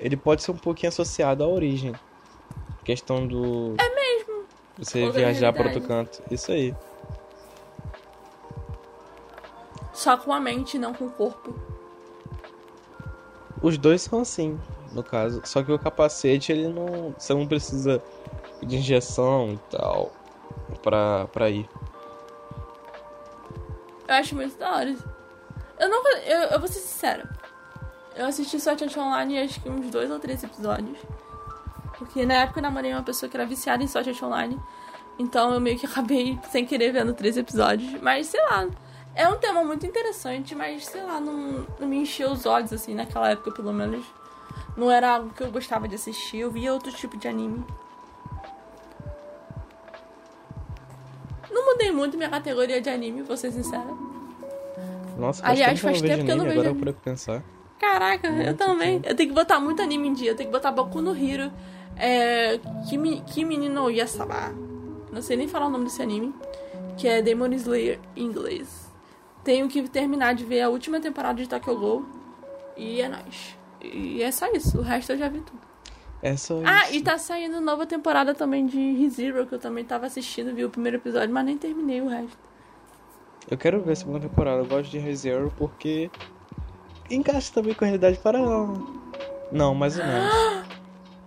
ele 0.00 0.16
pode 0.16 0.42
ser 0.42 0.50
um 0.50 0.56
pouquinho 0.56 0.88
associado 0.88 1.44
à 1.44 1.46
origem. 1.46 1.92
Questão 2.84 3.26
do. 3.26 3.74
É 3.78 3.94
mesmo. 3.94 4.44
Você 4.78 5.02
Outra 5.04 5.20
viajar 5.20 5.52
para 5.52 5.66
outro 5.66 5.82
canto. 5.82 6.22
Isso 6.30 6.52
aí. 6.52 6.74
Só 9.92 10.16
com 10.16 10.32
a 10.32 10.40
mente, 10.40 10.78
não 10.78 10.94
com 10.94 11.06
o 11.06 11.10
corpo. 11.10 11.54
Os 13.62 13.76
dois 13.76 14.02
são 14.02 14.20
assim, 14.20 14.58
no 14.92 15.02
caso. 15.02 15.40
Só 15.44 15.62
que 15.62 15.72
o 15.72 15.78
capacete, 15.78 16.52
ele 16.52 16.68
não. 16.68 17.14
Você 17.18 17.34
não 17.34 17.46
precisa 17.46 18.02
de 18.62 18.76
injeção 18.76 19.52
e 19.52 19.58
tal. 19.76 20.12
Pra, 20.82 21.26
pra 21.26 21.50
ir. 21.50 21.68
Eu 24.06 24.14
acho 24.14 24.34
muito 24.34 24.56
da 24.58 24.74
hora. 24.74 24.96
Eu 25.78 25.88
nunca. 25.88 26.08
Eu, 26.18 26.40
eu 26.50 26.58
vou 26.58 26.68
ser 26.68 26.80
sincera. 26.80 27.28
Eu 28.16 28.26
assisti 28.26 28.56
Art 28.68 28.96
Online 28.96 29.38
acho 29.38 29.60
que 29.60 29.68
uns 29.68 29.90
dois 29.90 30.10
ou 30.10 30.18
três 30.18 30.42
episódios. 30.42 30.98
Porque 31.96 32.26
na 32.26 32.34
época 32.34 32.58
eu 32.58 32.62
namorei 32.62 32.92
uma 32.92 33.02
pessoa 33.02 33.30
que 33.30 33.36
era 33.36 33.46
viciada 33.46 33.82
em 33.82 33.86
Art 33.86 34.22
Online. 34.22 34.60
Então 35.18 35.52
eu 35.52 35.60
meio 35.60 35.78
que 35.78 35.86
acabei 35.86 36.38
sem 36.50 36.64
querer 36.64 36.92
vendo 36.92 37.12
três 37.12 37.36
episódios. 37.36 38.00
Mas 38.00 38.28
sei 38.28 38.40
lá. 38.42 38.66
É 39.14 39.28
um 39.28 39.36
tema 39.36 39.64
muito 39.64 39.84
interessante, 39.84 40.54
mas 40.54 40.86
sei 40.86 41.02
lá, 41.02 41.20
não, 41.20 41.66
não 41.78 41.88
me 41.88 41.96
encheu 41.98 42.30
os 42.30 42.46
olhos 42.46 42.72
assim 42.72 42.94
naquela 42.94 43.30
época, 43.30 43.50
pelo 43.50 43.72
menos. 43.72 44.04
Não 44.76 44.90
era 44.90 45.14
algo 45.16 45.30
que 45.30 45.42
eu 45.42 45.50
gostava 45.50 45.88
de 45.88 45.96
assistir. 45.96 46.38
Eu 46.38 46.50
via 46.50 46.72
outro 46.72 46.92
tipo 46.92 47.16
de 47.16 47.26
anime. 47.26 47.64
Não 51.50 51.72
mudei 51.72 51.90
muito 51.90 52.16
minha 52.16 52.28
categoria 52.28 52.80
de 52.80 52.88
anime, 52.88 53.22
vou 53.22 53.36
ser 53.36 53.50
sincera. 53.50 53.86
Nossa, 55.16 55.42
faz 55.42 55.52
Aliás, 55.54 55.80
tempo 55.80 55.80
que 55.80 55.86
eu 55.86 55.90
faz 55.90 56.02
não 56.02 56.08
vejo 56.08 56.14
tempo 56.14 56.24
que 56.26 56.30
eu 56.30 56.36
não 56.36 56.44
anime, 56.44 56.48
vejo 56.48 56.60
agora 56.60 56.68
eu 56.68 56.78
parei 56.78 56.92
pra 56.92 57.02
pensar. 57.02 57.42
Caraca, 57.78 58.28
eu 58.28 58.32
Muito 58.32 58.54
também. 58.54 59.00
tempo. 59.00 59.08
Eu 59.08 59.16
tenho 59.16 59.28
que 59.28 59.34
botar 59.34 59.60
muito 59.60 59.82
anime 59.82 60.08
em 60.08 60.12
dia. 60.12 60.30
Eu 60.32 60.36
tenho 60.36 60.48
que 60.48 60.52
botar 60.52 60.70
Boku 60.72 61.00
no 61.00 61.16
Hero. 61.16 61.50
É. 61.96 62.58
Kimi, 62.88 63.20
Kimi 63.22 63.68
no 63.68 63.90
Yasaba. 63.90 64.52
Não 65.12 65.22
sei 65.22 65.36
nem 65.36 65.48
falar 65.48 65.66
o 65.66 65.70
nome 65.70 65.84
desse 65.84 66.02
anime. 66.02 66.34
Que 66.96 67.08
é 67.08 67.22
Demon 67.22 67.52
Slayer 67.52 68.00
em 68.16 68.24
inglês. 68.24 68.87
Tenho 69.48 69.66
que 69.66 69.88
terminar 69.88 70.34
de 70.34 70.44
ver 70.44 70.60
a 70.60 70.68
última 70.68 71.00
temporada 71.00 71.40
de 71.42 71.48
Tokyo 71.48 71.74
Ghoul. 71.78 72.04
E 72.76 73.00
é 73.00 73.08
nóis. 73.08 73.56
E 73.80 74.22
é 74.22 74.30
só 74.30 74.46
isso. 74.52 74.76
O 74.76 74.82
resto 74.82 75.12
eu 75.12 75.16
já 75.16 75.26
vi 75.26 75.40
tudo. 75.40 75.58
É 76.20 76.36
só 76.36 76.60
Ah, 76.66 76.84
isso. 76.84 76.96
e 76.96 77.00
tá 77.00 77.16
saindo 77.16 77.58
nova 77.58 77.86
temporada 77.86 78.34
também 78.34 78.66
de 78.66 78.76
ReZero, 78.92 79.46
que 79.46 79.54
eu 79.54 79.58
também 79.58 79.86
tava 79.86 80.04
assistindo, 80.04 80.54
vi 80.54 80.66
o 80.66 80.68
primeiro 80.68 80.98
episódio, 80.98 81.32
mas 81.32 81.46
nem 81.46 81.56
terminei 81.56 82.02
o 82.02 82.08
resto. 82.08 82.36
Eu 83.50 83.56
quero 83.56 83.80
ver 83.80 83.92
a 83.92 83.96
segunda 83.96 84.20
temporada. 84.20 84.58
Eu 84.60 84.66
gosto 84.66 84.90
de 84.90 84.98
ReZero 84.98 85.50
porque 85.56 86.10
encaixa 87.10 87.50
também 87.54 87.72
com 87.72 87.84
a 87.84 87.86
realidade 87.86 88.18
paralela. 88.18 88.74
Não, 89.50 89.74
mais 89.74 89.98
ou 89.98 90.04
menos. 90.04 90.34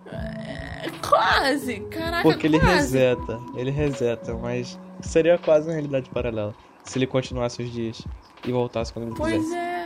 Quase! 1.10 1.80
Caraca, 1.90 2.22
Porque 2.22 2.46
ele 2.46 2.60
quase. 2.60 2.76
reseta, 3.00 3.40
ele 3.56 3.72
reseta, 3.72 4.34
mas 4.36 4.80
seria 5.02 5.40
quase 5.40 5.68
uma 5.68 5.74
realidade 5.74 6.08
paralela. 6.12 6.54
Se 6.84 6.98
ele 6.98 7.08
continuasse 7.08 7.62
os 7.62 7.72
dias 7.72 8.02
e 8.46 8.52
voltasse 8.52 8.92
quando 8.92 9.08
ele 9.08 9.16
Pois 9.16 9.34
quisesse. 9.34 9.56
é. 9.56 9.86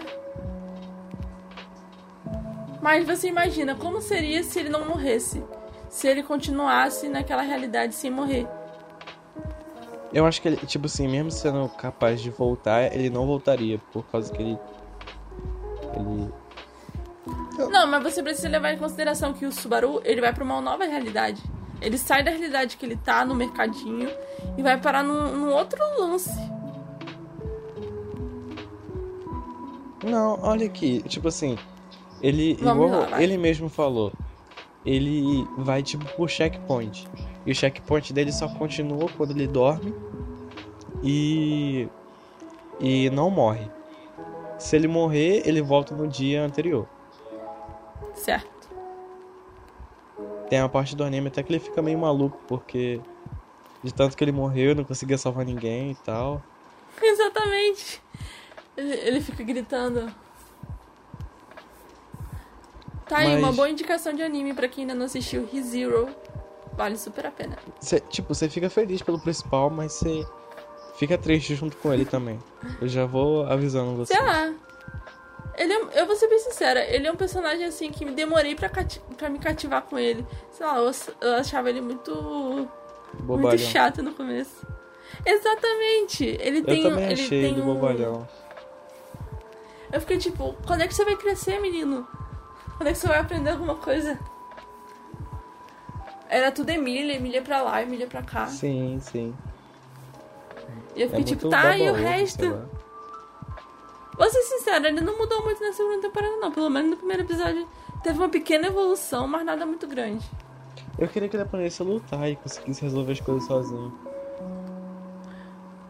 Mas 2.81 3.05
você 3.05 3.27
imagina 3.27 3.75
como 3.75 4.01
seria 4.01 4.43
se 4.43 4.59
ele 4.59 4.69
não 4.69 4.85
morresse? 4.85 5.43
Se 5.89 6.07
ele 6.07 6.21
continuasse 6.23 7.07
naquela 7.09 7.41
realidade 7.41 7.95
sem 7.95 8.11
morrer. 8.11 8.47
Eu 10.13 10.25
acho 10.25 10.41
que 10.41 10.47
ele, 10.47 10.57
tipo 10.57 10.85
assim, 10.85 11.07
mesmo 11.07 11.31
sendo 11.31 11.67
capaz 11.69 12.21
de 12.21 12.29
voltar, 12.29 12.93
ele 12.93 13.09
não 13.09 13.25
voltaria, 13.25 13.79
por 13.91 14.05
causa 14.05 14.31
que 14.31 14.41
ele. 14.41 14.59
Ele. 15.95 16.29
Não, 17.71 17.87
mas 17.87 18.03
você 18.03 18.21
precisa 18.21 18.47
levar 18.47 18.71
em 18.71 18.77
consideração 18.77 19.33
que 19.33 19.45
o 19.45 19.51
Subaru, 19.51 20.01
ele 20.05 20.21
vai 20.21 20.31
pra 20.33 20.43
uma 20.43 20.61
nova 20.61 20.85
realidade. 20.85 21.41
Ele 21.81 21.97
sai 21.97 22.23
da 22.23 22.31
realidade 22.31 22.77
que 22.77 22.85
ele 22.85 22.95
tá, 22.95 23.25
no 23.25 23.35
mercadinho, 23.35 24.09
e 24.57 24.61
vai 24.61 24.79
parar 24.79 25.03
num, 25.03 25.31
num 25.35 25.51
outro 25.53 25.79
lance. 25.99 26.29
Não, 30.05 30.39
olha 30.41 30.65
aqui, 30.65 31.01
tipo 31.03 31.27
assim, 31.27 31.57
ele, 32.21 32.55
Vamos 32.61 32.85
igual 32.85 33.09
lá, 33.09 33.21
ele 33.21 33.37
mesmo 33.37 33.69
falou, 33.69 34.13
ele 34.85 35.47
vai 35.57 35.81
tipo 35.81 36.05
pro 36.05 36.27
checkpoint. 36.27 37.07
E 37.45 37.51
o 37.51 37.55
checkpoint 37.55 38.13
dele 38.13 38.31
só 38.31 38.47
continua 38.47 39.09
quando 39.17 39.31
ele 39.31 39.47
dorme 39.47 39.93
e 41.03 41.87
e 42.79 43.09
não 43.09 43.29
morre. 43.29 43.69
Se 44.57 44.75
ele 44.75 44.87
morrer, 44.87 45.41
ele 45.45 45.61
volta 45.61 45.95
no 45.95 46.07
dia 46.07 46.43
anterior. 46.43 46.87
Certo. 48.13 48.69
Tem 50.49 50.59
uma 50.59 50.69
parte 50.69 50.95
do 50.95 51.03
anime 51.03 51.27
até 51.27 51.41
que 51.41 51.51
ele 51.51 51.59
fica 51.59 51.81
meio 51.81 51.97
maluco 51.97 52.39
porque 52.47 53.01
de 53.83 53.93
tanto 53.93 54.17
que 54.17 54.23
ele 54.23 54.31
morreu, 54.31 54.73
não 54.73 54.83
conseguia 54.83 55.17
salvar 55.17 55.45
ninguém 55.45 55.91
e 55.91 55.95
tal. 55.95 56.41
Exatamente. 57.01 58.01
Ele, 58.77 58.93
ele 58.93 59.21
fica 59.21 59.43
gritando. 59.43 60.11
Tá 63.07 63.17
aí, 63.19 63.33
Mas- 63.33 63.39
uma 63.43 63.51
boa 63.51 63.69
indicação 63.69 64.13
de 64.13 64.23
anime 64.23 64.53
pra 64.53 64.67
quem 64.67 64.83
ainda 64.83 64.95
não 64.95 65.05
assistiu 65.05 65.47
ReZero. 65.51 66.09
Vale 66.73 66.97
super 66.97 67.25
a 67.27 67.31
pena. 67.31 67.57
Cê, 67.79 67.99
tipo, 67.99 68.33
você 68.33 68.49
fica 68.49 68.69
feliz 68.69 69.01
pelo 69.01 69.19
principal, 69.19 69.69
mas 69.69 69.93
você 69.93 70.25
fica 70.97 71.17
triste 71.17 71.55
junto 71.55 71.77
com 71.77 71.93
ele 71.93 72.03
também. 72.03 72.37
Eu 72.81 72.87
já 72.87 73.05
vou 73.05 73.45
avisando 73.45 73.95
você. 73.95 74.13
Sei 74.13 74.21
lá. 74.21 74.53
Ele 75.57 75.71
é, 75.71 76.01
eu 76.01 76.05
vou 76.05 76.17
ser 76.17 76.27
bem 76.27 76.39
sincera, 76.39 76.83
ele 76.93 77.07
é 77.07 77.11
um 77.11 77.15
personagem 77.15 77.63
assim 77.63 77.89
que 77.89 78.03
me 78.03 78.11
demorei 78.11 78.55
pra, 78.55 78.67
cati- 78.67 78.99
pra 79.15 79.29
me 79.29 79.39
cativar 79.39 79.83
com 79.83 79.97
ele. 79.97 80.25
Sei 80.51 80.65
lá, 80.65 80.77
eu, 80.79 80.91
eu 81.21 81.35
achava 81.35 81.69
ele 81.69 81.79
muito. 81.79 82.13
Muito 82.13 83.23
Bobalhão. 83.23 83.57
chato 83.57 84.03
no 84.03 84.13
começo. 84.13 84.67
Exatamente. 85.25 86.25
Ele 86.41 86.57
Eu 86.59 86.65
tem 86.65 86.83
também 86.83 87.03
ele 87.05 87.13
achei 87.13 87.29
tem 87.41 87.51
ele 87.53 87.61
um... 87.61 87.65
bobalhão. 87.65 88.27
Eu 89.95 90.01
fiquei 90.01 90.17
tipo, 90.17 90.53
quando 90.67 90.81
é 90.81 90.87
que 90.89 90.93
você 90.93 91.05
vai 91.05 91.15
crescer, 91.15 91.57
menino? 91.61 92.05
Quando 92.75 92.89
é 92.89 92.91
que 92.91 92.97
você 92.97 93.07
vai 93.07 93.19
aprender 93.19 93.51
alguma 93.51 93.75
coisa? 93.75 94.19
Era 96.27 96.51
tudo 96.51 96.69
Emília, 96.69 97.15
Emília 97.15 97.41
pra 97.41 97.61
lá, 97.61 97.81
Emília 97.81 98.05
pra 98.05 98.21
cá. 98.21 98.45
Sim, 98.47 98.99
sim. 99.01 99.33
E 100.93 101.01
eu 101.01 101.07
É 101.07 101.09
fiquei 101.11 101.23
tipo, 101.23 101.43
muito 101.43 101.49
tá, 101.49 101.77
e 101.77 101.89
o 101.89 101.93
resto? 101.93 102.67
Vou 104.17 104.29
ser 104.29 104.41
sincera, 104.41 104.89
ele 104.89 104.99
não 104.99 105.17
mudou 105.17 105.41
muito 105.45 105.63
na 105.63 105.71
segunda 105.71 106.01
temporada, 106.01 106.35
não. 106.41 106.51
Pelo 106.51 106.69
menos 106.69 106.91
no 106.91 106.97
primeiro 106.97 107.23
episódio 107.23 107.65
teve 108.03 108.19
uma 108.19 108.27
pequena 108.27 108.67
evolução, 108.67 109.25
mas 109.29 109.45
nada 109.45 109.65
muito 109.65 109.87
grande. 109.87 110.29
Eu 110.99 111.07
queria 111.07 111.29
que 111.29 111.37
ele 111.37 111.43
aprendesse 111.43 111.81
a 111.81 111.85
lutar 111.85 112.29
e 112.29 112.35
conseguisse 112.35 112.81
resolver 112.81 113.13
as 113.13 113.21
coisas 113.21 113.47
sozinho. 113.47 113.97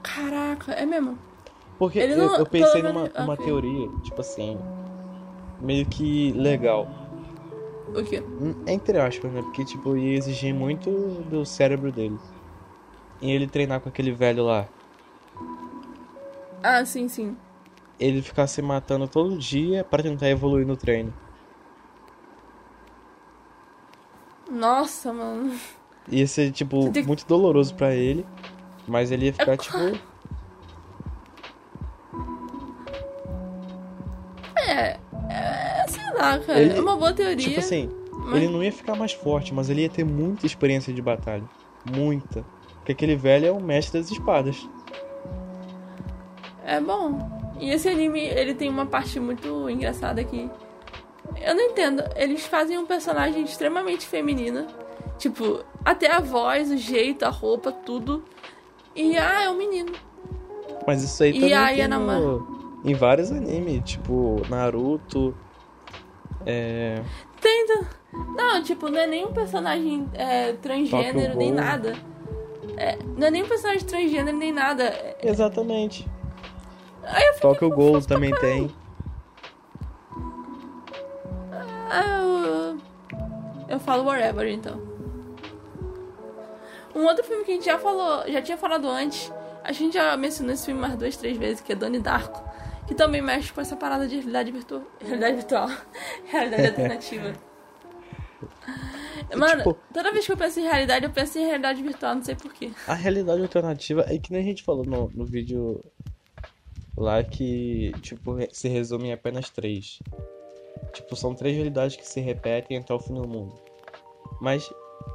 Caraca, 0.03 0.73
é 0.73 0.85
mesmo? 0.85 1.17
Porque 1.77 1.99
eu, 1.99 2.17
não- 2.17 2.37
eu 2.37 2.45
pensei 2.45 2.81
numa, 2.81 3.01
menos- 3.03 3.17
numa 3.19 3.33
ok. 3.33 3.45
teoria, 3.45 3.89
tipo 4.03 4.21
assim, 4.21 4.57
meio 5.61 5.85
que 5.85 6.31
legal. 6.33 6.87
O 7.95 8.03
quê? 8.03 8.19
Hum, 8.19 8.53
Entre 8.67 8.97
aspas, 8.99 9.31
né? 9.31 9.41
Porque, 9.41 9.65
tipo, 9.65 9.95
ia 9.97 10.17
exigir 10.17 10.53
muito 10.53 10.89
do 11.29 11.45
cérebro 11.45 11.91
dele. 11.91 12.17
E 13.21 13.31
ele 13.31 13.47
treinar 13.47 13.79
com 13.81 13.89
aquele 13.89 14.11
velho 14.11 14.43
lá. 14.45 14.67
Ah, 16.63 16.83
sim, 16.85 17.07
sim. 17.07 17.37
Ele 17.99 18.21
ficar 18.21 18.47
se 18.47 18.61
matando 18.61 19.07
todo 19.07 19.37
dia 19.37 19.83
pra 19.83 20.03
tentar 20.03 20.29
evoluir 20.29 20.65
no 20.65 20.75
treino. 20.75 21.13
Nossa, 24.51 25.13
mano. 25.13 25.53
Ia 26.09 26.27
ser, 26.27 26.51
tipo, 26.51 26.91
muito 27.05 27.25
doloroso 27.25 27.73
pra 27.75 27.93
ele. 27.95 28.25
Mas 28.87 29.11
ele 29.11 29.25
ia 29.25 29.33
ficar, 29.33 29.53
É 29.53 29.57
tipo. 29.57 30.14
É, 34.67 34.97
é, 35.29 35.85
sei 35.87 36.03
lá, 36.13 36.39
cara. 36.39 36.59
Ele- 36.59 36.77
é 36.77 36.81
uma 36.81 36.95
boa 36.95 37.13
teoria. 37.13 37.35
Tipo 37.37 37.59
assim, 37.59 37.89
mas- 38.11 38.35
ele 38.41 38.51
não 38.51 38.63
ia 38.63 38.71
ficar 38.71 38.95
mais 38.95 39.13
forte, 39.13 39.53
mas 39.53 39.69
ele 39.69 39.81
ia 39.81 39.89
ter 39.89 40.03
muita 40.03 40.45
experiência 40.45 40.93
de 40.93 41.01
batalha. 41.01 41.43
Muita. 41.95 42.45
Porque 42.77 42.91
aquele 42.91 43.15
velho 43.15 43.45
é 43.47 43.51
o 43.51 43.61
mestre 43.61 43.99
das 43.99 44.11
espadas. 44.11 44.67
É 46.65 46.79
bom. 46.79 47.53
E 47.59 47.69
esse 47.71 47.87
anime, 47.87 48.21
ele 48.21 48.53
tem 48.53 48.69
uma 48.69 48.85
parte 48.85 49.19
muito 49.19 49.69
engraçada 49.69 50.19
aqui. 50.21 50.49
Eu 51.41 51.55
não 51.55 51.61
entendo. 51.63 52.03
Eles 52.15 52.45
fazem 52.45 52.77
um 52.77 52.85
personagem 52.85 53.43
extremamente 53.43 54.05
feminino. 54.07 54.67
Tipo, 55.17 55.63
até 55.83 56.11
a 56.11 56.19
voz, 56.19 56.69
o 56.71 56.77
jeito, 56.77 57.23
a 57.23 57.29
roupa, 57.29 57.71
tudo. 57.71 58.23
E, 58.95 59.17
ah, 59.17 59.43
é 59.43 59.49
um 59.49 59.57
menino. 59.57 59.91
Mas 60.85 61.03
isso 61.03 61.23
aí 61.23 61.31
E 61.31 61.33
também 61.39 61.53
a 61.53 61.67
tem 61.67 61.77
Yanama? 61.79 62.19
no- 62.19 62.64
em 62.85 62.93
vários 62.93 63.31
animes, 63.31 63.81
tipo 63.83 64.41
Naruto. 64.47 65.35
É. 66.45 67.01
Tenta. 67.41 67.89
Não, 68.13 68.61
tipo, 68.63 68.87
não 68.89 68.99
é 68.99 69.07
nem 69.07 69.25
um 69.25 69.33
personagem 69.33 70.07
é, 70.13 70.53
transgênero, 70.53 71.35
nem 71.35 71.51
nada. 71.51 71.95
É, 72.77 72.97
não 73.17 73.27
é 73.27 73.31
nem 73.31 73.43
um 73.43 73.47
personagem 73.47 73.83
transgênero, 73.85 74.37
nem 74.37 74.51
nada. 74.51 74.83
É- 74.83 75.17
Exatamente. 75.23 76.07
Aí 77.03 77.27
eu 77.27 77.33
fiquei 77.33 77.49
Tokyo 77.49 77.69
Ghoul 77.69 78.01
também 78.01 78.33
tem. 78.35 78.73
Ah, 81.89 82.03
eu... 82.03 82.77
eu 83.67 83.79
falo 83.79 84.03
whatever, 84.03 84.47
então. 84.47 84.79
Um 86.95 87.05
outro 87.05 87.23
filme 87.23 87.43
que 87.43 87.51
a 87.51 87.55
gente 87.55 87.65
já 87.65 87.77
falou, 87.77 88.23
já 88.27 88.41
tinha 88.41 88.57
falado 88.57 88.87
antes, 88.87 89.31
a 89.63 89.71
gente 89.71 89.93
já 89.95 90.15
mencionou 90.15 90.53
esse 90.53 90.65
filme 90.65 90.79
umas 90.79 90.95
duas, 90.95 91.17
três 91.17 91.37
vezes, 91.37 91.61
que 91.61 91.73
é 91.73 91.75
Donnie 91.75 91.99
Darko, 91.99 92.41
que 92.87 92.93
também 92.95 93.21
mexe 93.21 93.51
com 93.51 93.61
essa 93.61 93.75
parada 93.75 94.07
de 94.07 94.15
realidade 94.15 94.51
virtual. 94.51 94.81
Realidade 94.99 95.35
virtual. 95.37 95.69
realidade 96.25 96.67
alternativa. 96.67 97.33
Mano, 99.35 99.57
Tipo- 99.57 99.77
toda 99.93 100.11
vez 100.11 100.25
que 100.25 100.31
eu 100.31 100.37
penso 100.37 100.59
em 100.59 100.63
realidade, 100.63 101.05
eu 101.05 101.11
penso 101.11 101.37
em 101.39 101.45
realidade 101.45 101.81
virtual, 101.81 102.15
não 102.15 102.23
sei 102.23 102.35
porquê. 102.35 102.71
A 102.87 102.93
realidade 102.93 103.41
alternativa 103.41 104.05
é 104.07 104.17
que 104.19 104.31
nem 104.31 104.41
a 104.41 104.45
gente 104.45 104.63
falou 104.63 104.85
no, 104.85 105.09
no 105.13 105.25
vídeo 105.25 105.83
lá 106.97 107.23
que, 107.23 107.91
tipo, 108.01 108.37
se 108.51 108.67
resume 108.67 109.09
em 109.09 109.13
apenas 109.13 109.49
três. 109.49 109.99
Tipo, 110.93 111.15
são 111.15 111.33
três 111.33 111.55
realidades 111.55 111.95
que 111.95 112.07
se 112.07 112.19
repetem 112.19 112.77
até 112.77 112.93
o 112.93 112.99
fim 112.99 113.13
do 113.15 113.27
mundo. 113.27 113.55
Mas, 114.39 114.69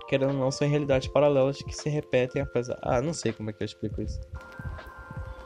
querendo 0.08 0.32
ou 0.32 0.36
não, 0.38 0.50
são 0.50 0.68
realidades 0.68 1.08
paralelas 1.08 1.58
que 1.62 1.72
se 1.74 1.88
repetem 1.88 2.42
apesar. 2.42 2.78
Ah, 2.82 3.00
não 3.00 3.12
sei 3.14 3.32
como 3.32 3.50
é 3.50 3.52
que 3.52 3.62
eu 3.62 3.66
explico 3.66 4.02
isso. 4.02 4.20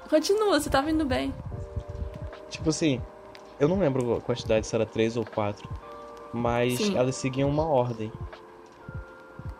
Continua, 0.09 0.59
você 0.61 0.71
tá 0.71 0.81
vindo 0.81 1.05
bem. 1.05 1.35
Tipo 2.55 2.71
assim, 2.71 3.03
eu 3.59 3.67
não 3.69 3.81
lembro 3.81 4.15
a 4.15 4.21
quantidade, 4.21 4.65
se 4.65 4.77
era 4.77 4.87
três 4.87 5.17
ou 5.17 5.25
quatro. 5.25 5.69
Mas 6.33 6.77
Sim. 6.77 6.97
elas 6.97 7.17
seguiam 7.17 7.51
uma 7.51 7.67
ordem. 7.67 8.13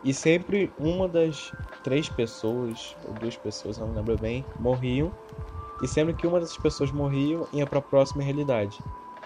E 0.05 0.15
sempre 0.15 0.73
uma 0.79 1.09
das 1.09 1.53
três 1.83 2.09
pessoas, 2.09 2.97
ou 3.09 3.15
duas 3.15 3.37
pessoas, 3.37 3.79
não 3.79 3.93
lembro 3.93 4.17
bem, 4.17 4.45
morriam. 4.61 5.11
E 5.83 5.89
sempre 5.89 6.15
que 6.15 6.25
uma 6.25 6.39
dessas 6.39 6.57
pessoas 6.57 6.93
morriam, 6.93 7.49
ia 7.53 7.67
pra 7.67 7.81
próxima 7.81 8.23
realidade. 8.23 8.79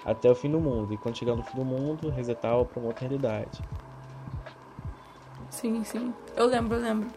Até 0.03 0.31
o 0.31 0.35
fim 0.35 0.51
do 0.51 0.59
mundo. 0.59 0.95
E 0.95 0.97
quando 0.97 1.19
chegar 1.19 1.37
no 1.37 1.43
fim 1.43 1.59
do 1.59 1.65
mundo, 1.65 2.09
resetava 2.09 2.65
pra 2.65 2.81
uma 2.81 2.89
outra 2.89 3.07
realidade. 3.07 3.61
Sim, 5.51 5.85
sim. 5.85 6.15
Eu 6.35 6.47
lembro, 6.47 6.77
eu 6.77 6.83
lembro. 6.83 7.11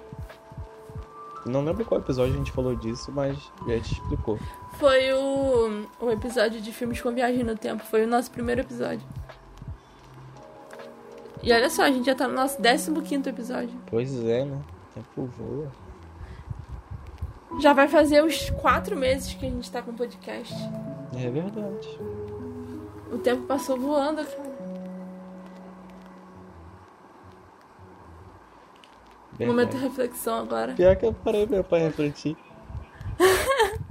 Não 1.46 1.64
lembro 1.64 1.86
qual 1.86 2.02
episódio 2.02 2.34
a 2.34 2.38
gente 2.38 2.52
falou 2.52 2.76
disso, 2.76 3.10
mas 3.10 3.38
já 3.66 3.80
te 3.80 3.94
explicou. 3.94 4.38
Foi 4.82 5.14
o, 5.14 5.86
o 6.00 6.10
episódio 6.10 6.60
de 6.60 6.74
filmes 6.74 7.00
com 7.00 7.12
viagem 7.12 7.44
no 7.44 7.56
tempo. 7.56 7.84
Foi 7.84 8.04
o 8.04 8.08
nosso 8.08 8.32
primeiro 8.32 8.62
episódio. 8.62 9.08
E 11.44 11.54
olha 11.54 11.70
só, 11.70 11.84
a 11.84 11.92
gente 11.92 12.08
já 12.08 12.16
tá 12.16 12.28
no 12.28 12.34
nosso 12.34 12.58
15 12.60 13.30
episódio. 13.30 13.80
Pois 13.86 14.12
é, 14.26 14.44
né? 14.44 14.60
O 14.90 14.94
tempo 14.96 15.26
voa. 15.38 15.72
Já 17.60 17.74
vai 17.74 17.88
fazer 17.88 18.24
uns 18.24 18.50
quatro 18.50 18.98
meses 18.98 19.32
que 19.36 19.46
a 19.46 19.50
gente 19.52 19.70
tá 19.70 19.84
com 19.84 19.94
podcast. 19.94 20.52
É 21.16 21.30
verdade. 21.30 22.00
O 23.12 23.20
tempo 23.20 23.44
passou 23.44 23.78
voando, 23.78 24.26
cara. 24.26 24.52
Momento 29.46 29.78
de 29.78 29.84
reflexão 29.84 30.40
agora. 30.40 30.74
Pior 30.74 30.96
que 30.96 31.06
eu 31.06 31.14
parei 31.14 31.46
meu 31.46 31.64
pra 31.64 31.78
refletir. 31.78 32.36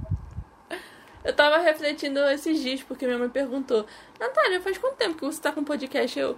Eu 1.23 1.33
tava 1.33 1.57
refletindo 1.59 2.19
esses 2.29 2.59
dias 2.61 2.81
porque 2.81 3.05
minha 3.05 3.17
mãe 3.17 3.29
perguntou: 3.29 3.85
Natália, 4.19 4.61
faz 4.61 4.77
quanto 4.77 4.95
tempo 4.95 5.17
que 5.17 5.25
você 5.25 5.41
tá 5.41 5.51
com 5.51 5.63
podcast? 5.63 6.17
Eu. 6.19 6.37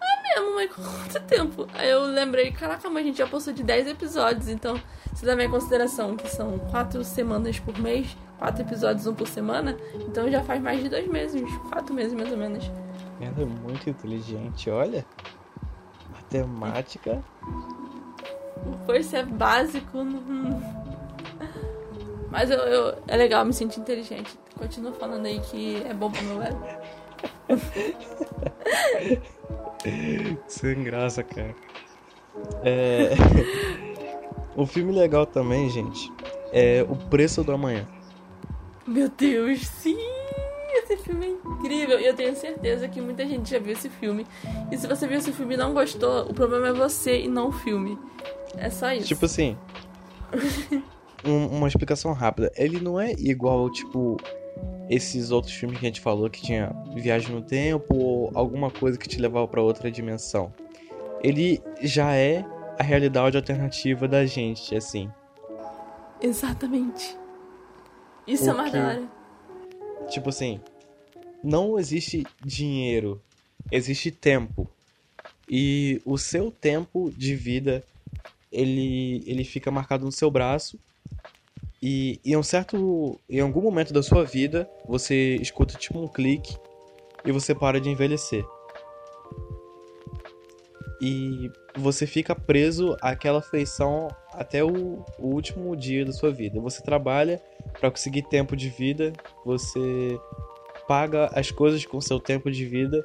Ah, 0.00 0.22
mesmo, 0.22 0.54
mãe, 0.54 0.68
quanto 0.68 1.20
tempo? 1.26 1.66
Aí 1.74 1.90
eu 1.90 2.02
lembrei: 2.02 2.52
caraca, 2.52 2.88
mãe, 2.88 3.02
a 3.02 3.06
gente 3.06 3.18
já 3.18 3.26
postou 3.26 3.52
de 3.52 3.62
10 3.62 3.88
episódios, 3.88 4.48
então 4.48 4.80
se 5.14 5.26
levar 5.26 5.42
em 5.42 5.50
consideração 5.50 6.16
que 6.16 6.28
são 6.28 6.58
4 6.70 7.02
semanas 7.04 7.58
por 7.58 7.76
mês, 7.78 8.16
4 8.38 8.62
episódios, 8.62 9.06
um 9.06 9.14
por 9.14 9.28
semana, 9.28 9.76
então 9.94 10.30
já 10.30 10.42
faz 10.42 10.62
mais 10.62 10.82
de 10.82 10.88
2 10.88 11.08
meses, 11.08 11.42
4 11.70 11.92
meses 11.94 12.14
mais 12.14 12.30
ou 12.30 12.38
menos. 12.38 12.70
Ela 13.20 13.42
é 13.42 13.44
muito 13.44 13.90
inteligente, 13.90 14.70
olha. 14.70 15.04
Matemática. 16.12 17.22
Pois 18.86 19.12
é 19.12 19.24
básico. 19.24 20.04
Não... 20.04 20.60
Mas 22.30 22.50
eu, 22.50 22.58
eu, 22.58 22.98
é 23.08 23.16
legal 23.16 23.44
me 23.44 23.52
sentir 23.52 23.80
inteligente. 23.80 24.38
Continua 24.56 24.92
falando 24.92 25.26
aí 25.26 25.40
que 25.40 25.82
é 25.88 25.92
bom 25.92 26.10
pro 26.10 26.22
meu 26.24 26.42
ego. 26.42 26.64
Sem 30.46 30.82
graça, 30.84 31.22
cara. 31.24 31.54
É... 32.62 33.10
o 34.54 34.64
filme 34.64 34.92
legal 34.92 35.26
também, 35.26 35.68
gente, 35.68 36.12
é 36.52 36.86
O 36.88 36.94
Preço 36.94 37.42
do 37.42 37.52
Amanhã. 37.52 37.86
Meu 38.86 39.08
Deus, 39.08 39.66
sim! 39.66 39.98
Esse 40.72 40.96
filme 40.98 41.26
é 41.26 41.30
incrível. 41.30 41.98
E 41.98 42.06
eu 42.06 42.14
tenho 42.14 42.34
certeza 42.36 42.88
que 42.88 43.00
muita 43.00 43.26
gente 43.26 43.50
já 43.50 43.58
viu 43.58 43.72
esse 43.72 43.88
filme. 43.88 44.24
E 44.70 44.76
se 44.76 44.86
você 44.86 45.06
viu 45.06 45.18
esse 45.18 45.32
filme 45.32 45.54
e 45.54 45.56
não 45.56 45.74
gostou, 45.74 46.30
o 46.30 46.34
problema 46.34 46.68
é 46.68 46.72
você 46.72 47.22
e 47.22 47.28
não 47.28 47.48
o 47.48 47.52
filme. 47.52 47.98
É 48.56 48.70
só 48.70 48.92
isso. 48.92 49.08
Tipo 49.08 49.24
assim. 49.26 49.56
um, 51.24 51.46
uma 51.46 51.68
explicação 51.68 52.12
rápida. 52.12 52.52
Ele 52.56 52.80
não 52.80 52.98
é 52.98 53.12
igual, 53.12 53.70
tipo, 53.70 54.16
esses 54.88 55.30
outros 55.30 55.54
filmes 55.54 55.78
que 55.78 55.86
a 55.86 55.88
gente 55.88 56.00
falou 56.00 56.28
que 56.28 56.42
tinha 56.42 56.72
viagem 56.94 57.34
no 57.34 57.42
tempo 57.42 57.94
ou 57.94 58.30
alguma 58.34 58.70
coisa 58.70 58.98
que 58.98 59.08
te 59.08 59.20
levava 59.20 59.46
para 59.46 59.62
outra 59.62 59.90
dimensão. 59.90 60.52
Ele 61.22 61.62
já 61.82 62.14
é 62.14 62.44
a 62.78 62.82
realidade 62.82 63.36
alternativa 63.36 64.08
da 64.08 64.24
gente, 64.24 64.74
assim. 64.74 65.10
Exatamente. 66.20 67.16
Isso 68.26 68.44
Porque, 68.44 68.76
é 68.76 68.80
uma 68.80 68.88
hora. 68.88 69.08
Tipo 70.08 70.28
assim, 70.30 70.60
não 71.42 71.78
existe 71.78 72.26
dinheiro, 72.44 73.20
existe 73.70 74.10
tempo. 74.10 74.68
E 75.48 76.00
o 76.04 76.16
seu 76.16 76.50
tempo 76.50 77.10
de 77.16 77.34
vida, 77.34 77.84
ele, 78.52 79.22
ele 79.26 79.44
fica 79.44 79.70
marcado 79.70 80.04
no 80.04 80.12
seu 80.12 80.30
braço 80.30 80.78
e 81.82 82.20
em 82.24 82.36
um 82.36 82.42
certo. 82.42 83.20
Em 83.28 83.40
algum 83.40 83.62
momento 83.62 83.92
da 83.92 84.02
sua 84.02 84.24
vida, 84.24 84.68
você 84.86 85.36
escuta 85.36 85.78
tipo 85.78 85.98
um 85.98 86.08
clique 86.08 86.56
e 87.24 87.32
você 87.32 87.54
para 87.54 87.80
de 87.80 87.88
envelhecer. 87.88 88.44
E 91.02 91.50
você 91.76 92.06
fica 92.06 92.34
preso 92.34 92.94
àquela 93.00 93.40
feição 93.40 94.08
até 94.34 94.62
o, 94.62 95.02
o 95.18 95.28
último 95.28 95.74
dia 95.74 96.04
da 96.04 96.12
sua 96.12 96.30
vida. 96.30 96.60
Você 96.60 96.82
trabalha 96.82 97.40
para 97.78 97.90
conseguir 97.90 98.22
tempo 98.28 98.54
de 98.54 98.68
vida, 98.68 99.12
você 99.44 100.18
paga 100.86 101.30
as 101.34 101.50
coisas 101.50 101.86
com 101.86 102.00
seu 102.00 102.20
tempo 102.20 102.50
de 102.50 102.66
vida. 102.66 103.02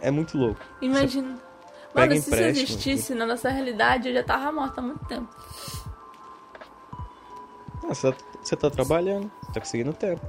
É 0.00 0.10
muito 0.10 0.36
louco. 0.36 0.60
Imagina. 0.82 1.38
Mano, 1.94 2.12
se 2.12 2.30
isso 2.30 2.34
existisse 2.34 3.14
na 3.14 3.24
nossa 3.24 3.48
realidade, 3.48 4.08
eu 4.08 4.14
já 4.14 4.22
tava 4.22 4.52
morta 4.52 4.82
há 4.82 4.84
muito 4.84 5.06
tempo. 5.06 5.34
Ah, 7.88 7.94
você, 7.94 8.12
tá, 8.12 8.24
você 8.42 8.56
tá 8.56 8.70
trabalhando, 8.70 9.30
tá 9.54 9.60
conseguindo 9.60 9.92
tempo. 9.92 10.20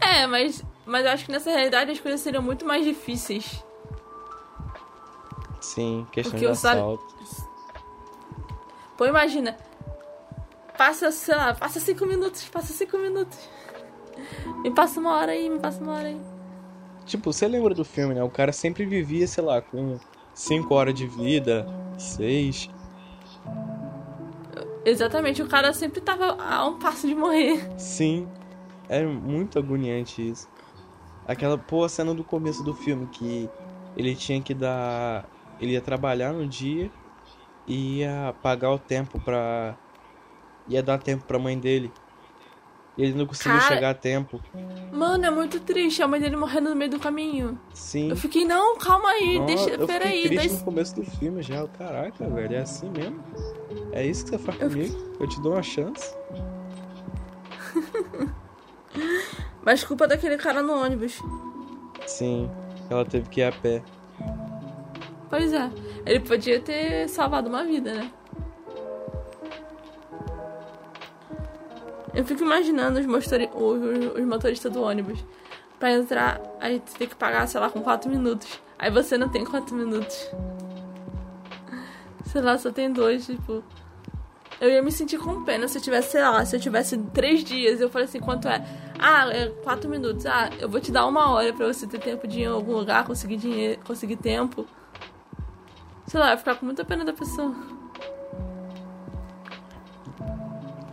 É, 0.00 0.26
mas, 0.26 0.64
mas 0.86 1.04
eu 1.04 1.10
acho 1.10 1.24
que 1.26 1.32
nessa 1.32 1.50
realidade 1.50 1.90
as 1.90 2.00
coisas 2.00 2.20
seriam 2.20 2.42
muito 2.42 2.64
mais 2.64 2.84
difíceis. 2.84 3.64
Sim, 5.60 6.06
questão 6.10 6.32
Porque 6.32 6.46
de 6.46 6.52
assalto. 6.52 7.04
Sabe... 7.24 7.50
Pô, 8.96 9.06
imagina. 9.06 9.56
Passa, 10.76 11.10
sei 11.10 11.34
lá, 11.34 11.54
passa 11.54 11.78
cinco 11.78 12.06
minutos, 12.06 12.48
passa 12.48 12.72
cinco 12.72 12.96
minutos. 12.96 13.38
Me 14.62 14.70
passa 14.70 14.98
uma 15.00 15.16
hora 15.16 15.32
aí, 15.32 15.48
me 15.48 15.58
passa 15.58 15.82
uma 15.82 15.94
hora 15.94 16.08
aí. 16.08 16.20
Tipo, 17.04 17.32
você 17.32 17.46
lembra 17.46 17.74
do 17.74 17.84
filme, 17.84 18.14
né? 18.14 18.22
O 18.22 18.30
cara 18.30 18.52
sempre 18.52 18.84
vivia, 18.86 19.26
sei 19.26 19.44
lá, 19.44 19.60
com 19.60 19.98
cinco 20.32 20.74
horas 20.74 20.94
de 20.94 21.06
vida, 21.06 21.66
seis. 21.98 22.70
Exatamente, 24.84 25.42
o 25.42 25.46
cara 25.48 25.72
sempre 25.72 26.00
tava 26.00 26.36
a 26.42 26.66
um 26.66 26.78
passo 26.78 27.06
de 27.06 27.14
morrer. 27.14 27.68
Sim, 27.78 28.26
é 28.88 29.02
muito 29.04 29.58
agoniante 29.58 30.26
isso. 30.26 30.48
Aquela 31.26 31.56
pô, 31.58 31.88
cena 31.88 32.14
do 32.14 32.24
começo 32.24 32.62
do 32.64 32.74
filme 32.74 33.06
que 33.06 33.48
ele 33.96 34.14
tinha 34.16 34.40
que 34.40 34.54
dar. 34.54 35.28
Ele 35.60 35.72
ia 35.72 35.80
trabalhar 35.80 36.32
no 36.32 36.46
dia 36.46 36.90
e 37.66 37.98
ia 37.98 38.34
pagar 38.42 38.72
o 38.72 38.78
tempo 38.78 39.20
pra. 39.20 39.76
ia 40.66 40.82
dar 40.82 40.98
tempo 40.98 41.24
pra 41.24 41.38
mãe 41.38 41.58
dele. 41.58 41.92
E 42.96 43.02
ele 43.02 43.14
não 43.14 43.26
conseguiu 43.26 43.58
Cara, 43.60 43.74
chegar 43.74 43.90
a 43.90 43.94
tempo. 43.94 44.40
Mano, 44.92 45.24
é 45.24 45.30
muito 45.30 45.60
triste 45.60 46.02
a 46.02 46.08
mãe 46.08 46.20
dele 46.20 46.36
morrendo 46.36 46.70
no 46.70 46.76
meio 46.76 46.90
do 46.90 46.98
caminho. 46.98 47.58
Sim. 47.72 48.10
Eu 48.10 48.16
fiquei, 48.16 48.44
não, 48.44 48.76
calma 48.76 49.08
aí, 49.10 49.38
Nossa, 49.38 49.46
deixa. 49.54 49.70
Eu 49.70 49.86
peraí. 49.86 50.24
triste 50.24 50.58
no 50.58 50.64
começo 50.64 50.96
do 50.96 51.04
filme 51.04 51.42
já. 51.42 51.66
Caraca, 51.68 52.28
velho, 52.28 52.54
é 52.56 52.58
assim 52.58 52.90
mesmo? 52.90 53.22
É 53.92 54.04
isso 54.04 54.24
que 54.24 54.30
você 54.30 54.38
faz 54.38 54.60
eu 54.60 54.68
comigo? 54.68 55.16
Eu 55.18 55.28
te 55.28 55.40
dou 55.40 55.52
uma 55.52 55.62
chance. 55.62 56.14
Mas 59.62 59.84
culpa 59.84 60.06
daquele 60.08 60.36
cara 60.36 60.62
no 60.62 60.74
ônibus. 60.74 61.20
Sim, 62.06 62.50
ela 62.88 63.04
teve 63.04 63.28
que 63.28 63.40
ir 63.40 63.44
a 63.44 63.52
pé. 63.52 63.82
Pois 65.28 65.52
é. 65.52 65.70
Ele 66.04 66.20
podia 66.20 66.60
ter 66.60 67.08
salvado 67.08 67.48
uma 67.48 67.64
vida, 67.64 67.94
né? 67.94 68.10
Eu 72.12 72.24
fico 72.24 72.42
imaginando 72.42 72.98
os, 72.98 73.06
motori 73.06 73.48
os, 73.54 74.18
os 74.18 74.24
motoristas 74.26 74.72
do 74.72 74.82
ônibus. 74.82 75.24
Pra 75.78 75.92
entrar, 75.92 76.40
aí 76.60 76.82
você 76.84 76.98
tem 76.98 77.08
que 77.08 77.14
pagar, 77.14 77.46
sei 77.46 77.60
lá, 77.60 77.70
com 77.70 77.80
4 77.80 78.10
minutos. 78.10 78.60
Aí 78.78 78.90
você 78.90 79.16
não 79.16 79.28
tem 79.28 79.44
4 79.44 79.74
minutos. 79.74 80.30
Sei 82.30 82.40
lá, 82.40 82.56
só 82.56 82.70
tem 82.70 82.92
dois, 82.92 83.26
tipo. 83.26 83.64
Eu 84.60 84.68
ia 84.68 84.82
me 84.82 84.92
sentir 84.92 85.18
com 85.18 85.42
pena 85.42 85.66
se 85.66 85.78
eu 85.78 85.82
tivesse, 85.82 86.12
sei 86.12 86.22
lá, 86.22 86.44
se 86.44 86.54
eu 86.54 86.60
tivesse 86.60 86.96
três 87.12 87.42
dias. 87.42 87.80
Eu 87.80 87.90
falei 87.90 88.06
assim, 88.06 88.20
quanto 88.20 88.46
é? 88.46 88.64
Ah, 88.98 89.28
é 89.30 89.48
quatro 89.64 89.90
minutos. 89.90 90.26
Ah, 90.26 90.48
eu 90.60 90.68
vou 90.68 90.80
te 90.80 90.92
dar 90.92 91.06
uma 91.06 91.30
hora 91.32 91.52
pra 91.52 91.66
você 91.66 91.86
ter 91.86 91.98
tempo 91.98 92.28
de 92.28 92.40
ir 92.40 92.42
em 92.44 92.46
algum 92.46 92.72
lugar, 92.72 93.04
conseguir 93.04 93.36
dinheiro, 93.36 93.80
conseguir 93.84 94.16
tempo. 94.16 94.66
Sei 96.06 96.20
lá, 96.20 96.26
eu 96.26 96.30
ia 96.32 96.38
ficar 96.38 96.54
com 96.54 96.66
muita 96.66 96.84
pena 96.84 97.04
da 97.04 97.12
pessoa. 97.12 97.54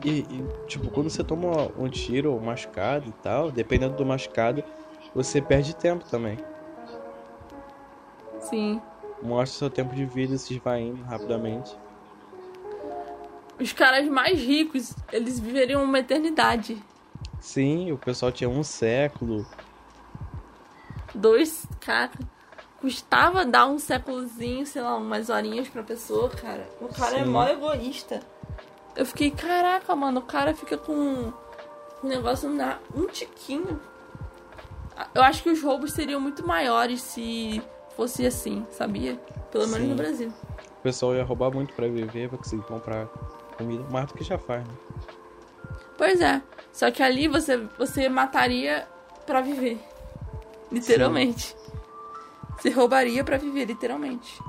E, 0.03 0.19
e, 0.19 0.45
tipo, 0.67 0.89
quando 0.89 1.09
você 1.09 1.23
toma 1.23 1.69
um 1.77 1.89
tiro 1.89 2.31
ou 2.31 2.39
machucado 2.39 3.09
e 3.09 3.11
tal, 3.21 3.51
dependendo 3.51 3.95
do 3.95 4.05
machucado, 4.05 4.63
você 5.13 5.41
perde 5.41 5.75
tempo 5.75 6.05
também. 6.05 6.37
Sim. 8.39 8.81
Mostra 9.21 9.57
seu 9.59 9.69
tempo 9.69 9.95
de 9.95 10.05
vida 10.05 10.37
se 10.37 10.53
esvaindo 10.55 11.03
rapidamente. 11.03 11.75
Os 13.59 13.73
caras 13.73 14.07
mais 14.07 14.39
ricos, 14.39 14.93
eles 15.11 15.39
viveriam 15.39 15.83
uma 15.83 15.99
eternidade. 15.99 16.81
Sim, 17.39 17.91
o 17.91 17.97
pessoal 17.97 18.31
tinha 18.31 18.49
um 18.49 18.63
século. 18.63 19.45
Dois, 21.13 21.65
cara. 21.79 22.11
Custava 22.79 23.43
dar 23.43 23.65
um 23.65 23.79
séculozinho, 23.79 24.65
sei 24.67 24.83
lá, 24.83 24.95
umas 24.95 25.29
horinhas 25.29 25.67
pra 25.67 25.81
pessoa, 25.81 26.29
cara. 26.29 26.69
O 26.79 26.87
cara 26.87 27.15
é 27.15 27.23
Sim. 27.23 27.23
é 27.23 27.25
mó 27.25 27.47
egoísta. 27.47 28.19
Eu 28.95 29.05
fiquei, 29.05 29.31
caraca, 29.31 29.95
mano, 29.95 30.19
o 30.19 30.23
cara 30.23 30.53
fica 30.53 30.77
com 30.77 30.93
um 30.93 31.33
negócio 32.07 32.49
na 32.49 32.77
um 32.95 33.07
tiquinho. 33.07 33.79
Eu 35.13 35.23
acho 35.23 35.41
que 35.41 35.49
os 35.49 35.61
roubos 35.61 35.93
seriam 35.93 36.19
muito 36.19 36.45
maiores 36.45 37.01
se 37.01 37.61
fosse 37.97 38.25
assim, 38.27 38.65
sabia? 38.71 39.19
Pelo 39.51 39.67
menos 39.67 39.81
Sim. 39.81 39.89
no 39.89 39.95
Brasil. 39.95 40.33
O 40.79 40.81
pessoal 40.83 41.15
ia 41.15 41.23
roubar 41.23 41.51
muito 41.51 41.73
para 41.73 41.87
viver, 41.87 42.29
pra 42.29 42.37
conseguir 42.37 42.63
comprar 42.63 43.07
comida, 43.57 43.83
mais 43.89 44.05
do 44.05 44.13
que 44.13 44.23
já 44.23 44.37
faz, 44.37 44.65
né? 44.65 44.73
Pois 45.97 46.21
é. 46.21 46.41
Só 46.71 46.91
que 46.91 47.01
ali 47.01 47.27
você, 47.27 47.57
você 47.77 48.07
mataria 48.07 48.87
para 49.25 49.41
viver. 49.41 49.79
Literalmente. 50.71 51.47
Sim. 51.47 51.55
Você 52.59 52.69
roubaria 52.69 53.23
para 53.23 53.37
viver, 53.37 53.65
literalmente. 53.65 54.39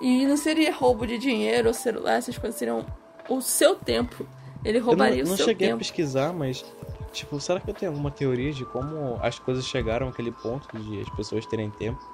E 0.00 0.26
não 0.26 0.36
seria 0.36 0.74
roubo 0.74 1.06
de 1.06 1.18
dinheiro 1.18 1.68
ou 1.68 1.74
celular, 1.74 2.14
essas 2.14 2.38
coisas 2.38 2.58
seriam 2.58 2.84
o 3.28 3.40
seu 3.42 3.76
tempo. 3.76 4.26
Ele 4.64 4.78
roubaria 4.78 5.22
não, 5.22 5.34
o 5.34 5.36
seu 5.36 5.46
tempo. 5.46 5.50
Não 5.50 5.58
cheguei 5.58 5.70
a 5.70 5.76
pesquisar, 5.76 6.32
mas 6.32 6.64
tipo, 7.12 7.38
será 7.38 7.60
que 7.60 7.68
eu 7.68 7.74
tenho 7.74 7.92
alguma 7.92 8.10
teoria 8.10 8.52
de 8.52 8.64
como 8.64 9.18
as 9.22 9.38
coisas 9.38 9.66
chegaram 9.66 10.08
àquele 10.08 10.32
ponto 10.32 10.66
de 10.78 11.00
as 11.02 11.10
pessoas 11.10 11.44
terem 11.46 11.70
tempo? 11.70 12.13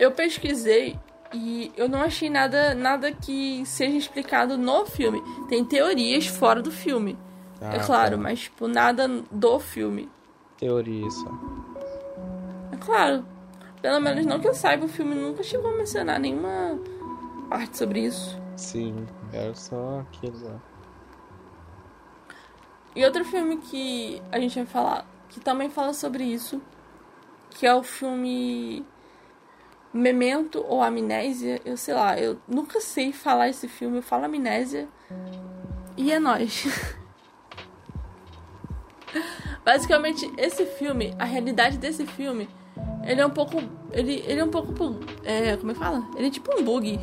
Eu 0.00 0.10
pesquisei 0.10 0.98
E 1.32 1.70
eu 1.76 1.88
não 1.88 2.00
achei 2.00 2.30
nada, 2.30 2.74
nada 2.74 3.12
que 3.12 3.64
seja 3.66 3.96
explicado 3.96 4.58
no 4.58 4.86
filme. 4.86 5.22
Tem 5.48 5.64
teorias 5.64 6.26
fora 6.26 6.60
do 6.60 6.72
filme. 6.72 7.16
Ah, 7.60 7.74
é 7.74 7.78
claro, 7.78 8.16
tá. 8.16 8.22
mas 8.22 8.40
tipo, 8.40 8.66
nada 8.66 9.06
do 9.30 9.60
filme. 9.60 10.10
Teoria 10.56 11.08
só. 11.10 11.30
É 12.72 12.76
claro. 12.78 13.24
Pelo 13.80 14.00
menos 14.00 14.26
não 14.26 14.40
que 14.40 14.48
eu 14.48 14.54
saiba, 14.54 14.86
o 14.86 14.88
filme 14.88 15.14
nunca 15.14 15.42
chegou 15.42 15.70
a 15.70 15.76
mencionar 15.76 16.18
nenhuma 16.18 16.78
parte 17.48 17.78
sobre 17.78 18.00
isso. 18.00 18.40
Sim, 18.56 19.06
era 19.32 19.54
só 19.54 20.00
aquilo 20.00 20.42
lá. 20.44 20.60
E 22.96 23.04
outro 23.04 23.24
filme 23.24 23.58
que 23.58 24.20
a 24.32 24.40
gente 24.40 24.56
vai 24.56 24.66
falar, 24.66 25.06
que 25.28 25.38
também 25.38 25.70
fala 25.70 25.92
sobre 25.92 26.24
isso, 26.24 26.60
que 27.50 27.66
é 27.66 27.74
o 27.74 27.82
filme 27.82 28.84
Memento 29.92 30.64
ou 30.68 30.82
Amnésia, 30.82 31.60
eu 31.64 31.76
sei 31.76 31.94
lá, 31.94 32.18
eu 32.18 32.38
nunca 32.46 32.80
sei 32.80 33.12
falar 33.12 33.48
esse 33.48 33.66
filme, 33.66 33.98
eu 33.98 34.02
falo 34.02 34.24
Amnésia 34.24 34.88
e 35.96 36.12
é 36.12 36.18
nóis. 36.18 36.66
Basicamente, 39.64 40.30
esse 40.38 40.64
filme, 40.64 41.14
a 41.18 41.24
realidade 41.24 41.76
desse 41.76 42.06
filme, 42.06 42.48
ele 43.04 43.20
é 43.20 43.26
um 43.26 43.30
pouco. 43.30 43.56
Ele, 43.92 44.22
ele 44.26 44.40
é 44.40 44.44
um 44.44 44.50
pouco. 44.50 44.72
É, 45.24 45.56
como 45.56 45.72
é 45.72 45.74
que 45.74 45.80
fala? 45.80 46.08
Ele 46.16 46.28
é 46.28 46.30
tipo 46.30 46.58
um 46.58 46.64
bug. 46.64 46.98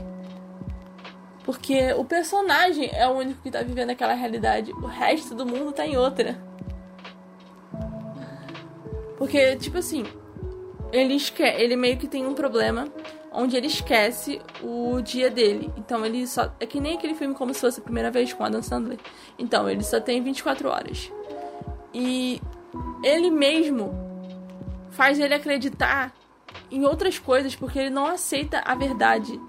Porque 1.43 1.93
o 1.93 2.03
personagem 2.03 2.89
é 2.93 3.07
o 3.07 3.11
único 3.11 3.41
que 3.41 3.51
tá 3.51 3.61
vivendo 3.61 3.91
aquela 3.91 4.13
realidade. 4.13 4.71
O 4.73 4.85
resto 4.85 5.33
do 5.33 5.45
mundo 5.45 5.71
tá 5.71 5.85
em 5.85 5.95
outra. 5.95 6.37
Porque, 9.17 9.55
tipo 9.55 9.77
assim, 9.77 10.05
ele, 10.91 11.15
esque 11.15 11.43
ele 11.43 11.75
meio 11.75 11.97
que 11.97 12.07
tem 12.07 12.25
um 12.25 12.33
problema 12.33 12.87
onde 13.31 13.55
ele 13.55 13.67
esquece 13.67 14.41
o 14.63 15.01
dia 15.01 15.29
dele. 15.29 15.71
Então 15.77 16.05
ele 16.05 16.25
só. 16.25 16.51
É 16.59 16.65
que 16.65 16.79
nem 16.79 16.97
aquele 16.97 17.13
filme 17.13 17.35
como 17.35 17.53
se 17.53 17.61
fosse 17.61 17.79
a 17.79 17.83
primeira 17.83 18.09
vez 18.09 18.33
com 18.33 18.43
Adam 18.43 18.61
Sandler. 18.61 18.97
Então, 19.37 19.69
ele 19.69 19.83
só 19.83 19.99
tem 19.99 20.21
24 20.21 20.69
horas. 20.69 21.11
E 21.93 22.41
ele 23.03 23.29
mesmo 23.29 23.93
faz 24.89 25.19
ele 25.19 25.33
acreditar 25.33 26.13
em 26.71 26.83
outras 26.85 27.19
coisas 27.19 27.55
porque 27.55 27.77
ele 27.77 27.89
não 27.89 28.05
aceita 28.07 28.61
a 28.65 28.73
verdade. 28.73 29.39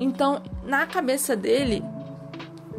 Então, 0.00 0.42
na 0.64 0.86
cabeça 0.86 1.36
dele, 1.36 1.82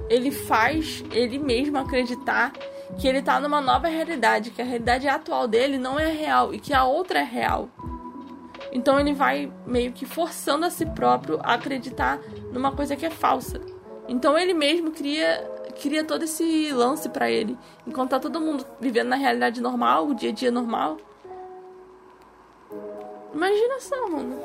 ele 0.09 0.31
faz 0.31 1.03
ele 1.11 1.39
mesmo 1.39 1.77
acreditar 1.77 2.51
que 2.97 3.07
ele 3.07 3.21
tá 3.21 3.39
numa 3.39 3.61
nova 3.61 3.87
realidade, 3.87 4.51
que 4.51 4.61
a 4.61 4.65
realidade 4.65 5.07
atual 5.07 5.47
dele 5.47 5.77
não 5.77 5.99
é 5.99 6.11
real 6.11 6.53
e 6.53 6.59
que 6.59 6.73
a 6.73 6.83
outra 6.83 7.19
é 7.19 7.23
real. 7.23 7.69
Então 8.74 8.99
ele 8.99 9.13
vai 9.13 9.53
meio 9.67 9.93
que 9.93 10.03
forçando 10.03 10.65
a 10.65 10.69
si 10.71 10.84
próprio 10.88 11.39
a 11.43 11.53
acreditar 11.53 12.19
numa 12.51 12.71
coisa 12.71 12.95
que 12.95 13.05
é 13.05 13.09
falsa. 13.09 13.61
Então 14.07 14.38
ele 14.38 14.53
mesmo 14.53 14.91
cria 14.91 15.49
cria 15.80 16.03
todo 16.03 16.24
esse 16.24 16.71
lance 16.71 17.09
para 17.09 17.30
ele, 17.32 17.57
enquanto 17.86 18.11
tá 18.11 18.19
todo 18.19 18.39
mundo 18.39 18.65
vivendo 18.80 19.07
na 19.07 19.15
realidade 19.15 19.59
normal, 19.59 20.07
o 20.07 20.13
dia 20.13 20.30
a 20.30 20.34
dia 20.34 20.51
normal. 20.51 20.97
Imagina 23.34 23.80
só, 23.80 24.07
mano. 24.07 24.39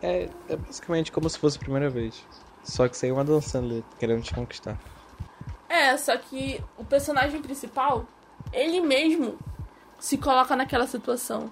É, 0.00 0.28
é 0.48 0.56
basicamente 0.56 1.10
como 1.10 1.28
se 1.28 1.38
fosse 1.38 1.56
a 1.56 1.60
primeira 1.60 1.90
vez. 1.90 2.24
Só 2.62 2.88
que 2.88 2.96
sem 2.96 3.10
uma 3.10 3.24
dançando 3.24 3.66
ali, 3.66 3.84
querendo 3.98 4.22
te 4.22 4.34
conquistar. 4.34 4.78
É, 5.68 5.96
só 5.96 6.16
que 6.16 6.62
o 6.78 6.84
personagem 6.84 7.42
principal, 7.42 8.06
ele 8.52 8.80
mesmo 8.80 9.36
se 9.98 10.16
coloca 10.16 10.54
naquela 10.54 10.86
situação. 10.86 11.50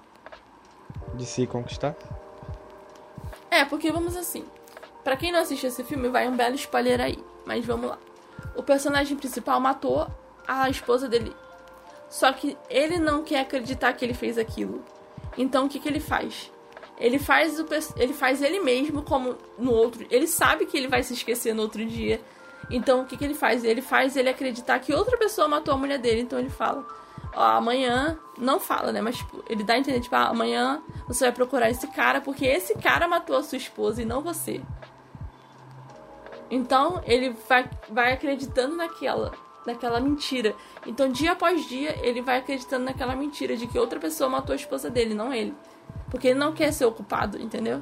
De 1.13 1.25
se 1.25 1.45
conquistar? 1.47 1.95
É, 3.49 3.63
porque 3.63 3.91
vamos 3.91 4.15
assim. 4.15 4.45
Pra 5.03 5.15
quem 5.15 5.31
não 5.31 5.39
assistiu 5.39 5.69
esse 5.69 5.83
filme, 5.83 6.09
vai 6.09 6.27
um 6.27 6.35
belo 6.35 6.55
spoiler 6.55 6.99
aí. 6.99 7.23
Mas 7.45 7.65
vamos 7.65 7.89
lá. 7.89 7.99
O 8.55 8.63
personagem 8.63 9.15
principal 9.15 9.59
matou 9.59 10.07
a 10.47 10.69
esposa 10.69 11.07
dele. 11.07 11.33
Só 12.09 12.31
que 12.33 12.57
ele 12.69 12.97
não 12.97 13.23
quer 13.23 13.41
acreditar 13.41 13.93
que 13.93 14.03
ele 14.03 14.13
fez 14.13 14.37
aquilo. 14.37 14.83
Então 15.37 15.65
o 15.65 15.69
que, 15.69 15.79
que 15.79 15.87
ele 15.87 15.99
faz? 15.99 16.51
Ele 16.97 17.19
faz, 17.19 17.59
o, 17.59 17.67
ele 17.97 18.13
faz 18.13 18.41
ele 18.41 18.59
mesmo 18.59 19.03
como 19.03 19.35
no 19.57 19.71
outro. 19.71 20.05
Ele 20.09 20.27
sabe 20.27 20.65
que 20.65 20.77
ele 20.77 20.87
vai 20.87 21.03
se 21.03 21.13
esquecer 21.13 21.53
no 21.53 21.61
outro 21.61 21.85
dia. 21.85 22.21
Então 22.69 23.01
o 23.01 23.05
que, 23.05 23.17
que 23.17 23.25
ele 23.25 23.33
faz? 23.33 23.63
Ele 23.63 23.81
faz 23.81 24.15
ele 24.15 24.29
acreditar 24.29 24.79
que 24.79 24.93
outra 24.93 25.17
pessoa 25.17 25.47
matou 25.47 25.73
a 25.73 25.77
mulher 25.77 25.99
dele. 25.99 26.21
Então 26.21 26.39
ele 26.39 26.49
fala: 26.49 26.85
Ó, 27.35 27.43
amanhã. 27.43 28.17
Não 28.37 28.59
fala, 28.59 28.91
né? 28.91 29.01
Mas 29.01 29.17
tipo, 29.17 29.43
ele 29.49 29.63
dá 29.63 29.73
a 29.73 29.77
entender: 29.77 29.99
tipo, 29.99 30.15
ah, 30.15 30.29
amanhã 30.29 30.81
você 31.07 31.25
vai 31.25 31.33
procurar 31.33 31.69
esse 31.69 31.87
cara 31.87 32.21
porque 32.21 32.45
esse 32.45 32.75
cara 32.75 33.07
matou 33.07 33.35
a 33.35 33.43
sua 33.43 33.57
esposa 33.57 34.01
e 34.01 34.05
não 34.05 34.21
você. 34.21 34.61
Então 36.49 37.01
ele 37.05 37.35
vai, 37.49 37.69
vai 37.89 38.13
acreditando 38.13 38.75
naquela, 38.75 39.33
naquela 39.65 39.99
mentira. 39.99 40.55
Então 40.85 41.09
dia 41.09 41.31
após 41.31 41.65
dia 41.65 41.97
ele 42.05 42.21
vai 42.21 42.37
acreditando 42.37 42.85
naquela 42.85 43.15
mentira 43.15 43.57
de 43.57 43.67
que 43.67 43.79
outra 43.79 43.99
pessoa 43.99 44.29
matou 44.29 44.53
a 44.53 44.57
esposa 44.57 44.89
dele, 44.89 45.13
não 45.13 45.33
ele. 45.33 45.53
Porque 46.09 46.29
ele 46.29 46.39
não 46.39 46.53
quer 46.53 46.71
ser 46.71 46.85
o 46.85 46.91
culpado, 46.91 47.41
entendeu? 47.41 47.81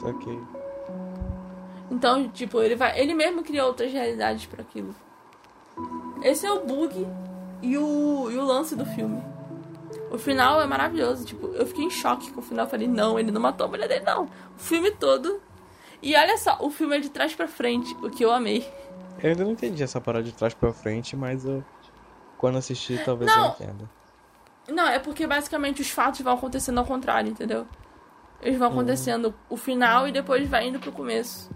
Saquei. 0.00 0.38
Então, 1.90 2.28
tipo, 2.28 2.60
ele 2.60 2.76
vai. 2.76 2.98
Ele 2.98 3.14
mesmo 3.14 3.42
cria 3.42 3.64
outras 3.64 3.92
realidades 3.92 4.46
para 4.46 4.62
aquilo. 4.62 4.94
Esse 6.22 6.46
é 6.46 6.52
o 6.52 6.64
bug 6.64 7.06
e 7.62 7.76
o, 7.76 8.30
e 8.30 8.36
o 8.36 8.44
lance 8.44 8.74
do 8.76 8.84
filme. 8.86 9.22
O 10.10 10.18
final 10.18 10.60
é 10.60 10.66
maravilhoso. 10.66 11.24
Tipo, 11.24 11.48
eu 11.48 11.66
fiquei 11.66 11.84
em 11.84 11.90
choque 11.90 12.30
com 12.32 12.40
o 12.40 12.42
final. 12.42 12.64
Eu 12.66 12.70
falei, 12.70 12.88
não, 12.88 13.18
ele 13.18 13.30
não 13.30 13.40
matou 13.40 13.66
a 13.66 13.68
mulher 13.68 13.88
dele, 13.88 14.04
não. 14.04 14.24
O 14.24 14.58
filme 14.58 14.90
todo. 14.90 15.40
E 16.02 16.14
olha 16.14 16.36
só, 16.38 16.58
o 16.60 16.70
filme 16.70 16.96
é 16.96 17.00
de 17.00 17.10
trás 17.10 17.34
para 17.34 17.48
frente, 17.48 17.94
o 18.02 18.08
que 18.08 18.24
eu 18.24 18.32
amei. 18.32 18.66
Eu 19.20 19.30
ainda 19.30 19.44
não 19.44 19.50
entendi 19.50 19.82
essa 19.82 20.00
parada 20.00 20.24
de 20.24 20.32
trás 20.32 20.54
pra 20.54 20.72
frente, 20.72 21.16
mas 21.16 21.44
eu. 21.44 21.64
Quando 22.36 22.56
assistir, 22.56 23.04
talvez 23.04 23.28
Não. 23.30 23.46
eu 23.46 23.50
entenda. 23.50 23.90
Não, 24.68 24.86
é 24.86 25.00
porque 25.00 25.26
basicamente 25.26 25.82
os 25.82 25.90
fatos 25.90 26.20
vão 26.20 26.34
acontecendo 26.34 26.78
ao 26.78 26.84
contrário, 26.84 27.30
entendeu? 27.30 27.66
Eles 28.40 28.56
vão 28.56 28.68
acontecendo 28.68 29.34
o 29.50 29.56
final 29.56 30.06
e 30.06 30.12
depois 30.12 30.48
vai 30.48 30.68
indo 30.68 30.78
pro 30.78 30.92
começo. 30.92 31.50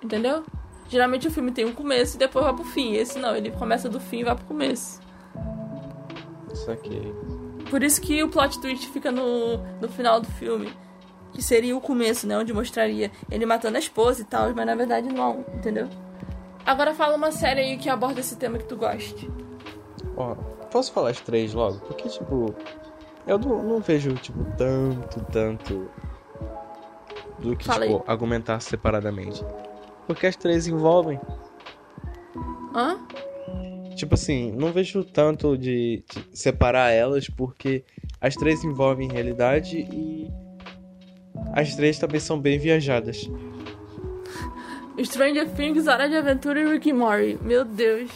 Entendeu? 0.00 0.44
Geralmente 0.88 1.26
o 1.26 1.30
filme 1.30 1.50
tem 1.50 1.64
um 1.64 1.74
começo 1.74 2.16
e 2.16 2.18
depois 2.18 2.44
vai 2.44 2.54
pro 2.54 2.64
fim. 2.64 2.92
Esse 2.92 3.18
não, 3.18 3.34
ele 3.34 3.50
começa 3.50 3.88
do 3.88 3.98
fim 3.98 4.20
e 4.20 4.24
vai 4.24 4.36
pro 4.36 4.44
começo. 4.44 5.00
Saquei. 6.54 7.14
Por 7.70 7.82
isso 7.82 8.00
que 8.00 8.22
o 8.22 8.28
plot 8.28 8.60
twist 8.60 8.88
fica 8.88 9.10
no, 9.10 9.58
no 9.80 9.88
final 9.88 10.20
do 10.20 10.28
filme. 10.28 10.72
Que 11.32 11.42
seria 11.42 11.76
o 11.76 11.80
começo, 11.80 12.26
né? 12.26 12.36
Onde 12.36 12.52
mostraria 12.52 13.10
ele 13.30 13.46
matando 13.46 13.76
a 13.76 13.80
esposa 13.80 14.20
e 14.20 14.24
tal, 14.24 14.54
mas 14.54 14.66
na 14.66 14.74
verdade 14.74 15.08
não, 15.08 15.44
entendeu? 15.54 15.88
Agora 16.64 16.94
fala 16.94 17.16
uma 17.16 17.32
série 17.32 17.60
aí 17.60 17.76
que 17.78 17.88
aborda 17.88 18.20
esse 18.20 18.36
tema 18.36 18.58
que 18.58 18.64
tu 18.64 18.76
goste. 18.76 19.30
Ó, 20.16 20.34
posso 20.70 20.92
falar 20.92 21.10
as 21.10 21.20
três 21.20 21.54
logo? 21.54 21.78
Porque, 21.80 22.08
tipo, 22.08 22.54
eu 23.26 23.38
não, 23.38 23.62
não 23.62 23.80
vejo, 23.80 24.12
tipo, 24.14 24.44
tanto, 24.56 25.20
tanto 25.32 25.88
do 27.38 27.56
que, 27.56 27.64
Fala 27.64 27.86
tipo, 27.86 28.04
argumentar 28.06 28.60
separadamente. 28.60 29.44
Porque 30.06 30.26
as 30.26 30.36
três 30.36 30.66
envolvem. 30.66 31.20
Hã? 32.74 32.98
Tipo 33.96 34.14
assim, 34.14 34.52
não 34.52 34.72
vejo 34.72 35.04
tanto 35.04 35.56
de, 35.56 36.02
separar 36.32 36.90
elas, 36.90 37.28
porque 37.28 37.84
as 38.20 38.34
três 38.34 38.64
envolvem 38.64 39.10
realidade 39.10 39.78
e 39.78 40.30
as 41.52 41.74
três 41.74 41.98
também 41.98 42.20
são 42.20 42.38
bem 42.38 42.58
viajadas. 42.58 43.28
Stranger 45.02 45.48
Things, 45.50 45.86
Hora 45.86 46.08
de 46.08 46.16
Aventura 46.16 46.60
e 46.60 46.64
Rick 46.64 46.90
and 46.90 46.94
Morty. 46.94 47.38
Meu 47.42 47.64
Deus. 47.64 48.10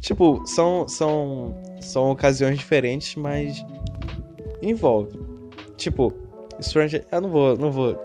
Tipo, 0.00 0.46
são, 0.46 0.86
são, 0.86 1.62
são 1.80 2.10
ocasiões 2.10 2.58
diferentes, 2.58 3.14
mas 3.16 3.64
envolve. 4.60 5.18
Tipo, 5.76 6.12
Stranger. 6.60 7.06
Eu 7.10 7.20
não 7.20 7.30
vou. 7.30 7.56
Não 7.56 7.72
vou. 7.72 7.98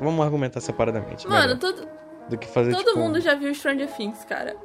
Vamos 0.00 0.24
argumentar 0.24 0.60
separadamente. 0.60 1.26
Mano, 1.26 1.58
todo, 1.58 1.88
do 2.28 2.38
que 2.38 2.46
fazer 2.46 2.72
todo 2.72 2.84
tipo, 2.84 2.98
mundo 2.98 3.20
já 3.20 3.34
viu 3.34 3.52
Stranger 3.54 3.88
Things, 3.88 4.24
cara. 4.24 4.56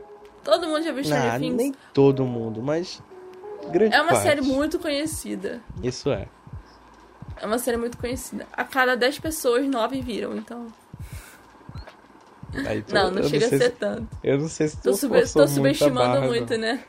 Todo 0.44 0.68
mundo 0.68 0.84
já 0.84 0.92
viu 0.92 1.04
Stranger 1.04 1.32
Nah, 1.34 1.40
Things. 1.40 1.56
nem 1.56 1.74
todo 1.94 2.26
mundo, 2.26 2.62
mas. 2.62 3.02
Grande 3.72 3.96
É 3.96 4.02
uma 4.02 4.12
parte. 4.12 4.24
série 4.24 4.42
muito 4.42 4.78
conhecida. 4.78 5.62
Isso 5.82 6.10
é. 6.12 6.28
É 7.38 7.46
uma 7.46 7.58
série 7.58 7.78
muito 7.78 7.98
conhecida. 7.98 8.46
A 8.52 8.64
cada 8.64 8.96
10 8.96 9.20
pessoas, 9.20 9.66
9 9.66 10.02
viram, 10.02 10.36
então. 10.36 10.68
Aí, 12.68 12.82
tu- 12.84 12.94
Não, 12.94 13.10
não 13.10 13.24
chega 13.24 13.46
a 13.46 13.50
sei 13.50 13.58
ser 13.58 13.66
se- 13.66 13.72
tanto. 13.72 14.08
Eu 14.24 14.38
não 14.38 14.48
sei 14.48 14.68
se 14.68 14.78
tu 14.78 14.84
Tô, 14.84 14.94
sub- 14.94 15.14
tô 15.34 15.42
a 15.42 15.48
subestimando 15.48 16.14
barra, 16.20 16.28
muito, 16.28 16.52
não. 16.52 16.60
né? 16.60 16.84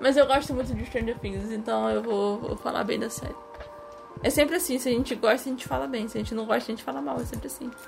Mas 0.00 0.16
eu 0.16 0.26
gosto 0.26 0.54
muito 0.54 0.72
de 0.74 0.84
Stranger 0.86 1.18
Things, 1.18 1.50
então 1.52 1.88
eu 1.90 2.02
vou, 2.02 2.38
vou 2.38 2.56
falar 2.56 2.84
bem 2.84 2.98
da 2.98 3.10
série. 3.10 3.34
É 4.22 4.30
sempre 4.30 4.56
assim, 4.56 4.78
se 4.78 4.88
a 4.88 4.92
gente 4.92 5.14
gosta, 5.14 5.48
a 5.48 5.52
gente 5.52 5.66
fala 5.66 5.86
bem. 5.86 6.08
Se 6.08 6.16
a 6.16 6.20
gente 6.20 6.34
não 6.34 6.46
gosta, 6.46 6.70
a 6.70 6.74
gente 6.74 6.82
fala 6.84 7.00
mal. 7.02 7.20
É 7.20 7.24
sempre 7.24 7.46
assim. 7.48 7.70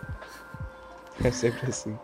É 1.25 1.31
sempre 1.33 1.69
assim. 1.71 1.99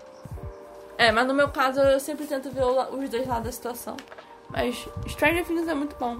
É, 1.05 1.13
mas 1.13 1.27
no 1.27 1.35
meu 1.35 1.49
caso, 1.49 1.81
eu 1.81 2.01
sempre 2.01 2.27
tento 2.27 2.51
ver 2.51 2.65
os 2.65 3.11
dois 3.11 3.27
lados 3.27 3.45
da 3.45 3.53
situação. 3.53 3.97
Mas 4.49 4.89
Stranger 5.07 5.45
Things 5.45 5.69
é 5.69 5.75
muito 5.75 5.95
bom. 5.97 6.17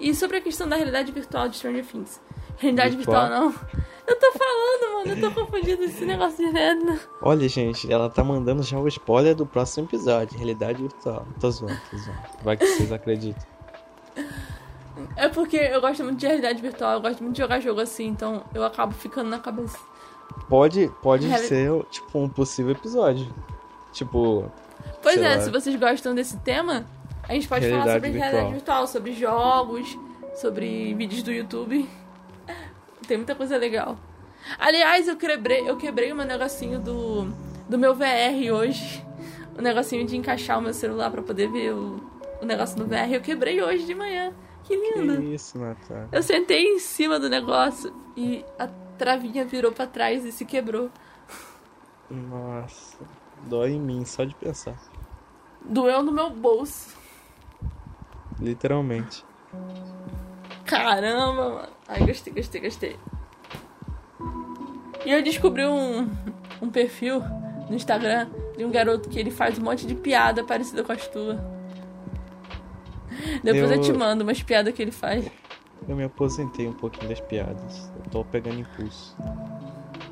E 0.00 0.12
sobre 0.14 0.38
a 0.38 0.40
questão 0.40 0.68
da 0.68 0.74
realidade 0.74 1.12
virtual 1.12 1.48
de 1.48 1.56
Stranger 1.56 1.84
Things. 1.86 2.20
Realidade 2.56 2.96
virtual, 2.96 3.28
Virtual? 3.28 3.40
não. 3.50 3.54
Eu 4.10 4.18
tô 4.18 4.32
falando, 4.32 4.94
mano, 5.06 5.22
eu 5.22 5.32
tô 5.32 5.40
confundindo 5.40 5.84
esse 5.84 6.04
negócio 6.04 6.38
de 6.38 6.50
renda. 6.50 6.98
Olha, 7.22 7.48
gente, 7.48 7.90
ela 7.92 8.10
tá 8.10 8.24
mandando 8.24 8.60
já 8.64 8.76
o 8.76 8.88
spoiler 8.88 9.36
do 9.36 9.46
próximo 9.46 9.86
episódio, 9.86 10.36
realidade 10.36 10.82
virtual. 10.82 11.24
Tô 11.38 11.48
zoando, 11.48 11.80
tô 11.88 11.96
zoando. 11.96 12.18
Vai 12.42 12.56
que 12.56 12.66
vocês 12.66 12.90
acreditam. 12.90 13.40
É 15.14 15.28
porque 15.28 15.56
eu 15.56 15.80
gosto 15.80 16.02
muito 16.02 16.18
de 16.18 16.26
realidade 16.26 16.60
virtual, 16.60 16.94
eu 16.94 17.00
gosto 17.00 17.22
muito 17.22 17.36
de 17.36 17.40
jogar 17.40 17.60
jogo 17.60 17.80
assim, 17.80 18.06
então 18.08 18.42
eu 18.52 18.64
acabo 18.64 18.92
ficando 18.92 19.30
na 19.30 19.38
cabeça. 19.38 19.78
Pode, 20.48 20.90
pode 21.00 21.28
Reali- 21.28 21.46
ser, 21.46 21.84
tipo, 21.84 22.18
um 22.18 22.28
possível 22.28 22.72
episódio. 22.72 23.32
Tipo, 23.92 24.50
Pois 25.02 25.20
é, 25.20 25.36
lá. 25.36 25.40
se 25.40 25.50
vocês 25.50 25.74
gostam 25.76 26.14
desse 26.14 26.36
tema, 26.38 26.84
a 27.28 27.32
gente 27.34 27.48
pode 27.48 27.68
falar 27.68 27.84
Realidade 27.84 27.92
sobre 27.98 28.10
virtual. 28.10 28.30
realidade 28.30 28.54
virtual, 28.54 28.86
sobre 28.86 29.12
jogos, 29.12 29.98
sobre 30.36 30.94
vídeos 30.94 31.22
do 31.22 31.32
YouTube. 31.32 31.88
Tem 33.06 33.16
muita 33.16 33.34
coisa 33.34 33.56
legal. 33.56 33.98
Aliás, 34.58 35.08
eu 35.08 35.16
quebrei, 35.16 35.68
eu 35.68 35.76
quebrei 35.76 36.12
o 36.12 36.16
meu 36.16 36.24
negocinho 36.24 36.78
do, 36.78 37.24
do 37.68 37.76
meu 37.78 37.94
VR 37.94 38.52
hoje. 38.54 39.04
O 39.58 39.60
negocinho 39.62 40.06
de 40.06 40.16
encaixar 40.16 40.58
o 40.58 40.62
meu 40.62 40.72
celular 40.72 41.10
pra 41.10 41.20
poder 41.22 41.48
ver 41.50 41.72
o, 41.74 42.00
o 42.40 42.46
negócio 42.46 42.78
no 42.78 42.86
VR. 42.86 43.12
Eu 43.12 43.20
quebrei 43.20 43.60
hoje 43.62 43.84
de 43.84 43.94
manhã. 43.94 44.32
Que 44.64 44.76
que 44.76 44.98
lindo. 45.00 45.22
isso, 45.24 45.58
Natália. 45.58 46.08
Eu 46.12 46.22
sentei 46.22 46.64
em 46.64 46.78
cima 46.78 47.18
do 47.18 47.28
negócio 47.28 47.92
e 48.16 48.44
a 48.58 48.68
travinha 48.96 49.44
virou 49.44 49.72
pra 49.72 49.86
trás 49.86 50.24
e 50.24 50.30
se 50.30 50.44
quebrou. 50.44 50.88
Nossa, 52.10 52.96
dói 53.46 53.72
em 53.72 53.80
mim 53.80 54.04
só 54.04 54.24
de 54.24 54.34
pensar. 54.34 54.76
Doeu 55.64 56.02
no 56.02 56.12
meu 56.12 56.30
bolso. 56.30 56.96
Literalmente. 58.38 59.24
Caramba, 60.64 61.32
mano. 61.52 61.68
Ai, 61.88 62.06
gostei, 62.06 62.32
gostei, 62.32 62.60
gostei. 62.60 62.96
E 65.04 65.10
eu 65.12 65.22
descobri 65.22 65.64
um, 65.66 66.08
um 66.62 66.70
perfil 66.70 67.20
no 67.68 67.74
Instagram 67.74 68.28
de 68.56 68.64
um 68.64 68.70
garoto 68.70 69.08
que 69.08 69.18
ele 69.18 69.30
faz 69.30 69.58
um 69.58 69.62
monte 69.62 69.86
de 69.86 69.94
piada 69.94 70.44
parecida 70.44 70.82
com 70.84 70.92
as 70.92 71.06
tuas. 71.08 71.38
Depois 73.42 73.70
eu... 73.70 73.76
Eu- 73.76 73.80
te 73.80 73.92
mando 73.92 74.22
umas 74.22 74.42
piadas 74.42 74.72
que 74.74 74.82
ele 74.82 74.92
faz. 74.92 75.30
Eu 75.88 75.96
me 75.96 76.04
aposentei 76.04 76.68
um 76.68 76.72
pouquinho 76.72 77.08
das 77.08 77.20
piadas. 77.20 77.90
Eu 78.04 78.10
tô 78.10 78.24
pegando 78.24 78.60
impulso. 78.60 79.16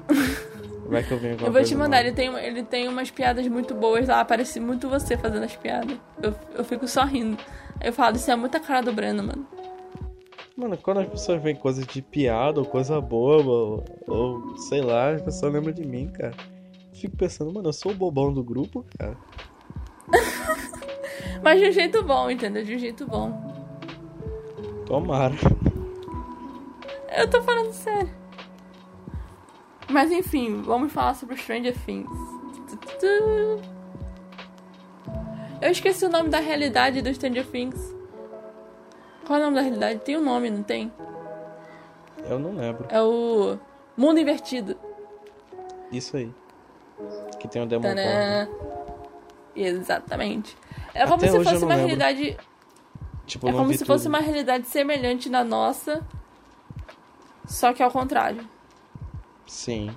Vai 0.88 1.02
que 1.02 1.12
eu 1.12 1.18
venho 1.18 1.36
Eu 1.38 1.52
vou 1.52 1.62
te 1.62 1.74
mandar, 1.74 2.00
ele 2.00 2.12
tem, 2.12 2.34
ele 2.38 2.62
tem 2.62 2.88
umas 2.88 3.10
piadas 3.10 3.46
muito 3.46 3.74
boas 3.74 4.08
lá, 4.08 4.24
parece 4.24 4.58
muito 4.58 4.88
você 4.88 5.18
fazendo 5.18 5.44
as 5.44 5.54
piadas. 5.54 5.96
Eu, 6.22 6.34
eu 6.56 6.64
fico 6.64 6.88
só 6.88 7.04
rindo. 7.04 7.36
Aí 7.78 7.88
eu 7.88 7.92
falo, 7.92 8.16
isso 8.16 8.30
é 8.30 8.36
muita 8.36 8.58
cara 8.58 8.80
do 8.80 8.92
Breno, 8.92 9.22
mano. 9.22 9.46
Mano, 10.56 10.76
quando 10.78 11.00
as 11.00 11.06
pessoas 11.06 11.42
veem 11.42 11.54
coisas 11.54 11.86
de 11.86 12.00
piada 12.00 12.58
ou 12.58 12.66
coisa 12.66 13.00
boba, 13.00 13.50
ou, 13.50 13.84
ou 14.06 14.56
sei 14.56 14.80
lá, 14.80 15.10
as 15.10 15.22
pessoas 15.22 15.52
lembram 15.52 15.72
de 15.72 15.86
mim, 15.86 16.08
cara. 16.08 16.34
Fico 16.94 17.16
pensando, 17.16 17.52
mano, 17.52 17.68
eu 17.68 17.72
sou 17.72 17.92
o 17.92 17.94
bobão 17.94 18.32
do 18.32 18.42
grupo, 18.42 18.84
cara. 18.98 19.16
Mas 21.44 21.60
de 21.60 21.68
um 21.68 21.72
jeito 21.72 22.02
bom, 22.02 22.30
entendeu? 22.30 22.64
De 22.64 22.74
um 22.74 22.78
jeito 22.78 23.06
bom. 23.06 23.30
Tomara. 24.86 25.34
Eu 27.16 27.28
tô 27.28 27.42
falando 27.42 27.72
sério. 27.72 28.10
Mas 29.90 30.10
enfim, 30.12 30.60
vamos 30.62 30.92
falar 30.92 31.14
sobre 31.14 31.36
Stranger 31.36 31.74
Things. 31.84 32.10
Eu 35.60 35.70
esqueci 35.70 36.04
o 36.04 36.08
nome 36.08 36.28
da 36.28 36.38
realidade 36.38 37.02
do 37.02 37.12
Stranger 37.12 37.46
Things. 37.46 37.94
Qual 39.26 39.38
é 39.38 39.42
o 39.42 39.44
nome 39.46 39.56
da 39.56 39.62
realidade? 39.62 40.00
Tem 40.00 40.16
um 40.16 40.22
nome, 40.24 40.50
não 40.50 40.62
tem? 40.62 40.92
Eu 42.28 42.38
não 42.38 42.54
lembro. 42.54 42.86
É 42.90 43.00
o 43.02 43.58
Mundo 43.96 44.20
Invertido. 44.20 44.76
Isso 45.90 46.16
aí. 46.16 46.32
Que 47.40 47.48
tem 47.48 47.62
o. 47.62 47.66
Tanã. 47.68 48.48
Exatamente. 49.54 50.56
É 50.94 51.04
como 51.04 51.16
Até 51.16 51.28
se 51.28 51.36
fosse 51.36 51.56
uma 51.64 51.74
lembro. 51.74 51.76
realidade. 51.76 52.36
Tipo, 53.26 53.48
É 53.48 53.52
como 53.52 53.72
se 53.72 53.84
fosse 53.84 54.04
tudo. 54.04 54.14
uma 54.14 54.20
realidade 54.20 54.66
semelhante 54.66 55.28
da 55.28 55.42
nossa. 55.44 56.02
Só 57.46 57.72
que 57.72 57.82
ao 57.82 57.90
contrário. 57.90 58.46
Sim. 59.48 59.90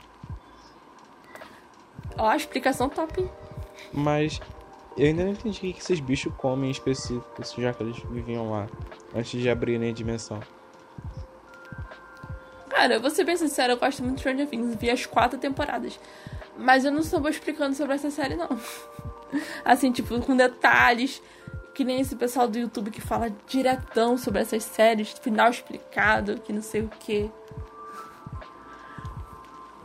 Ó, 2.18 2.28
a 2.28 2.36
explicação 2.36 2.89
top. 2.89 3.30
Mas 3.93 4.39
eu 4.97 5.08
ainda 5.08 5.24
não 5.24 5.32
entendi 5.32 5.58
o 5.58 5.62
que 5.62 5.74
que 5.74 5.80
esses 5.80 5.99
bichos 5.99 6.34
comem 6.36 6.70
em 6.70 6.72
específico, 6.72 7.43
já 7.58 7.74
que 7.74 7.84
eles 7.84 7.97
viviam 8.10 8.49
lá. 8.49 8.68
Antes 9.14 9.39
de 9.39 9.49
abrirem 9.49 9.89
a 9.89 9.93
dimensão. 9.93 10.39
Cara, 12.70 12.95
eu 12.95 13.02
vou 13.02 13.10
ser 13.10 13.26
bem 13.26 13.36
sincera, 13.36 13.74
eu 13.74 13.78
gosto 13.78 14.02
muito 14.02 14.16
de 14.16 14.22
Stranger 14.22 14.47
Things. 14.47 14.76
Vi 14.76 14.89
as 14.89 15.06
quatro 15.06 15.38
temporadas. 15.38 15.99
Mas 16.58 16.86
eu 16.86 16.91
não 16.91 17.04
sou 17.04 17.20
boa 17.20 17.30
explicando 17.30 17.76
sobre 17.76 17.95
essa 17.95 18.10
série, 18.10 18.36
não. 18.36 18.49
Assim, 19.64 19.91
tipo, 19.91 20.20
com 20.22 20.36
detalhes. 20.36 21.22
Que 21.74 21.86
nem 21.86 22.02
esse 22.02 22.16
pessoal 22.16 22.47
do 22.47 22.60
YouTube 22.60 22.91
que 22.91 22.99
fala 22.99 23.32
diretão 23.47 24.18
sobre 24.18 24.41
essas 24.41 24.64
séries, 24.64 25.14
final 25.22 25.49
explicado, 25.49 26.39
que 26.41 26.52
não 26.52 26.62
sei 26.62 26.82
o 26.82 26.89
quê. 26.99 27.30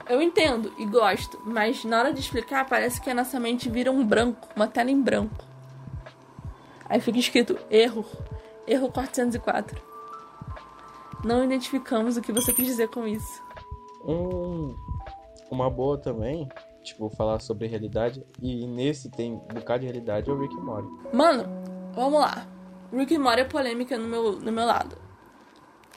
Eu 0.08 0.22
entendo 0.22 0.72
e 0.78 0.86
gosto, 0.86 1.40
mas 1.44 1.84
na 1.84 1.98
hora 1.98 2.12
de 2.12 2.20
explicar 2.20 2.68
parece 2.68 3.00
que 3.00 3.10
a 3.10 3.14
nossa 3.14 3.40
mente 3.40 3.68
vira 3.68 3.90
um 3.90 4.06
branco, 4.06 4.48
uma 4.54 4.68
tela 4.68 4.90
em 4.90 5.00
branco. 5.00 5.44
Aí 6.88 7.00
fica 7.00 7.18
escrito 7.18 7.58
erro, 7.68 8.04
erro 8.66 8.90
404. 8.90 9.82
Não 11.24 11.44
identificamos 11.44 12.16
o 12.16 12.22
que 12.22 12.32
você 12.32 12.52
quis 12.52 12.66
dizer 12.66 12.88
com 12.88 13.06
isso. 13.06 13.42
Um, 14.04 14.76
uma 15.50 15.68
boa 15.68 15.98
também, 15.98 16.48
tipo, 16.84 17.10
falar 17.10 17.40
sobre 17.40 17.66
realidade. 17.66 18.24
E 18.40 18.64
nesse 18.66 19.10
tem 19.10 19.32
um 19.32 19.54
bocado 19.54 19.80
de 19.80 19.86
realidade 19.86 20.30
é 20.30 20.32
o 20.32 20.38
Rick 20.38 20.54
and 20.54 20.62
Morty. 20.62 20.88
Mano, 21.12 21.44
vamos 21.92 22.20
lá. 22.20 22.46
Rick 22.92 23.16
and 23.16 23.20
Morty 23.20 23.40
é 23.40 23.44
polêmica 23.44 23.98
no 23.98 24.06
meu, 24.06 24.32
no 24.34 24.52
meu 24.52 24.64
lado. 24.64 24.96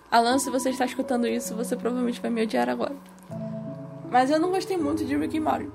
Alan, 0.09 0.39
se 0.39 0.49
você 0.49 0.71
está 0.71 0.85
escutando 0.85 1.27
isso, 1.27 1.55
você 1.55 1.75
provavelmente 1.75 2.19
vai 2.19 2.31
me 2.31 2.41
odiar 2.41 2.67
agora. 2.67 2.95
Mas 4.09 4.29
eu 4.31 4.39
não 4.39 4.49
gostei 4.49 4.77
muito 4.77 5.05
de 5.05 5.15
Rick 5.15 5.37
and 5.37 5.41
Morty. 5.41 5.69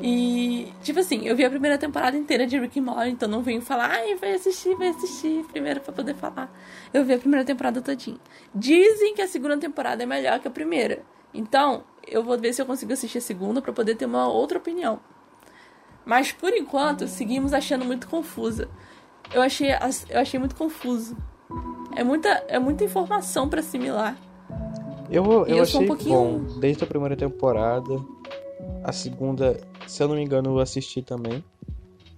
E, 0.00 0.72
tipo 0.82 1.00
assim, 1.00 1.26
eu 1.26 1.36
vi 1.36 1.44
a 1.44 1.50
primeira 1.50 1.78
temporada 1.78 2.16
inteira 2.16 2.46
de 2.46 2.58
Rick 2.58 2.78
and 2.78 2.82
Morty, 2.82 3.10
então 3.10 3.28
não 3.28 3.42
venho 3.42 3.62
falar, 3.62 3.90
ai, 3.90 4.14
vai 4.16 4.34
assistir, 4.34 4.74
vai 4.74 4.88
assistir, 4.88 5.44
primeiro 5.44 5.80
pra 5.80 5.92
poder 5.92 6.14
falar. 6.14 6.52
Eu 6.92 7.04
vi 7.04 7.14
a 7.14 7.18
primeira 7.18 7.44
temporada 7.44 7.80
todinha. 7.80 8.18
Dizem 8.54 9.14
que 9.14 9.22
a 9.22 9.28
segunda 9.28 9.56
temporada 9.56 10.02
é 10.02 10.06
melhor 10.06 10.40
que 10.40 10.48
a 10.48 10.50
primeira. 10.50 11.02
Então, 11.32 11.84
eu 12.06 12.22
vou 12.22 12.38
ver 12.38 12.52
se 12.52 12.60
eu 12.60 12.66
consigo 12.66 12.92
assistir 12.92 13.18
a 13.18 13.20
segunda 13.20 13.62
pra 13.62 13.72
poder 13.72 13.94
ter 13.94 14.04
uma 14.04 14.28
outra 14.28 14.58
opinião. 14.58 15.00
Mas 16.04 16.30
por 16.32 16.52
enquanto, 16.52 17.08
seguimos 17.08 17.52
achando 17.52 17.84
muito 17.84 18.06
confusa. 18.08 18.68
Eu 19.32 19.40
achei, 19.40 19.68
eu 20.10 20.20
achei 20.20 20.38
muito 20.38 20.54
confuso. 20.54 21.16
É 21.96 22.04
muita, 22.04 22.28
é 22.48 22.58
muita 22.58 22.84
informação 22.84 23.48
pra 23.48 23.60
assimilar. 23.60 24.16
Eu, 25.16 25.46
E 25.46 25.50
eu 25.52 25.56
eu 25.58 25.66
sou 25.66 25.80
um 25.80 25.84
achei 25.84 25.86
pouquinho- 25.86 26.14
bom 26.14 26.58
desde 26.60 26.82
a 26.84 26.86
primeira 26.86 27.16
temporada. 27.16 28.00
A 28.82 28.92
segunda, 28.92 29.58
se 29.86 30.02
eu 30.02 30.08
não 30.08 30.14
me 30.16 30.22
engano, 30.22 30.50
eu 30.50 30.58
assisti 30.60 31.02
também. 31.02 31.42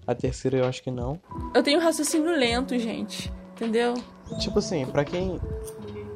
A 0.06 0.14
terceira 0.14 0.58
eu 0.58 0.64
acho 0.66 0.82
que 0.82 0.90
não. 0.90 1.18
Eu 1.54 1.62
tenho 1.62 1.80
raciocínio 1.80 2.30
lento, 2.36 2.78
gente. 2.78 3.32
Entendeu? 3.54 3.94
Tipo 4.38 4.58
assim, 4.60 4.84
pra 4.86 5.04
quem. 5.04 5.40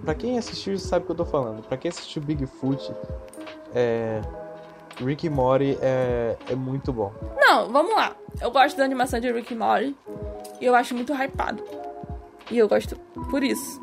Pra 0.04 0.14
quem 0.14 0.38
assistiu 0.38 0.78
sabe 0.78 1.02
o 1.02 1.06
que 1.06 1.12
eu 1.12 1.16
tô 1.16 1.24
falando. 1.24 1.62
Pra 1.62 1.76
quem 1.76 1.88
assistiu 1.90 2.22
Bigfoot, 2.22 2.92
é. 3.74 4.20
Rick 5.02 5.26
and 5.28 5.30
Morty 5.30 5.78
é, 5.80 6.36
é 6.50 6.54
muito 6.54 6.92
bom. 6.92 7.10
Não, 7.36 7.68
vamos 7.70 7.94
lá. 7.94 8.14
Eu 8.40 8.50
gosto 8.50 8.76
da 8.76 8.84
animação 8.84 9.18
de 9.18 9.32
Rick 9.32 9.54
and 9.54 9.58
Morty. 9.58 9.96
E 10.60 10.64
eu 10.66 10.74
acho 10.74 10.94
muito 10.94 11.12
hypado. 11.14 11.62
E 12.50 12.58
eu 12.58 12.68
gosto 12.68 12.96
por 13.30 13.42
isso. 13.42 13.80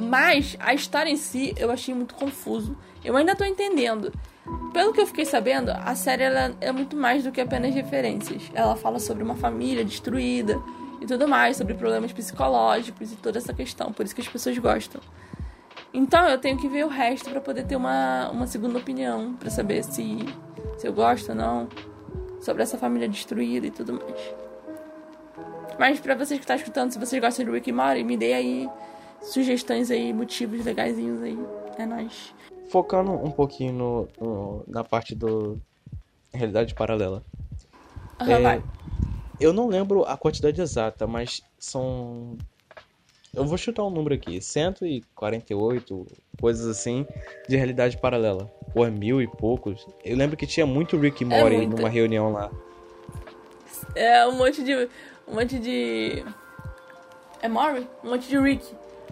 Mas 0.00 0.56
a 0.58 0.72
história 0.72 1.10
em 1.10 1.16
si 1.16 1.54
eu 1.56 1.70
achei 1.70 1.94
muito 1.94 2.14
confuso. 2.14 2.76
Eu 3.04 3.16
ainda 3.16 3.36
tô 3.36 3.44
entendendo. 3.44 4.12
Pelo 4.72 4.92
que 4.92 5.00
eu 5.00 5.06
fiquei 5.06 5.24
sabendo, 5.24 5.70
a 5.70 5.94
série 5.94 6.22
ela 6.22 6.54
é 6.60 6.72
muito 6.72 6.96
mais 6.96 7.24
do 7.24 7.30
que 7.30 7.40
apenas 7.40 7.74
referências. 7.74 8.50
Ela 8.54 8.76
fala 8.76 8.98
sobre 8.98 9.22
uma 9.22 9.36
família 9.36 9.84
destruída 9.84 10.58
e 11.00 11.06
tudo 11.06 11.28
mais, 11.28 11.56
sobre 11.56 11.74
problemas 11.74 12.12
psicológicos 12.12 13.12
e 13.12 13.16
toda 13.16 13.38
essa 13.38 13.52
questão. 13.52 13.92
Por 13.92 14.04
isso 14.04 14.14
que 14.14 14.20
as 14.20 14.28
pessoas 14.28 14.56
gostam. 14.58 15.00
Então 15.92 16.26
eu 16.28 16.38
tenho 16.38 16.56
que 16.56 16.68
ver 16.68 16.84
o 16.84 16.88
resto 16.88 17.30
pra 17.30 17.40
poder 17.40 17.66
ter 17.66 17.76
uma, 17.76 18.30
uma 18.30 18.46
segunda 18.46 18.78
opinião, 18.78 19.34
Pra 19.34 19.50
saber 19.50 19.82
se, 19.82 20.18
se 20.78 20.86
eu 20.86 20.92
gosto 20.92 21.30
ou 21.30 21.34
não 21.34 21.68
sobre 22.40 22.62
essa 22.62 22.78
família 22.78 23.08
destruída 23.08 23.66
e 23.66 23.70
tudo 23.70 23.94
mais. 23.94 24.34
Mas 25.78 25.98
pra 25.98 26.14
vocês 26.14 26.38
que 26.38 26.44
estão 26.44 26.56
escutando, 26.56 26.92
se 26.92 26.98
vocês 26.98 27.20
gostam 27.20 27.44
de 27.44 27.50
Rick 27.50 27.70
and 27.70 27.74
Morty, 27.74 28.04
me 28.04 28.16
dê 28.16 28.34
aí 28.34 28.68
sugestões 29.22 29.90
aí, 29.90 30.12
motivos 30.12 30.64
legaisinhos 30.64 31.22
aí. 31.22 31.38
É 31.78 31.86
nóis. 31.86 32.34
Focando 32.70 33.12
um 33.12 33.30
pouquinho 33.30 33.72
no, 33.72 34.08
no- 34.20 34.64
na 34.66 34.84
parte 34.84 35.14
do 35.14 35.60
realidade 36.32 36.74
paralela. 36.74 37.22
Aham, 38.20 38.32
É, 38.32 38.40
vai. 38.42 38.62
Eu 39.40 39.52
não 39.52 39.68
lembro 39.68 40.04
a 40.04 40.16
quantidade 40.16 40.60
exata, 40.60 41.06
mas 41.06 41.40
são 41.58 42.36
Eu 43.34 43.44
vou 43.46 43.56
chutar 43.56 43.82
um 43.84 43.90
número 43.90 44.14
aqui: 44.14 44.40
148, 44.40 46.06
coisas 46.40 46.66
assim, 46.66 47.06
de 47.48 47.56
realidade 47.56 47.96
paralela. 47.96 48.50
Ou 48.74 48.84
é 48.86 48.90
mil 48.90 49.20
e 49.22 49.26
poucos. 49.26 49.86
Eu 50.04 50.16
lembro 50.16 50.36
que 50.36 50.46
tinha 50.46 50.66
muito 50.66 50.96
Rick 50.96 51.22
e 51.22 51.26
Morty 51.26 51.56
muito. 51.56 51.76
numa 51.76 51.88
reunião 51.88 52.32
lá. 52.32 52.50
É 53.94 54.26
um 54.26 54.32
monte 54.32 54.62
de. 54.62 54.74
Um 55.26 55.34
monte 55.34 55.58
de. 55.58 56.24
É 57.42 57.48
Mori? 57.48 57.88
Um 58.04 58.10
monte 58.10 58.28
de 58.28 58.38
Rick. 58.38 58.64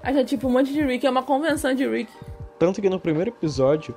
Aí 0.03 0.15
já 0.15 0.25
tipo 0.25 0.47
um 0.49 0.51
monte 0.51 0.73
de 0.73 0.83
Rick, 0.83 1.07
é 1.07 1.11
uma 1.11 1.23
convenção 1.23 1.75
de 1.75 1.87
Rick. 1.89 2.11
Tanto 2.59 2.81
que 2.81 2.89
no 2.91 2.99
primeiro 2.99 3.31
episódio, 3.31 3.95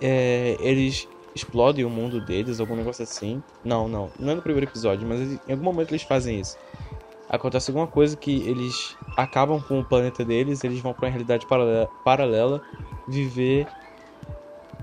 é, 0.00 0.56
eles 0.60 1.08
explodem 1.34 1.84
o 1.84 1.90
mundo 1.90 2.20
deles, 2.24 2.58
algum 2.60 2.74
negócio 2.74 3.02
assim. 3.04 3.42
Não, 3.64 3.86
não. 3.88 4.10
Não 4.18 4.32
é 4.32 4.34
no 4.34 4.42
primeiro 4.42 4.68
episódio, 4.68 5.06
mas 5.06 5.20
eles- 5.20 5.38
em 5.48 5.52
algum 5.52 5.64
momento 5.64 5.90
eles 5.92 6.02
fazem 6.02 6.40
isso. 6.40 6.56
Acontece 7.28 7.70
alguma 7.70 7.86
coisa 7.86 8.16
que 8.16 8.42
eles 8.48 8.96
acabam 9.16 9.60
com 9.62 9.78
o 9.78 9.84
planeta 9.84 10.24
deles, 10.24 10.64
eles 10.64 10.80
vão 10.80 10.92
pra 10.92 11.06
uma 11.06 11.10
realidade 11.10 11.46
paralela, 11.46 11.88
paralela 12.04 12.60
viver 13.06 13.66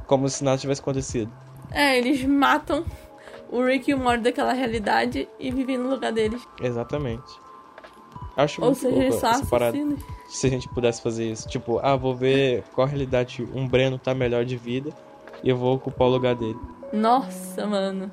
como 0.06 0.30
se 0.30 0.44
nada 0.44 0.58
tivesse 0.58 0.80
acontecido. 0.80 1.30
É, 1.72 1.98
eles 1.98 2.24
matam 2.24 2.86
o 3.52 3.62
Rick 3.62 3.92
e 3.92 3.94
o 3.94 3.98
Morty 3.98 4.24
daquela 4.24 4.54
realidade 4.54 5.28
e 5.38 5.52
vivem 5.52 5.78
no 5.78 5.90
lugar 5.90 6.14
deles. 6.14 6.42
Exatamente. 6.62 7.26
Acho 8.38 8.62
Ou 8.62 8.68
muito 8.68 8.80
seja, 8.80 8.96
eles 8.96 9.16
são 9.16 9.30
essa 9.30 9.46
parada. 9.46 9.78
Se 10.28 10.48
a 10.48 10.50
gente 10.50 10.68
pudesse 10.70 11.02
fazer 11.02 11.32
isso. 11.32 11.48
Tipo, 11.48 11.80
ah, 11.82 11.96
vou 11.96 12.14
ver 12.16 12.64
qual 12.76 12.86
realidade 12.88 13.48
um 13.54 13.68
Breno 13.68 13.98
tá 13.98 14.14
melhor 14.14 14.44
de 14.46 14.58
vida 14.58 14.92
e 15.44 15.50
eu 15.50 15.56
vou 15.58 15.76
ocupar 15.76 16.08
o 16.08 16.12
lugar 16.12 16.36
dele. 16.36 16.60
Nossa, 16.92 17.66
mano. 17.66 18.12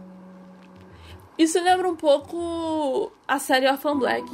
Isso 1.36 1.60
lembra 1.62 1.88
um 1.88 1.96
pouco 1.96 3.10
a 3.26 3.38
série 3.38 3.68
Orphan 3.68 3.98
Black. 3.98 4.24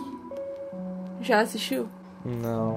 Já 1.22 1.40
assistiu? 1.40 1.88
Não. 2.24 2.76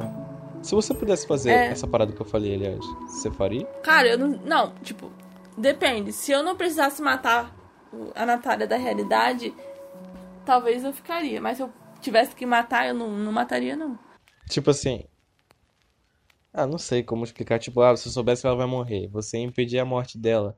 Se 0.62 0.74
você 0.74 0.93
pudesse 0.93 1.28
fazer 1.28 1.51
É. 1.51 1.68
essa 1.68 1.86
parada 1.86 2.14
que 2.14 2.22
eu 2.22 2.26
falei, 2.26 2.56
aliás, 2.56 2.80
você 3.08 3.30
faria? 3.30 3.66
Cara, 3.84 4.08
eu 4.08 4.18
não. 4.18 4.30
Não, 4.45 4.74
tipo, 4.82 5.12
depende. 5.58 6.14
Se 6.14 6.32
eu 6.32 6.41
não 6.41 6.56
precisasse 6.56 7.01
matar 7.01 7.54
a 8.16 8.26
Natália 8.26 8.66
da 8.66 8.78
realidade, 8.78 9.54
talvez 10.45 10.86
eu 10.86 10.93
ficaria. 10.93 11.41
Mas 11.41 11.58
se 11.58 11.64
eu 11.64 11.70
tivesse 11.99 12.34
que 12.34 12.45
matar, 12.45 12.88
eu 12.88 12.93
não, 12.93 13.10
não 13.10 13.32
mataria, 13.34 13.76
não. 13.76 13.99
Tipo 14.50 14.70
assim. 14.70 15.06
Ah, 16.54 16.68
não 16.68 16.78
sei 16.78 17.04
como 17.04 17.24
explicar. 17.24 17.60
Tipo, 17.60 17.82
ah, 17.82 17.96
se 17.96 18.08
eu 18.08 18.12
soubesse 18.12 18.41
que 18.41 18.48
ela 18.48 18.56
vai 18.56 18.68
morrer, 18.68 19.08
você 19.08 19.38
impedir 19.38 19.80
a 19.80 19.86
morte 19.86 20.18
dela 20.18 20.56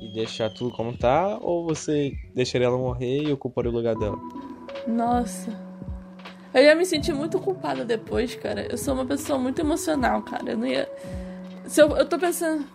e 0.00 0.12
deixar 0.12 0.50
tudo 0.50 0.74
como 0.74 0.96
tá? 0.96 1.38
Ou 1.40 1.64
você 1.64 2.12
deixaria 2.34 2.66
ela 2.66 2.76
morrer 2.76 3.22
e 3.22 3.32
ocuparia 3.32 3.70
o 3.70 3.74
lugar 3.74 3.94
dela? 3.94 4.18
Nossa. 4.86 5.50
Eu 6.52 6.62
ia 6.62 6.74
me 6.74 6.84
sentir 6.84 7.14
muito 7.14 7.40
culpada 7.40 7.84
depois, 7.84 8.34
cara. 8.34 8.66
Eu 8.70 8.76
sou 8.76 8.94
uma 8.94 9.06
pessoa 9.06 9.38
muito 9.38 9.60
emocional, 9.60 10.20
cara. 10.22 10.50
Eu 10.50 10.58
não 10.58 10.66
ia. 10.66 10.90
Se 11.66 11.80
eu, 11.80 11.96
eu 11.96 12.06
tô 12.06 12.18
pensando. 12.18 12.66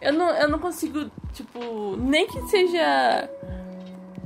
Eu 0.00 0.12
não, 0.12 0.30
eu 0.30 0.48
não 0.48 0.58
consigo, 0.58 1.10
tipo, 1.32 1.96
nem 1.96 2.26
que 2.26 2.40
seja 2.48 3.28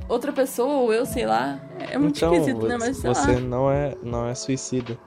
outra 0.07 0.31
pessoa 0.31 0.75
ou 0.75 0.93
eu, 0.93 1.05
sei 1.05 1.25
lá. 1.25 1.59
É 1.89 1.97
muito 1.97 2.17
então, 2.17 2.33
esquisito, 2.33 2.67
né? 2.67 2.77
Mas 2.79 3.01
você 3.01 3.39
não 3.39 3.71
é, 3.71 3.95
não 4.03 4.27
é 4.27 4.35
suicida. 4.35 4.97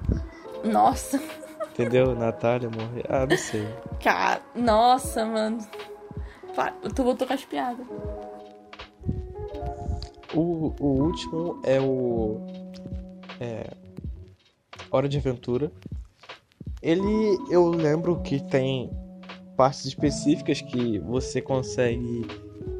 Nossa. 0.64 1.20
Entendeu? 1.70 2.14
Natália 2.14 2.70
morrer. 2.70 3.04
Ah, 3.08 3.26
não 3.26 3.36
sei. 3.36 3.66
Cara, 4.02 4.40
nossa, 4.54 5.24
mano. 5.26 5.58
Tô, 6.94 7.04
vou 7.04 7.14
tocar 7.14 7.34
as 7.34 7.44
piadas. 7.44 7.86
O, 10.34 10.74
o 10.80 10.86
último 11.02 11.60
é 11.62 11.78
o. 11.80 12.40
É. 13.40 13.70
Hora 14.90 15.08
de 15.08 15.18
Aventura. 15.18 15.70
Ele. 16.82 17.38
Eu 17.50 17.68
lembro 17.68 18.22
que 18.22 18.42
tem 18.42 18.90
partes 19.56 19.84
específicas 19.84 20.62
que 20.62 20.98
você 21.00 21.42
consegue 21.42 22.26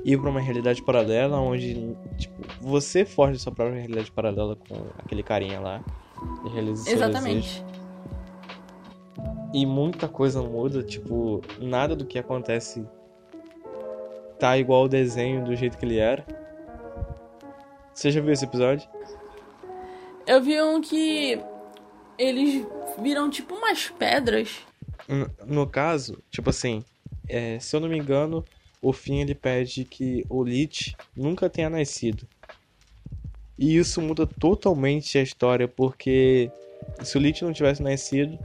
ir 0.05 0.19
pra 0.21 0.31
uma 0.31 0.41
realidade 0.41 0.83
paralela, 0.83 1.39
onde. 1.39 1.97
Tipo, 2.19 2.35
você 2.61 3.05
forja 3.05 3.39
sua 3.39 3.53
própria 3.53 3.79
realidade 3.79 4.11
paralela 4.11 4.57
com 4.57 4.75
aquele 4.99 5.23
carinha 5.23 5.61
lá. 5.61 5.85
E 6.45 6.49
realiza. 6.49 6.91
Exatamente. 6.91 7.65
E 9.55 9.65
muita 9.65 10.09
coisa 10.09 10.43
muda, 10.43 10.83
tipo, 10.83 11.41
nada 11.59 11.95
do 11.97 12.05
que 12.05 12.19
acontece 12.19 12.85
tá 14.39 14.57
igual 14.59 14.83
ao 14.83 14.89
desenho 14.89 15.45
do 15.45 15.57
jeito 15.57 15.79
que 15.79 15.85
ele 15.85 15.99
era. 15.99 16.25
Você 17.95 18.11
já 18.11 18.21
viu 18.21 18.33
esse 18.33 18.45
episódio? 18.45 18.87
Eu 20.27 20.43
vi 20.43 20.61
um 20.61 20.81
que 20.83 21.41
eles 22.19 22.67
viram 23.01 23.31
tipo 23.31 23.55
umas 23.55 23.89
pedras. 23.89 24.59
N- 25.09 25.29
No 25.47 25.67
caso, 25.67 26.23
tipo 26.31 26.51
assim, 26.51 26.85
é, 27.29 27.59
se 27.59 27.75
eu 27.75 27.81
não 27.81 27.89
me 27.89 27.97
engano, 27.99 28.45
o 28.89 28.93
Finn 28.93 29.21
ele 29.21 29.35
pede 29.35 29.85
que 29.85 30.25
o 30.29 30.45
Lich 30.45 30.95
nunca 31.17 31.51
tenha 31.51 31.69
nascido. 31.69 32.25
E 33.59 33.77
isso 33.77 34.01
muda 34.01 34.25
totalmente 34.25 35.19
a 35.19 35.23
história, 35.23 35.67
porque 35.67 36.49
se 37.03 37.19
o 37.19 37.21
Lich 37.21 37.43
não 37.43 37.53
tivesse 37.53 37.83
nascido, 37.83 38.39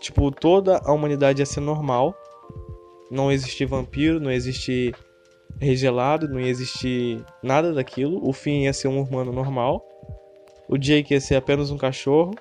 tipo, 0.00 0.32
toda 0.32 0.78
a 0.78 0.92
humanidade 0.92 1.40
ia 1.40 1.46
ser 1.46 1.60
normal. 1.60 2.12
Não 3.08 3.30
ia 3.30 3.36
existir 3.36 3.66
vampiro, 3.66 4.18
não 4.18 4.32
ia 4.32 4.36
existir 4.36 4.96
regelado, 5.60 6.28
não 6.28 6.40
existir 6.40 7.24
nada 7.40 7.72
daquilo. 7.72 8.26
O 8.28 8.32
Finn 8.32 8.64
ia 8.64 8.72
ser 8.72 8.88
um 8.88 9.00
humano 9.00 9.32
normal. 9.32 9.86
O 10.68 10.76
Jake 10.76 11.14
ia 11.14 11.20
ser 11.20 11.36
apenas 11.36 11.70
um 11.70 11.78
cachorro. 11.78 12.34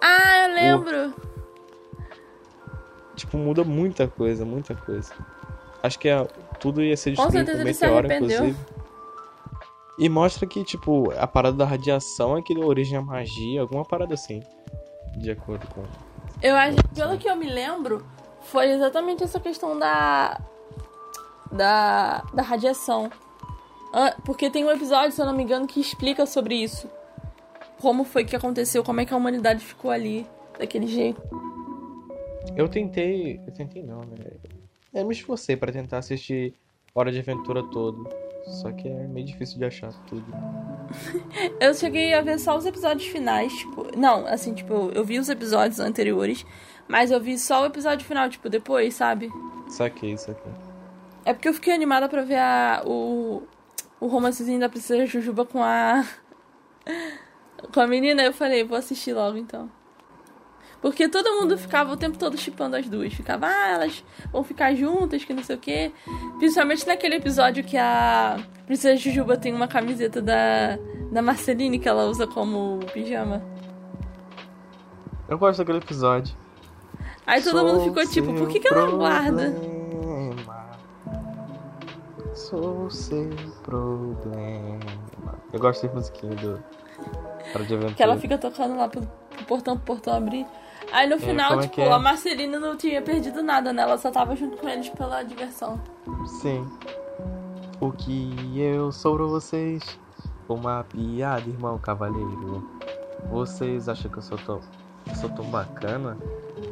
Ah, 0.00 0.46
eu 0.46 0.54
lembro. 0.54 1.14
Tipo, 3.16 3.36
muda 3.36 3.64
muita 3.64 4.06
coisa, 4.06 4.44
muita 4.44 4.76
coisa. 4.76 5.12
Acho 5.88 5.98
que 5.98 6.08
é- 6.08 6.24
tudo 6.60 6.82
ia 6.82 6.96
ser 6.96 7.16
Com 7.16 7.22
destruído 7.24 7.50
ele 7.50 7.74
se 7.74 7.84
meteoro, 7.84 8.12
inclusive. 8.12 8.56
E 9.98 10.08
mostra 10.08 10.46
que, 10.46 10.62
tipo, 10.62 11.10
a 11.18 11.26
parada 11.26 11.56
da 11.56 11.64
radiação 11.64 12.36
é 12.36 12.42
que 12.42 12.54
deu 12.54 12.64
origem 12.66 12.96
à 12.96 13.02
magia, 13.02 13.60
alguma 13.60 13.84
parada 13.84 14.14
assim. 14.14 14.40
De 15.16 15.30
acordo 15.30 15.66
com. 15.74 15.82
Eu 16.40 16.54
acho, 16.54 16.76
pelo 16.94 17.18
que 17.18 17.28
eu 17.28 17.34
me 17.34 17.48
lembro, 17.48 18.06
foi 18.42 18.70
exatamente 18.70 19.24
essa 19.24 19.40
questão 19.40 19.76
da. 19.76 20.40
da, 21.50 22.22
da 22.32 22.42
radiação. 22.42 23.10
Ah, 23.92 24.14
Porque 24.24 24.50
tem 24.50 24.64
um 24.64 24.70
episódio, 24.70 25.10
se 25.12 25.20
eu 25.20 25.26
não 25.26 25.34
me 25.34 25.42
engano, 25.42 25.66
que 25.66 25.80
explica 25.80 26.26
sobre 26.26 26.54
isso. 26.54 26.88
Como 27.80 28.04
foi 28.04 28.24
que 28.24 28.36
aconteceu, 28.36 28.84
como 28.84 29.00
é 29.00 29.04
que 29.04 29.14
a 29.14 29.16
humanidade 29.16 29.64
ficou 29.64 29.90
ali, 29.90 30.26
daquele 30.58 30.86
jeito. 30.86 31.20
Eu 32.56 32.68
tentei. 32.68 33.40
Eu 33.46 33.52
tentei 33.52 33.82
não, 33.82 34.00
né? 34.00 34.26
Eu 34.92 35.06
me 35.06 35.14
esforcei 35.14 35.56
pra 35.56 35.72
tentar 35.72 35.98
assistir 35.98 36.54
Hora 36.94 37.12
de 37.12 37.18
Aventura 37.18 37.62
todo. 37.62 38.08
Só 38.46 38.72
que 38.72 38.88
é 38.88 39.06
meio 39.06 39.26
difícil 39.26 39.58
de 39.58 39.66
achar 39.66 39.92
tudo. 40.06 40.24
Eu 41.60 41.74
cheguei 41.74 42.14
a 42.14 42.22
ver 42.22 42.38
só 42.38 42.56
os 42.56 42.64
episódios 42.64 43.06
finais, 43.08 43.52
tipo. 43.52 43.86
Não, 43.96 44.26
assim, 44.26 44.54
tipo, 44.54 44.90
eu 44.94 45.04
vi 45.04 45.18
os 45.18 45.28
episódios 45.28 45.78
anteriores, 45.80 46.46
mas 46.86 47.10
eu 47.10 47.20
vi 47.20 47.38
só 47.38 47.62
o 47.62 47.66
episódio 47.66 48.06
final, 48.06 48.28
tipo, 48.28 48.48
depois, 48.48 48.94
sabe? 48.94 49.30
Saquei, 49.68 50.16
saquei. 50.16 50.52
É 51.24 51.34
porque 51.34 51.48
eu 51.48 51.54
fiquei 51.54 51.74
animada 51.74 52.08
pra 52.08 52.22
ver 52.22 52.38
a, 52.38 52.82
o, 52.86 53.42
o 54.00 54.06
romancezinho 54.06 54.58
da 54.58 54.68
Princesa 54.68 55.04
Jujuba 55.04 55.44
com 55.44 55.62
a. 55.62 56.06
com 57.72 57.80
a 57.80 57.86
menina. 57.86 58.22
Eu 58.22 58.32
falei, 58.32 58.64
vou 58.64 58.78
assistir 58.78 59.12
logo 59.12 59.36
então. 59.36 59.70
Porque 60.80 61.08
todo 61.08 61.40
mundo 61.40 61.58
ficava 61.58 61.92
o 61.92 61.96
tempo 61.96 62.16
todo 62.16 62.36
chipando 62.36 62.76
as 62.76 62.88
duas. 62.88 63.12
Ficava, 63.12 63.46
ah, 63.46 63.68
elas 63.68 64.04
vão 64.30 64.44
ficar 64.44 64.74
juntas, 64.74 65.24
que 65.24 65.34
não 65.34 65.42
sei 65.42 65.56
o 65.56 65.58
quê. 65.58 65.92
Principalmente 66.38 66.86
naquele 66.86 67.16
episódio 67.16 67.64
que 67.64 67.76
a 67.76 68.38
Princesa 68.66 68.96
Jujuba 68.96 69.36
tem 69.36 69.52
uma 69.52 69.66
camiseta 69.66 70.22
da, 70.22 70.78
da 71.10 71.20
Marceline 71.20 71.78
que 71.78 71.88
ela 71.88 72.04
usa 72.04 72.26
como 72.26 72.78
pijama. 72.92 73.42
Eu 75.28 75.36
gosto 75.36 75.58
daquele 75.58 75.78
episódio. 75.78 76.34
Aí 77.26 77.42
todo 77.42 77.64
mundo 77.64 77.76
Sou 77.76 77.84
ficou 77.84 78.06
tipo, 78.06 78.32
por 78.34 78.48
que, 78.48 78.60
que 78.60 78.68
ela 78.68 78.90
guarda? 78.90 79.54
Sou 82.34 82.88
seu 82.88 83.28
problema. 83.62 84.78
Eu 85.52 85.58
gosto 85.58 85.82
desse 85.82 85.94
musiquinho 85.94 86.36
do 86.36 86.64
de. 87.66 87.94
Que 87.94 88.02
ela 88.02 88.16
fica 88.16 88.36
tocando 88.36 88.76
lá 88.76 88.88
pro, 88.88 89.02
pro 89.02 89.44
portão, 89.44 89.76
pro 89.76 89.86
portão 89.86 90.14
abrir. 90.14 90.46
Aí 90.92 91.08
no 91.08 91.18
final, 91.18 91.60
é 91.60 91.62
tipo, 91.62 91.80
é? 91.80 91.92
a 91.92 91.98
Marcelina 91.98 92.58
não 92.58 92.76
tinha 92.76 93.02
perdido 93.02 93.42
nada, 93.42 93.72
né? 93.72 93.82
Ela 93.82 93.98
só 93.98 94.10
tava 94.10 94.34
junto 94.34 94.56
com 94.56 94.68
eles 94.68 94.88
pela 94.88 95.22
diversão. 95.22 95.80
Sim. 96.40 96.66
O 97.80 97.92
que 97.92 98.58
eu 98.58 98.90
sou 98.90 99.16
pra 99.16 99.26
vocês? 99.26 99.98
Uma 100.48 100.84
piada, 100.84 101.48
irmão 101.48 101.78
cavaleiro. 101.78 102.66
Vocês 103.30 103.88
acham 103.88 104.10
que 104.10 104.18
eu 104.18 104.22
sou 104.22 104.38
tão, 104.38 104.60
sou 105.14 105.28
tão 105.30 105.44
bacana? 105.46 106.16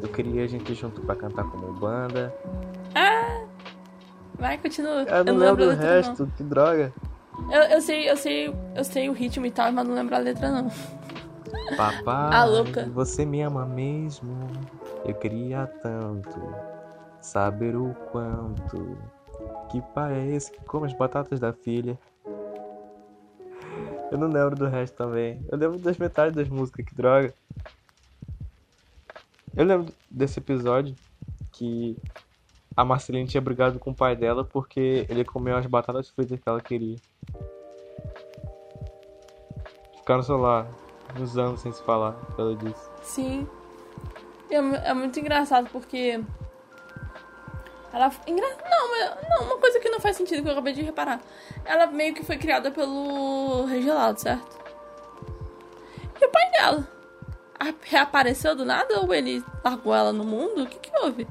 Eu 0.02 0.08
queria 0.08 0.44
a 0.44 0.46
gente 0.46 0.74
junto 0.74 1.00
pra 1.02 1.14
cantar 1.14 1.44
como 1.44 1.72
banda. 1.74 2.34
Ah! 2.94 3.44
Vai, 4.38 4.58
continua. 4.58 5.02
Eu 5.02 5.24
não 5.24 5.36
lembro 5.36 5.64
a 5.64 5.66
o 5.66 5.70
letra, 5.70 5.86
resto, 5.86 6.32
que 6.36 6.42
droga. 6.42 6.92
não. 7.38 7.52
Eu, 7.52 7.62
eu 7.64 7.80
sei, 7.80 8.10
eu 8.10 8.16
sei, 8.16 8.54
eu 8.74 8.84
sei 8.84 9.08
o 9.08 9.12
ritmo 9.12 9.46
e 9.46 9.50
tal, 9.50 9.70
mas 9.70 9.86
não 9.86 9.94
lembro 9.94 10.14
a 10.14 10.18
letra, 10.18 10.50
não. 10.50 10.70
Papai, 11.76 12.34
A 12.34 12.44
louca. 12.44 12.86
você 12.86 13.24
me 13.24 13.40
ama 13.42 13.64
mesmo? 13.66 14.46
Eu 15.04 15.14
queria 15.14 15.66
tanto 15.82 16.38
saber 17.20 17.76
o 17.76 17.94
quanto. 18.10 18.96
Que 19.70 19.80
pai 19.94 20.14
é 20.14 20.26
esse 20.34 20.50
que 20.50 20.64
come 20.64 20.86
as 20.86 20.92
batatas 20.92 21.38
da 21.40 21.52
filha? 21.52 21.98
Eu 24.10 24.18
não 24.18 24.28
lembro 24.28 24.54
do 24.56 24.66
resto 24.66 24.96
também. 24.96 25.44
Eu 25.50 25.58
lembro 25.58 25.78
das 25.78 25.98
metades 25.98 26.34
das 26.34 26.48
músicas, 26.48 26.84
que 26.86 26.94
droga. 26.94 27.34
Eu 29.54 29.64
lembro 29.64 29.92
desse 30.10 30.38
episódio 30.38 30.94
que 31.52 31.96
a 32.76 32.84
Marceline 32.84 33.26
tinha 33.26 33.40
brigado 33.40 33.78
com 33.78 33.90
o 33.90 33.94
pai 33.94 34.14
dela 34.14 34.44
porque 34.44 35.06
ele 35.08 35.24
comeu 35.24 35.56
as 35.56 35.66
batatas 35.66 36.08
fritas 36.10 36.38
que 36.38 36.48
ela 36.48 36.60
queria. 36.60 36.96
Ficaram, 39.96 40.22
sei 40.22 40.36
lá, 40.36 40.66
uns 41.18 41.36
anos 41.36 41.60
sem 41.60 41.72
se 41.72 41.82
falar, 41.82 42.16
ela 42.38 42.54
disse. 42.54 42.88
Sim. 43.02 43.48
É, 44.50 44.56
é 44.56 44.94
muito 44.94 45.18
engraçado 45.18 45.68
porque. 45.70 46.22
Ela. 47.92 48.10
Engra... 48.26 48.46
Não, 48.68 48.90
mas- 48.90 49.28
não, 49.28 49.46
uma 49.46 49.56
coisa 49.58 49.80
que 49.80 49.88
não 49.88 50.00
faz 50.00 50.16
sentido 50.16 50.42
que 50.42 50.48
eu 50.48 50.52
acabei 50.52 50.72
de 50.72 50.82
reparar. 50.82 51.20
Ela 51.64 51.86
meio 51.86 52.14
que 52.14 52.24
foi 52.24 52.36
criada 52.36 52.70
pelo 52.70 53.64
Regelado, 53.64 54.18
certo? 54.18 54.56
E 56.20 56.24
o 56.24 56.30
pai 56.30 56.50
dela? 56.52 56.88
Reapareceu 57.82 58.54
do 58.54 58.64
nada 58.64 59.00
ou 59.00 59.12
ele 59.14 59.42
largou 59.64 59.94
ela 59.94 60.12
no 60.12 60.24
mundo? 60.24 60.62
O 60.62 60.66
que 60.66 60.78
que 60.78 60.98
houve? 60.98 61.26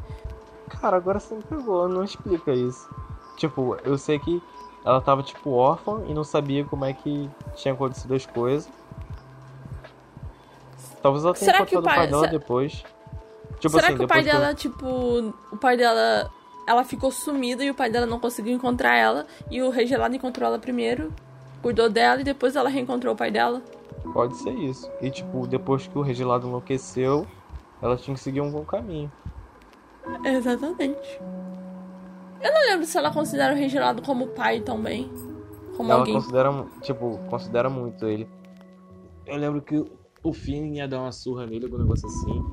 Cara, 0.82 0.97
agora 0.97 1.19
você 1.19 1.36
me 1.36 1.43
pegou, 1.43 1.88
não 1.88 2.03
explica 2.03 2.51
isso. 2.51 2.89
Tipo, 3.38 3.78
eu 3.84 3.97
sei 3.97 4.17
que 4.19 4.41
ela 4.84 4.99
tava, 5.01 5.21
tipo, 5.23 5.51
órfã 5.51 6.03
e 6.07 6.13
não 6.13 6.23
sabia 6.23 6.65
como 6.65 6.84
é 6.86 6.93
que 6.93 7.30
tinha 7.55 7.73
acontecido 7.73 8.13
as 8.15 8.26
coisas. 8.26 8.69
Talvez 11.06 11.24
ela 11.24 11.36
tenha 11.36 11.45
Será 11.45 11.64
que 11.64 11.76
o 11.76 11.78
encontrado 11.78 11.82
o 11.82 11.84
pai, 11.84 11.95
pai- 11.97 12.08
dela 12.08 12.28
depois. 12.28 12.84
Tipo 13.60 13.76
Será 13.76 13.88
assim, 13.89 13.97
que 13.97 14.06
o 14.06 14.08
pai 14.08 14.24
dela, 14.24 14.56
tipo. 14.56 14.88
O 15.51 15.58
pai 15.58 15.78
dela. 15.78 16.32
Ela 16.68 16.84
ficou 16.84 17.12
sumida 17.12 17.64
e 17.64 17.70
o 17.70 17.76
pai 17.76 17.91
dela 17.91 18.08
não 18.08 18.20
conseguiu 18.20 18.51
encontrar 18.56 18.97
ela. 18.97 19.28
E 19.51 19.62
o 19.62 19.70
Regelado 19.70 20.16
encontrou 20.16 20.47
ela 20.47 20.58
primeiro. 20.58 21.14
Cuidou 21.62 21.91
dela 21.91 22.22
e 22.22 22.24
depois 22.24 22.56
ela 22.56 22.70
reencontrou 22.70 23.14
o 23.14 23.16
pai 23.16 23.30
dela. 23.30 23.62
Pode 24.14 24.36
ser 24.38 24.49
isso. 24.56 24.89
E, 24.99 25.12
tipo, 25.12 25.45
depois 25.45 25.86
que 25.86 25.95
o 25.95 26.01
Regelado 26.01 26.47
enlouqueceu, 26.47 27.28
ela 27.84 27.95
tinha 27.97 28.16
que 28.16 28.20
seguir 28.22 28.41
um 28.41 28.49
bom 28.49 28.66
caminho. 28.66 29.12
Exatamente. 30.24 31.22
Eu 32.41 32.51
não 32.51 32.62
lembro 32.62 32.86
se 32.88 32.97
ela 32.97 33.12
considera 33.12 33.53
o 33.53 33.56
Regelado 33.56 34.01
como 34.01 34.26
pai 34.30 34.60
também. 34.60 35.08
Como 35.78 35.91
ela 35.91 35.99
alguém. 36.01 36.16
considera, 36.16 36.66
tipo, 36.82 37.20
considera 37.30 37.70
muito 37.70 38.08
ele. 38.08 38.28
Eu 39.28 39.38
lembro 39.38 39.62
que 39.62 39.86
o 40.26 40.34
Finn 40.34 40.73
ia 40.73 40.88
dar 40.88 41.01
uma 41.01 41.11
surra 41.11 41.45
nele, 41.45 41.65
algum 41.65 41.78
negócio 41.78 42.07
assim. 42.07 42.43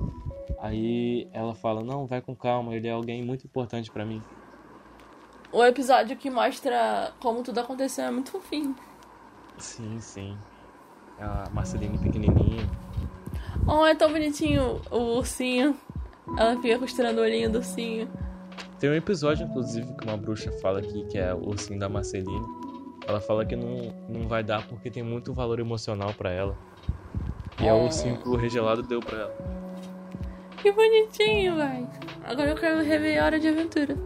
Aí 0.59 1.27
ela 1.33 1.55
fala, 1.55 1.83
não, 1.83 2.07
vai 2.07 2.21
com 2.21 2.37
calma, 2.37 2.77
ele 2.77 2.87
é 2.87 2.93
alguém 2.93 3.25
muito 3.25 3.47
importante 3.47 3.91
pra 3.91 4.05
mim. 4.05 4.23
O 5.51 5.65
episódio 5.65 6.15
que 6.17 6.31
mostra 6.31 7.13
como 7.19 7.43
tudo 7.43 7.59
aconteceu 7.61 8.05
é 8.05 8.11
muito 8.11 8.31
fofinho. 8.31 8.77
Sim, 9.57 9.99
sim. 10.01 10.37
A 11.19 11.49
Marceline 11.51 11.97
pequenininha. 11.97 12.69
Oh, 13.67 13.87
é 13.87 13.95
tão 13.95 14.13
bonitinho 14.13 14.83
o 14.91 15.17
ursinho. 15.17 15.75
Ela 16.37 16.61
fica 16.61 16.79
costurando 16.79 17.21
o 17.21 17.25
olhinho 17.25 17.51
do 17.51 17.57
ursinho. 17.59 18.11
Tem 18.79 18.91
um 18.91 18.95
episódio, 18.95 19.47
inclusive, 19.47 19.95
que 19.95 20.05
uma 20.05 20.17
bruxa 20.19 20.53
fala 20.61 20.81
aqui, 20.81 21.07
que 21.07 21.17
é 21.17 21.33
o 21.33 21.49
ursinho 21.49 21.79
da 21.79 21.89
Marceline. 21.89 22.47
Ela 23.07 23.21
fala 23.21 23.47
que 23.47 23.57
não, 23.57 23.95
não 24.09 24.29
vai 24.29 24.45
dar 24.45 24.67
porque 24.69 24.91
tem 24.91 25.03
muito 25.03 25.33
valor 25.33 25.59
emocional 25.59 26.13
pra 26.13 26.31
ela. 26.31 26.57
E 27.61 27.71
o 27.71 27.75
Oh. 27.75 27.85
ursinho 27.85 28.19
o 28.25 28.37
regelado 28.37 28.83
deu 28.83 29.01
pra 29.01 29.19
ela. 29.19 29.35
Que 30.59 30.71
bonitinho, 30.73 31.57
vai. 31.57 31.87
Agora 32.25 32.51
eu 32.51 32.57
quero 32.57 32.83
rever 32.83 33.23
Hora 33.23 33.39
de 33.39 33.49
Aventura. 33.49 33.97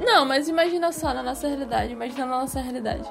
Não, 0.00 0.24
mas 0.24 0.48
imagina 0.48 0.90
só 0.92 1.12
na 1.12 1.22
nossa 1.22 1.46
realidade. 1.46 1.92
Imagina 1.92 2.26
na 2.26 2.40
nossa 2.40 2.60
realidade. 2.60 3.08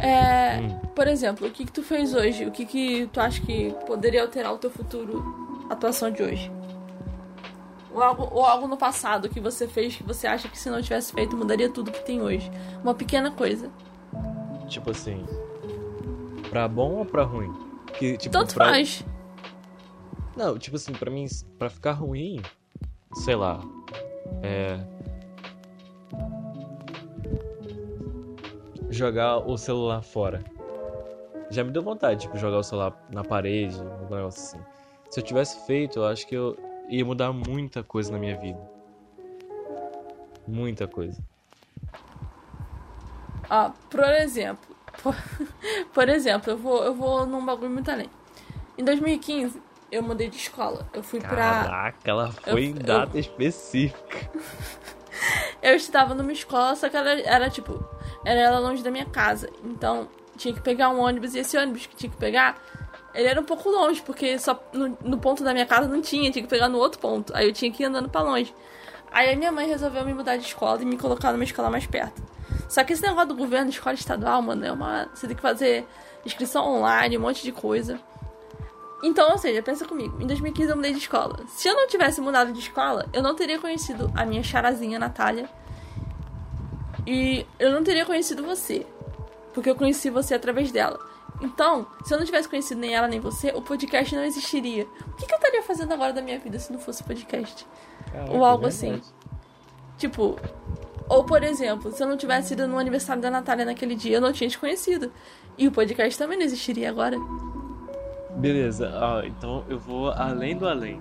É, 0.00 0.58
Hum. 0.60 0.78
Por 0.94 1.06
exemplo, 1.06 1.46
o 1.46 1.50
que, 1.50 1.64
que 1.64 1.72
tu 1.72 1.82
fez 1.82 2.12
hoje? 2.14 2.44
O 2.44 2.50
que, 2.50 2.66
que 2.66 3.08
tu 3.12 3.20
acha 3.20 3.40
que 3.40 3.72
poderia 3.86 4.22
alterar 4.22 4.52
o 4.52 4.58
teu 4.58 4.68
futuro, 4.70 5.66
a 5.70 5.72
atuação 5.74 6.10
de 6.10 6.22
hoje? 6.22 6.50
Ou 7.94 8.02
algo, 8.02 8.28
ou 8.32 8.44
algo 8.44 8.66
no 8.68 8.76
passado 8.76 9.28
que 9.28 9.40
você 9.40 9.66
fez 9.66 9.96
que 9.96 10.02
você 10.02 10.26
acha 10.26 10.48
que 10.48 10.58
se 10.58 10.68
não 10.68 10.82
tivesse 10.82 11.12
feito 11.12 11.36
mudaria 11.36 11.68
tudo 11.70 11.90
que 11.90 12.04
tem 12.04 12.20
hoje. 12.20 12.50
Uma 12.82 12.94
pequena 12.94 13.30
coisa. 13.30 13.70
Tipo 14.68 14.90
assim. 14.90 15.24
Pra 16.50 16.66
bom 16.68 16.96
ou 16.96 17.04
pra 17.04 17.22
ruim? 17.22 17.52
Que, 17.98 18.16
tipo, 18.16 18.32
Tanto 18.32 18.54
pra... 18.54 18.66
faz. 18.66 19.04
Não, 20.36 20.58
tipo 20.58 20.76
assim, 20.76 20.92
pra 20.92 21.10
mim, 21.10 21.26
pra 21.58 21.68
ficar 21.68 21.92
ruim, 21.92 22.40
sei 23.14 23.34
lá. 23.34 23.60
É. 24.42 24.78
Jogar 28.88 29.38
o 29.38 29.56
celular 29.58 30.02
fora. 30.02 30.42
Já 31.50 31.64
me 31.64 31.70
deu 31.70 31.82
vontade, 31.82 32.22
tipo, 32.22 32.36
jogar 32.38 32.58
o 32.58 32.62
celular 32.62 33.06
na 33.10 33.24
parede, 33.24 33.76
um 33.80 34.14
negócio 34.14 34.56
assim. 34.56 34.60
Se 35.10 35.20
eu 35.20 35.24
tivesse 35.24 35.66
feito, 35.66 35.98
eu 35.98 36.06
acho 36.06 36.26
que 36.26 36.34
eu 36.34 36.56
ia 36.88 37.04
mudar 37.04 37.32
muita 37.32 37.82
coisa 37.82 38.12
na 38.12 38.18
minha 38.18 38.38
vida. 38.38 38.60
Muita 40.46 40.86
coisa. 40.86 41.20
Ó, 43.50 43.70
por 43.90 44.04
exemplo. 44.04 44.67
Por, 45.02 45.14
por 45.92 46.08
exemplo, 46.08 46.52
eu 46.52 46.56
vou, 46.56 46.82
eu 46.84 46.94
vou 46.94 47.26
num 47.26 47.44
bagulho 47.44 47.70
muito 47.70 47.90
além. 47.90 48.10
Em 48.76 48.84
2015, 48.84 49.60
eu 49.90 50.02
mudei 50.02 50.28
de 50.28 50.36
escola. 50.36 50.86
Eu 50.92 51.02
fui 51.02 51.20
pra. 51.20 51.36
Caraca, 51.64 52.10
ela 52.10 52.32
foi 52.32 52.64
em 52.66 52.76
eu- 52.76 52.82
data 52.82 53.18
específica. 53.18 54.30
Eu 55.60 55.74
estudava 55.74 56.14
numa 56.14 56.30
escola, 56.30 56.76
só 56.76 56.88
que 56.88 56.96
ela 56.96 57.10
era 57.10 57.50
tipo. 57.50 57.84
Era 58.24 58.40
ela 58.40 58.58
longe 58.60 58.82
da 58.82 58.90
minha 58.92 59.04
casa. 59.06 59.50
Então 59.64 60.08
tinha 60.36 60.54
que 60.54 60.60
pegar 60.60 60.90
um 60.90 61.00
ônibus 61.00 61.34
e 61.34 61.40
esse 61.40 61.56
ônibus 61.58 61.86
que 61.86 61.96
tinha 61.96 62.10
que 62.10 62.16
pegar. 62.16 62.56
Ele 63.12 63.26
era 63.26 63.40
um 63.40 63.44
pouco 63.44 63.68
longe, 63.68 64.00
porque 64.02 64.38
só 64.38 64.62
no, 64.72 64.96
no 65.02 65.18
ponto 65.18 65.42
da 65.42 65.52
minha 65.52 65.66
casa 65.66 65.88
não 65.88 66.00
tinha, 66.00 66.30
tinha 66.30 66.42
que 66.44 66.48
pegar 66.48 66.68
no 66.68 66.78
outro 66.78 67.00
ponto. 67.00 67.34
Aí 67.34 67.48
eu 67.48 67.52
tinha 67.52 67.72
que 67.72 67.82
ir 67.82 67.86
andando 67.86 68.08
pra 68.08 68.22
longe. 68.22 68.54
Aí 69.10 69.32
a 69.32 69.36
minha 69.36 69.50
mãe 69.50 69.66
resolveu 69.66 70.04
me 70.04 70.14
mudar 70.14 70.36
de 70.36 70.44
escola 70.46 70.80
e 70.80 70.84
me 70.84 70.96
colocar 70.96 71.32
numa 71.32 71.42
escola 71.42 71.68
mais 71.68 71.86
perto. 71.86 72.22
Só 72.68 72.84
que 72.84 72.92
esse 72.92 73.02
negócio 73.02 73.28
do 73.28 73.34
governo, 73.34 73.70
escola 73.70 73.94
estadual, 73.94 74.42
mano, 74.42 74.64
é 74.64 74.70
uma. 74.70 75.08
Você 75.14 75.26
tem 75.26 75.34
que 75.34 75.42
fazer 75.42 75.86
inscrição 76.24 76.66
online, 76.66 77.16
um 77.16 77.22
monte 77.22 77.42
de 77.42 77.52
coisa. 77.52 77.98
Então, 79.02 79.30
ou 79.30 79.38
seja, 79.38 79.62
pensa 79.62 79.86
comigo. 79.86 80.20
Em 80.20 80.26
2015 80.26 80.70
eu 80.70 80.76
mudei 80.76 80.92
de 80.92 80.98
escola. 80.98 81.40
Se 81.48 81.68
eu 81.68 81.74
não 81.74 81.86
tivesse 81.86 82.20
mudado 82.20 82.52
de 82.52 82.58
escola, 82.58 83.06
eu 83.12 83.22
não 83.22 83.34
teria 83.34 83.58
conhecido 83.58 84.10
a 84.14 84.26
minha 84.26 84.42
charazinha 84.42 84.98
Natália. 84.98 85.48
E 87.06 87.46
eu 87.58 87.72
não 87.72 87.82
teria 87.82 88.04
conhecido 88.04 88.42
você. 88.42 88.84
Porque 89.54 89.70
eu 89.70 89.76
conheci 89.76 90.10
você 90.10 90.34
através 90.34 90.70
dela. 90.72 90.98
Então, 91.40 91.86
se 92.04 92.12
eu 92.12 92.18
não 92.18 92.26
tivesse 92.26 92.48
conhecido 92.48 92.80
nem 92.80 92.94
ela 92.94 93.06
nem 93.06 93.20
você, 93.20 93.50
o 93.50 93.62
podcast 93.62 94.14
não 94.14 94.24
existiria. 94.24 94.84
O 94.84 95.12
que, 95.14 95.26
que 95.26 95.32
eu 95.32 95.38
estaria 95.38 95.62
fazendo 95.62 95.92
agora 95.92 96.12
da 96.12 96.20
minha 96.20 96.38
vida 96.38 96.58
se 96.58 96.72
não 96.72 96.80
fosse 96.80 97.04
podcast? 97.04 97.66
Caraca, 98.12 98.32
Ou 98.32 98.44
algo 98.44 98.64
é 98.66 98.68
assim. 98.68 99.00
Tipo, 99.96 100.36
ou 101.08 101.24
por 101.24 101.42
exemplo, 101.42 101.90
se 101.92 102.02
eu 102.02 102.06
não 102.06 102.16
tivesse 102.16 102.54
ido 102.54 102.66
no 102.68 102.78
aniversário 102.78 103.22
da 103.22 103.30
Natália 103.30 103.64
naquele 103.64 103.94
dia, 103.94 104.16
eu 104.16 104.20
não 104.20 104.32
tinha 104.32 104.48
te 104.48 104.58
conhecido. 104.58 105.12
E 105.56 105.66
o 105.66 105.72
podcast 105.72 106.18
também 106.18 106.38
não 106.38 106.44
existiria 106.44 106.90
agora. 106.90 107.16
Beleza, 108.36 108.90
ó, 108.94 109.22
então 109.22 109.64
eu 109.68 109.78
vou 109.78 110.10
além 110.10 110.56
do 110.56 110.68
além. 110.68 111.00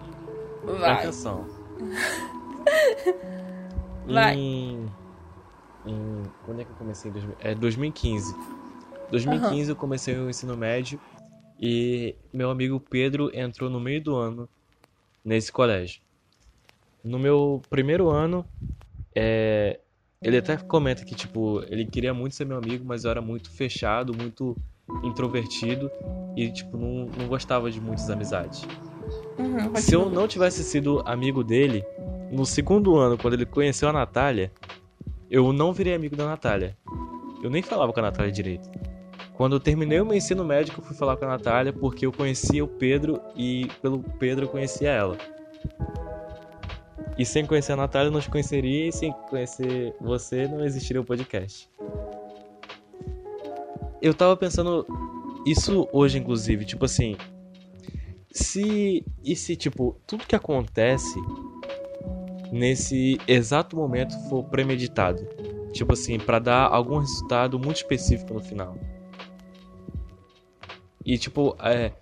Presta 0.61 0.79
Vai. 0.79 0.91
atenção. 0.93 1.45
Vai. 4.07 4.35
Em, 4.35 4.85
em. 5.85 6.23
Quando 6.45 6.61
é 6.61 6.63
que 6.63 6.71
eu 6.71 6.75
comecei? 6.75 7.11
Em 7.11 7.13
2000 7.13 7.35
É 7.39 7.55
2015. 7.55 8.35
2015 9.11 9.69
eu 9.69 9.75
comecei 9.75 10.17
o 10.17 10.29
ensino 10.29 10.57
médio 10.57 10.99
e 11.59 12.15
meu 12.33 12.49
amigo 12.49 12.79
Pedro 12.79 13.29
entrou 13.33 13.69
no 13.69 13.79
meio 13.79 14.01
do 14.01 14.15
ano 14.15 14.49
nesse 15.23 15.51
colégio. 15.51 16.01
No 17.03 17.17
meu 17.17 17.61
primeiro 17.69 18.09
ano, 18.09 18.45
é, 19.15 19.79
ele 20.21 20.37
até 20.37 20.57
comenta 20.57 21.05
que, 21.05 21.15
tipo, 21.15 21.63
ele 21.67 21.85
queria 21.85 22.13
muito 22.13 22.35
ser 22.35 22.45
meu 22.45 22.57
amigo, 22.57 22.83
mas 22.85 23.03
eu 23.03 23.11
era 23.11 23.21
muito 23.21 23.51
fechado, 23.51 24.15
muito 24.15 24.55
introvertido 25.03 25.91
e, 26.35 26.51
tipo, 26.51 26.77
não, 26.77 27.07
não 27.17 27.27
gostava 27.27 27.69
de 27.69 27.79
muitas 27.79 28.09
amizades. 28.09 28.63
Uhum, 29.37 29.75
Se 29.75 29.93
eu 29.93 30.09
não 30.09 30.27
tivesse 30.27 30.63
sido 30.63 31.01
amigo 31.05 31.43
dele, 31.43 31.83
no 32.31 32.45
segundo 32.45 32.95
ano, 32.97 33.17
quando 33.17 33.35
ele 33.35 33.45
conheceu 33.45 33.89
a 33.89 33.93
Natália, 33.93 34.51
eu 35.29 35.53
não 35.53 35.71
virei 35.71 35.93
amigo 35.93 36.15
da 36.15 36.25
Natália. 36.25 36.75
Eu 37.43 37.49
nem 37.49 37.61
falava 37.61 37.93
com 37.93 37.99
a 37.99 38.03
Natália 38.03 38.31
direito. 38.31 38.69
Quando 39.33 39.55
eu 39.55 39.59
terminei 39.59 39.99
o 40.01 40.05
meu 40.05 40.15
ensino 40.15 40.43
médio, 40.43 40.73
eu 40.75 40.83
fui 40.83 40.95
falar 40.95 41.15
com 41.15 41.25
a 41.25 41.27
Natália 41.27 41.71
porque 41.71 42.07
eu 42.07 42.11
conhecia 42.11 42.63
o 42.63 42.67
Pedro 42.67 43.21
e 43.35 43.67
pelo 43.81 44.01
Pedro 44.01 44.45
eu 44.45 44.49
conhecia 44.49 44.89
ela. 44.89 45.15
E 47.17 47.25
sem 47.25 47.45
conhecer 47.45 47.73
a 47.73 47.75
Natália, 47.75 48.11
não 48.11 48.19
te 48.19 48.29
conheceria 48.29 48.87
e 48.87 48.91
sem 48.91 49.11
conhecer 49.29 49.95
você, 49.99 50.47
não 50.47 50.63
existiria 50.63 51.01
o 51.01 51.05
podcast. 51.05 51.69
Eu 54.01 54.13
tava 54.13 54.37
pensando 54.37 54.85
isso 55.45 55.87
hoje, 55.91 56.19
inclusive, 56.19 56.63
tipo 56.65 56.85
assim. 56.85 57.17
Se. 58.31 59.03
E 59.23 59.35
se, 59.35 59.55
tipo, 59.55 59.99
tudo 60.05 60.27
que 60.27 60.35
acontece 60.35 61.19
nesse 62.51 63.19
exato 63.27 63.75
momento 63.75 64.13
for 64.29 64.43
premeditado? 64.43 65.27
Tipo 65.73 65.93
assim, 65.93 66.19
para 66.19 66.37
dar 66.37 66.67
algum 66.67 66.99
resultado 66.99 67.57
muito 67.57 67.77
específico 67.77 68.33
no 68.33 68.39
final. 68.39 68.77
E 71.03 71.17
tipo, 71.17 71.55
é. 71.59 71.93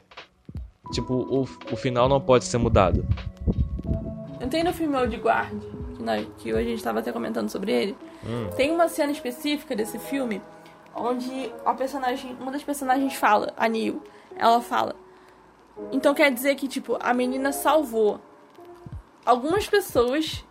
Tipo, 0.91 1.13
o, 1.13 1.41
o 1.71 1.75
final 1.75 2.09
não 2.09 2.19
pode 2.19 2.45
ser 2.45 2.57
mudado. 2.57 3.05
Tem 4.49 4.63
no 4.63 4.73
filme 4.73 4.97
Old 4.97 5.15
Guard, 5.17 5.61
que, 5.95 6.03
nós, 6.03 6.27
que 6.37 6.53
hoje 6.53 6.65
a 6.65 6.69
gente 6.69 6.77
estava 6.77 6.99
até 6.99 7.11
comentando 7.11 7.49
sobre 7.49 7.71
ele. 7.71 7.97
Hum. 8.25 8.49
Tem 8.55 8.71
uma 8.71 8.87
cena 8.87 9.11
específica 9.11 9.75
desse 9.75 9.97
filme 9.97 10.41
onde 10.95 11.51
a 11.65 11.73
personagem, 11.73 12.35
uma 12.39 12.51
das 12.51 12.63
personagens 12.63 13.13
fala, 13.15 13.53
a 13.57 13.67
Neil, 13.67 14.01
ela 14.37 14.61
fala. 14.61 14.95
Então 15.91 16.13
quer 16.13 16.31
dizer 16.31 16.55
que, 16.55 16.67
tipo, 16.67 16.97
a 17.01 17.13
menina 17.13 17.51
salvou 17.51 18.19
algumas 19.25 19.67
pessoas 19.67 20.43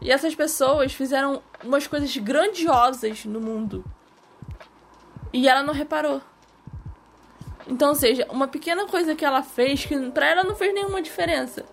e 0.00 0.10
essas 0.10 0.34
pessoas 0.34 0.92
fizeram 0.92 1.42
umas 1.64 1.86
coisas 1.86 2.14
grandiosas 2.16 3.24
no 3.24 3.40
mundo. 3.40 3.84
E 5.32 5.48
ela 5.48 5.62
não 5.62 5.72
reparou. 5.72 6.20
Então, 7.66 7.90
ou 7.90 7.94
seja, 7.94 8.26
uma 8.30 8.48
pequena 8.48 8.86
coisa 8.86 9.14
que 9.14 9.24
ela 9.24 9.42
fez, 9.42 9.84
que 9.84 10.10
pra 10.10 10.26
ela 10.26 10.44
não 10.44 10.54
fez 10.54 10.72
nenhuma 10.72 11.02
diferença. 11.02 11.64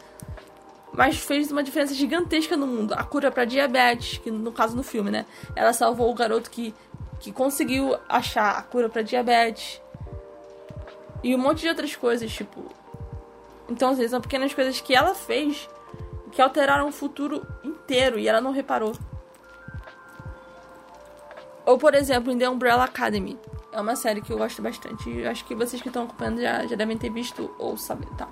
Mas 0.95 1.17
fez 1.17 1.51
uma 1.51 1.61
diferença 1.61 1.93
gigantesca 1.93 2.55
no 2.55 2.65
mundo. 2.65 2.93
A 2.93 3.03
cura 3.03 3.29
para 3.29 3.45
diabetes, 3.45 4.17
que 4.17 4.31
no 4.31 4.51
caso 4.51 4.75
no 4.75 4.83
filme, 4.83 5.11
né? 5.11 5.25
Ela 5.55 5.73
salvou 5.73 6.09
o 6.09 6.13
garoto 6.13 6.49
que, 6.49 6.73
que 7.19 7.31
conseguiu 7.31 7.97
achar 8.07 8.57
a 8.57 8.61
cura 8.61 8.87
para 8.87 9.01
diabetes. 9.01 9.81
E 11.23 11.35
um 11.35 11.37
monte 11.37 11.61
de 11.61 11.69
outras 11.69 11.95
coisas, 11.95 12.31
tipo. 12.31 12.63
Então, 13.69 13.89
às 13.89 13.97
vezes, 13.97 14.11
são 14.11 14.21
pequenas 14.21 14.53
coisas 14.53 14.79
que 14.79 14.95
ela 14.95 15.13
fez 15.13 15.67
que 16.31 16.41
alteraram 16.41 16.87
o 16.87 16.91
futuro 16.91 17.45
inteiro 17.63 18.19
e 18.19 18.27
ela 18.27 18.39
não 18.39 18.51
reparou. 18.51 18.93
Ou, 21.65 21.77
por 21.77 21.95
exemplo, 21.95 22.31
em 22.31 22.37
The 22.37 22.47
Umbrella 22.47 22.83
Academy. 22.83 23.39
É 23.71 23.81
uma 23.81 23.95
série 23.95 24.21
que 24.21 24.31
eu 24.31 24.37
gosto 24.37 24.61
bastante. 24.61 25.09
E 25.09 25.25
acho 25.25 25.43
que 25.45 25.55
vocês 25.55 25.81
que 25.81 25.89
estão 25.89 26.03
acompanhando 26.03 26.39
já, 26.39 26.65
já 26.67 26.75
devem 26.75 26.97
ter 26.97 27.09
visto 27.09 27.53
ou 27.57 27.75
saber 27.75 28.07
tal. 28.17 28.29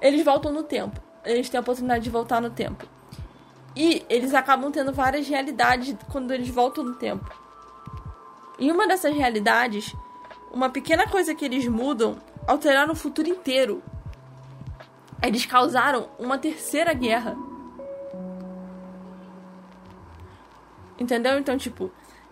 Eles 0.00 0.24
voltam 0.24 0.52
no 0.52 0.62
tempo. 0.62 1.07
Eles 1.30 1.48
têm 1.48 1.58
a 1.58 1.60
oportunidade 1.60 2.04
de 2.04 2.10
voltar 2.10 2.40
no 2.40 2.50
tempo. 2.50 2.86
E 3.76 4.04
eles 4.08 4.34
acabam 4.34 4.72
tendo 4.72 4.92
várias 4.92 5.28
realidades 5.28 5.94
quando 6.10 6.32
eles 6.32 6.48
voltam 6.48 6.82
no 6.82 6.94
tempo. 6.94 7.30
Em 8.58 8.72
uma 8.72 8.88
dessas 8.88 9.14
realidades, 9.14 9.94
uma 10.52 10.70
pequena 10.70 11.06
coisa 11.06 11.34
que 11.34 11.44
eles 11.44 11.66
mudam 11.68 12.16
alteraram 12.46 12.92
o 12.92 12.96
futuro 12.96 13.28
inteiro. 13.28 13.82
Eles 15.22 15.44
causaram 15.44 16.08
uma 16.18 16.38
terceira 16.38 16.92
guerra. 16.92 17.36
Entendeu? 20.98 21.38
Então, 21.38 21.56
tipo, 21.56 21.90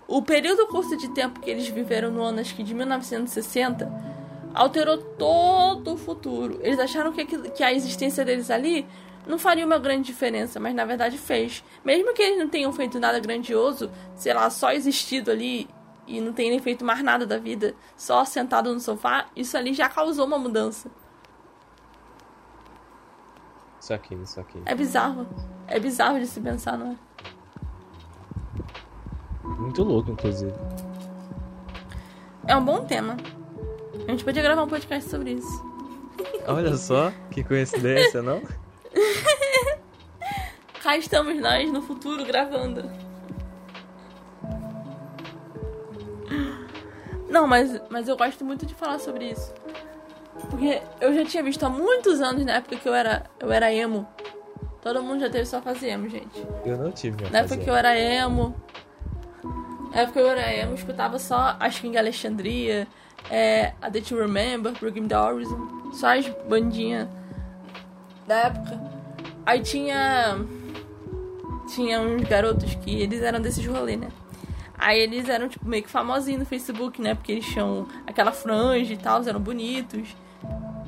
o 0.08 0.22
período 0.22 0.66
curto 0.66 0.96
de 0.96 1.08
tempo 1.08 1.40
que 1.40 1.50
eles 1.50 1.68
viveram 1.68 2.10
no 2.10 2.44
que 2.44 2.62
de 2.62 2.74
1960 2.74 4.16
alterou 4.56 4.96
todo 4.96 5.92
o 5.92 5.96
futuro. 5.96 6.58
Eles 6.62 6.78
acharam 6.78 7.12
que, 7.12 7.24
que 7.26 7.62
a 7.62 7.72
existência 7.72 8.24
deles 8.24 8.50
ali 8.50 8.86
não 9.26 9.38
faria 9.38 9.66
uma 9.66 9.78
grande 9.78 10.04
diferença, 10.04 10.58
mas 10.58 10.74
na 10.74 10.84
verdade 10.84 11.18
fez. 11.18 11.62
Mesmo 11.84 12.14
que 12.14 12.22
eles 12.22 12.38
não 12.38 12.48
tenham 12.48 12.72
feito 12.72 12.98
nada 12.98 13.20
grandioso, 13.20 13.90
sei 14.14 14.32
lá, 14.32 14.48
só 14.48 14.72
existido 14.72 15.30
ali 15.30 15.68
e 16.06 16.20
não 16.20 16.32
tenham 16.32 16.58
feito 16.60 16.84
mais 16.84 17.02
nada 17.02 17.26
da 17.26 17.36
vida, 17.36 17.74
só 17.96 18.24
sentado 18.24 18.72
no 18.72 18.80
sofá, 18.80 19.26
isso 19.36 19.56
ali 19.56 19.74
já 19.74 19.88
causou 19.88 20.24
uma 20.24 20.38
mudança. 20.38 20.90
Isso 23.78 23.92
aqui, 23.92 24.14
isso 24.14 24.40
aqui. 24.40 24.62
É 24.64 24.74
bizarro. 24.74 25.26
É 25.66 25.78
bizarro 25.78 26.18
de 26.18 26.26
se 26.26 26.40
pensar, 26.40 26.78
não 26.78 26.92
é? 26.92 26.96
Muito 29.44 29.82
louco, 29.82 30.10
inclusive. 30.12 30.54
É 32.46 32.56
um 32.56 32.64
bom 32.64 32.84
tema. 32.84 33.16
A 34.06 34.10
gente 34.10 34.24
podia 34.24 34.42
gravar 34.42 34.62
um 34.62 34.68
podcast 34.68 35.08
sobre 35.08 35.32
isso. 35.32 35.64
Olha 36.46 36.76
só, 36.76 37.12
que 37.30 37.42
coincidência, 37.42 38.22
não? 38.22 38.42
Cá 40.82 40.96
estamos 40.96 41.40
nós 41.40 41.70
no 41.72 41.82
futuro 41.82 42.24
gravando. 42.24 42.88
Não, 47.28 47.46
mas, 47.46 47.80
mas 47.90 48.08
eu 48.08 48.16
gosto 48.16 48.44
muito 48.44 48.64
de 48.64 48.74
falar 48.74 48.98
sobre 48.98 49.30
isso. 49.30 49.52
Porque 50.48 50.80
eu 51.00 51.14
já 51.14 51.24
tinha 51.24 51.42
visto 51.42 51.64
há 51.64 51.68
muitos 51.68 52.20
anos, 52.20 52.44
na 52.44 52.54
época 52.54 52.76
que 52.76 52.88
eu 52.88 52.94
era, 52.94 53.24
eu 53.40 53.50
era 53.50 53.72
emo. 53.72 54.06
Todo 54.80 55.02
mundo 55.02 55.20
já 55.20 55.28
teve 55.28 55.44
só 55.44 55.60
fazer 55.60 55.88
emo, 55.88 56.08
gente. 56.08 56.46
Eu 56.64 56.78
não 56.78 56.92
tive 56.92 57.16
minha 57.16 57.30
Na 57.30 57.40
época 57.40 57.56
que 57.56 57.68
eu 57.68 57.74
era 57.74 57.98
emo. 57.98 58.54
Na 59.90 60.02
época 60.02 60.12
que 60.12 60.18
eu 60.20 60.30
era 60.30 60.54
emo, 60.54 60.72
eu 60.72 60.76
escutava 60.76 61.18
só 61.18 61.56
a 61.58 61.68
King 61.68 61.98
Alexandria, 61.98 62.86
é, 63.30 63.72
a 63.80 63.90
The 63.90 64.00
To 64.00 64.16
Remember, 64.16 64.72
Brooklyn 64.72 65.08
Horizon, 65.12 65.92
só 65.92 66.16
as 66.16 66.28
bandinhas 66.48 67.08
da 68.26 68.34
época. 68.34 68.80
Aí 69.44 69.60
tinha. 69.60 70.38
Tinha 71.74 72.00
uns 72.00 72.22
garotos 72.22 72.74
que 72.76 73.00
eles 73.00 73.22
eram 73.22 73.40
desses 73.40 73.64
rolê, 73.66 73.96
né? 73.96 74.08
Aí 74.78 75.00
eles 75.00 75.28
eram, 75.28 75.48
tipo, 75.48 75.66
meio 75.66 75.82
que 75.82 75.90
famosinhos 75.90 76.40
no 76.40 76.46
Facebook, 76.46 77.00
né? 77.00 77.14
Porque 77.14 77.32
eles 77.32 77.46
tinham 77.46 77.88
aquela 78.06 78.30
franja 78.30 78.92
e 78.92 78.96
tal, 78.96 79.26
eram 79.26 79.40
bonitos. 79.40 80.14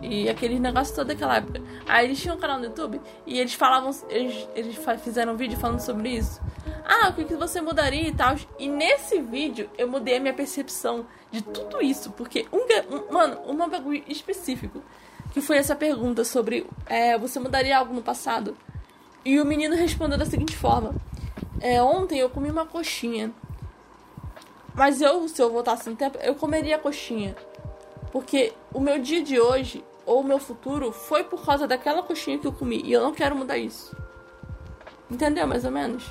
E 0.01 0.29
aquele 0.29 0.61
negócio 0.61 0.95
todo 0.95 1.09
daquela 1.09 1.37
época. 1.39 1.61
Aí 1.89 2.07
eles 2.07 2.21
tinham 2.21 2.37
um 2.37 2.39
canal 2.39 2.59
no 2.59 2.67
YouTube 2.67 3.01
e 3.27 3.41
eles 3.41 3.55
falavam. 3.55 3.91
Eles, 4.09 4.49
eles 4.55 4.79
fizeram 5.03 5.33
um 5.33 5.37
vídeo 5.37 5.59
falando 5.59 5.81
sobre 5.81 6.11
isso. 6.11 6.41
Ah, 6.85 7.09
o 7.09 7.13
que, 7.13 7.25
que 7.25 7.35
você 7.35 7.61
mudaria 7.61 8.09
e 8.09 8.15
tal. 8.15 8.37
E 8.59 8.69
nesse 8.69 9.21
vídeo 9.21 9.69
eu 9.77 9.89
mudei 9.89 10.19
a 10.19 10.21
minha 10.21 10.35
percepção 10.35 11.07
de 11.31 11.43
tudo 11.43 11.83
isso. 11.83 12.11
Porque, 12.13 12.47
um, 12.53 13.13
mano, 13.13 13.41
um 13.47 13.69
bagulho 13.69 14.03
específico. 14.07 14.83
Que 15.33 15.43
foi 15.43 15.59
essa 15.59 15.77
pergunta 15.77 16.25
sobre 16.25 16.67
é, 16.87 17.19
você 17.19 17.39
mudaria 17.39 17.77
algo 17.77 17.93
no 17.93 18.03
passado? 18.03 18.57
E 19.25 19.39
o 19.39 19.45
menino 19.45 19.77
respondeu 19.77 20.17
da 20.17 20.25
seguinte 20.25 20.57
forma: 20.57 20.95
é, 21.61 21.83
Ontem 21.83 22.19
eu 22.19 22.31
comi 22.31 22.51
uma 22.51 22.65
coxinha. 22.65 23.31
Mas 24.75 25.01
eu, 25.01 25.29
se 25.29 25.43
eu 25.43 25.51
voltasse 25.51 25.91
no 25.91 25.97
tempo, 25.97 26.19
eu 26.23 26.35
comeria 26.35 26.77
a 26.77 26.79
coxinha. 26.79 27.37
Porque 28.13 28.53
o 28.73 28.81
meu 28.81 28.99
dia 28.99 29.23
de 29.23 29.39
hoje, 29.39 29.85
ou 30.07 30.21
o 30.21 30.25
meu 30.25 30.39
futuro, 30.39 30.93
foi 30.93 31.25
por 31.25 31.45
causa 31.45 31.67
daquela 31.67 32.03
coxinha 32.03 32.39
que 32.39 32.47
eu 32.47 32.53
comi. 32.53 32.81
E 32.85 32.93
eu 32.93 33.03
não 33.03 33.13
quero 33.13 33.37
mudar 33.37 33.59
isso. 33.59 33.95
Entendeu, 35.11 35.47
mais 35.47 35.65
ou 35.65 35.71
menos? 35.71 36.05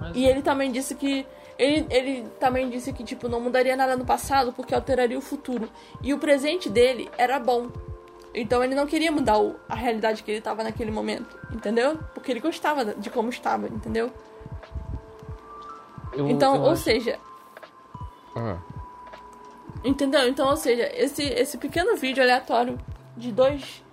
Mas... 0.00 0.16
E 0.16 0.24
ele 0.24 0.42
também 0.42 0.70
disse 0.70 0.94
que. 0.94 1.26
Ele, 1.58 1.86
ele 1.90 2.28
também 2.40 2.68
disse 2.68 2.92
que, 2.92 3.04
tipo, 3.04 3.28
não 3.28 3.40
mudaria 3.40 3.76
nada 3.76 3.96
no 3.96 4.04
passado 4.04 4.52
porque 4.52 4.74
alteraria 4.74 5.18
o 5.18 5.20
futuro. 5.20 5.68
E 6.02 6.12
o 6.12 6.18
presente 6.18 6.68
dele 6.68 7.10
era 7.16 7.38
bom. 7.38 7.70
Então 8.34 8.64
ele 8.64 8.74
não 8.74 8.86
queria 8.86 9.12
mudar 9.12 9.38
o, 9.38 9.54
a 9.68 9.74
realidade 9.76 10.22
que 10.22 10.30
ele 10.30 10.38
estava 10.38 10.64
naquele 10.64 10.90
momento. 10.90 11.38
Entendeu? 11.52 11.98
Porque 12.12 12.32
ele 12.32 12.40
gostava 12.40 12.84
de 12.84 13.08
como 13.08 13.28
estava, 13.28 13.68
entendeu? 13.68 14.10
Eu, 16.12 16.28
então, 16.28 16.56
eu 16.56 16.62
ou 16.62 16.70
acho... 16.70 16.82
seja, 16.82 17.18
ah. 18.36 18.58
Entendeu? 19.84 20.26
Então, 20.28 20.48
ou 20.48 20.56
seja, 20.56 20.90
esse, 20.94 21.22
esse 21.22 21.58
pequeno 21.58 21.96
vídeo 21.96 22.22
aleatório 22.22 22.78
de 23.16 23.30
dois 23.30 23.83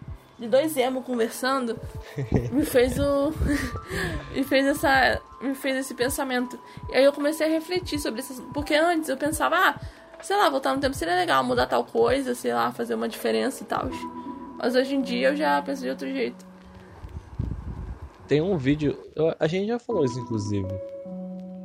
de 0.41 0.47
dois 0.47 0.75
emo 0.75 1.03
conversando 1.03 1.79
me 2.51 2.65
fez 2.65 2.97
o 2.97 3.31
me 4.33 4.43
fez 4.43 4.65
essa 4.65 5.21
me 5.39 5.55
fez 5.55 5.77
esse 5.77 5.93
pensamento. 5.93 6.59
E 6.89 6.95
aí 6.95 7.03
eu 7.03 7.13
comecei 7.13 7.47
a 7.47 7.49
refletir 7.49 7.99
sobre 7.99 8.21
isso, 8.21 8.41
porque 8.53 8.73
antes 8.73 9.09
eu 9.09 9.17
pensava, 9.17 9.55
ah, 9.55 9.79
sei 10.21 10.35
lá, 10.35 10.49
voltar 10.49 10.73
no 10.73 10.81
tempo 10.81 10.95
seria 10.95 11.15
legal, 11.15 11.43
mudar 11.43 11.67
tal 11.67 11.83
coisa, 11.83 12.35
sei 12.35 12.53
lá, 12.53 12.71
fazer 12.71 12.95
uma 12.95 13.07
diferença 13.07 13.63
e 13.63 13.65
tal. 13.65 13.89
Mas 14.57 14.75
hoje 14.75 14.95
em 14.95 15.01
dia 15.01 15.29
eu 15.29 15.35
já 15.35 15.61
penso 15.61 15.83
de 15.83 15.89
outro 15.89 16.07
jeito. 16.07 16.45
Tem 18.27 18.41
um 18.41 18.57
vídeo, 18.57 18.97
eu, 19.15 19.35
a 19.39 19.47
gente 19.47 19.67
já 19.67 19.77
falou 19.77 20.05
isso 20.05 20.19
inclusive. 20.19 20.67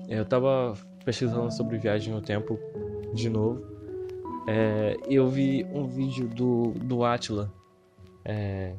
Eu 0.08 0.24
tava 0.24 0.74
pesquisando 1.04 1.50
sobre 1.52 1.78
viagem 1.78 2.12
no 2.12 2.20
tempo 2.20 2.58
de 3.14 3.28
novo. 3.28 3.64
É, 4.46 4.96
eu 5.08 5.28
vi 5.28 5.66
um 5.72 5.86
vídeo 5.86 6.28
do, 6.28 6.72
do 6.76 7.04
Atila. 7.04 7.52
É, 8.28 8.74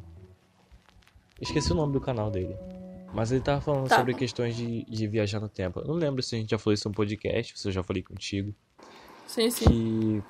esqueci 1.40 1.72
o 1.72 1.76
nome 1.76 1.94
do 1.94 2.02
canal 2.02 2.30
dele. 2.30 2.56
Mas 3.14 3.32
ele 3.32 3.40
tava 3.40 3.62
falando 3.62 3.88
tá. 3.88 3.96
sobre 3.96 4.14
questões 4.14 4.56
de, 4.56 4.84
de 4.84 5.08
viajar 5.08 5.40
no 5.40 5.48
tempo. 5.48 5.80
Eu 5.80 5.88
não 5.88 5.94
lembro 5.94 6.22
se 6.22 6.36
a 6.36 6.38
gente 6.38 6.52
já 6.52 6.58
falou 6.58 6.74
isso 6.74 6.90
no 6.90 6.94
podcast, 6.94 7.58
se 7.58 7.68
eu 7.68 7.72
já 7.72 7.82
falei 7.82 8.04
contigo. 8.04 8.54
Sim, 9.26 9.50
sim. 9.50 9.66
Que 9.66 10.24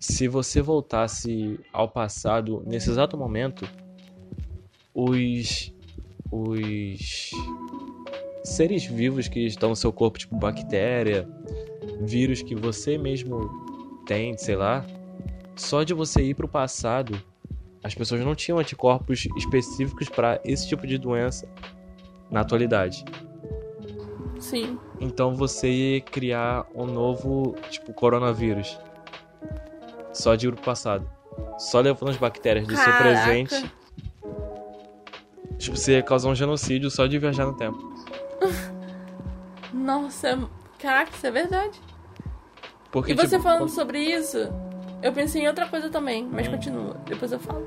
se 0.00 0.26
você 0.26 0.60
voltasse 0.60 1.60
ao 1.72 1.88
passado 1.88 2.62
nesse 2.66 2.90
exato 2.90 3.16
momento, 3.16 3.68
os. 4.92 5.72
Os 6.30 7.30
seres 8.44 8.84
vivos 8.84 9.28
que 9.28 9.40
estão 9.46 9.70
no 9.70 9.76
seu 9.76 9.90
corpo, 9.90 10.18
tipo 10.18 10.36
bactéria, 10.36 11.26
vírus 12.02 12.42
que 12.42 12.54
você 12.54 12.98
mesmo 12.98 13.48
tem, 14.06 14.36
sei 14.36 14.54
lá, 14.54 14.84
só 15.56 15.82
de 15.82 15.94
você 15.94 16.22
ir 16.22 16.34
pro 16.34 16.46
passado, 16.46 17.22
as 17.82 17.94
pessoas 17.94 18.20
não 18.24 18.34
tinham 18.34 18.58
anticorpos 18.58 19.26
específicos 19.36 20.08
para 20.08 20.40
esse 20.44 20.68
tipo 20.68 20.86
de 20.86 20.98
doença 20.98 21.48
na 22.30 22.40
atualidade. 22.40 23.04
Sim. 24.38 24.78
Então 25.00 25.34
você 25.34 25.68
ia 25.70 26.00
criar 26.00 26.66
um 26.74 26.86
novo, 26.86 27.54
tipo, 27.70 27.92
coronavírus. 27.92 28.78
Só 30.12 30.34
de 30.34 30.50
pro 30.50 30.60
passado. 30.62 31.08
Só 31.58 31.80
levando 31.80 32.10
as 32.10 32.16
bactérias 32.16 32.66
do 32.66 32.74
seu 32.74 32.84
Caraca. 32.84 33.02
presente. 33.02 33.72
Tipo, 35.58 35.76
você 35.76 36.02
causar 36.02 36.28
um 36.30 36.34
genocídio 36.34 36.90
só 36.90 37.06
de 37.06 37.18
viajar 37.18 37.46
no 37.46 37.54
tempo. 37.56 37.78
Nossa, 39.72 40.38
caraca, 40.78 41.10
isso 41.14 41.26
é 41.26 41.30
verdade. 41.30 41.80
Porque, 42.90 43.12
E 43.12 43.14
você 43.14 43.28
tipo, 43.36 43.42
falando 43.42 43.60
quando- 43.60 43.70
sobre 43.70 44.00
isso, 44.00 44.38
eu 45.02 45.12
pensei 45.12 45.42
em 45.42 45.48
outra 45.48 45.66
coisa 45.66 45.88
também, 45.88 46.26
mas 46.26 46.48
continua, 46.48 46.96
depois 47.06 47.32
eu 47.32 47.38
falo. 47.38 47.66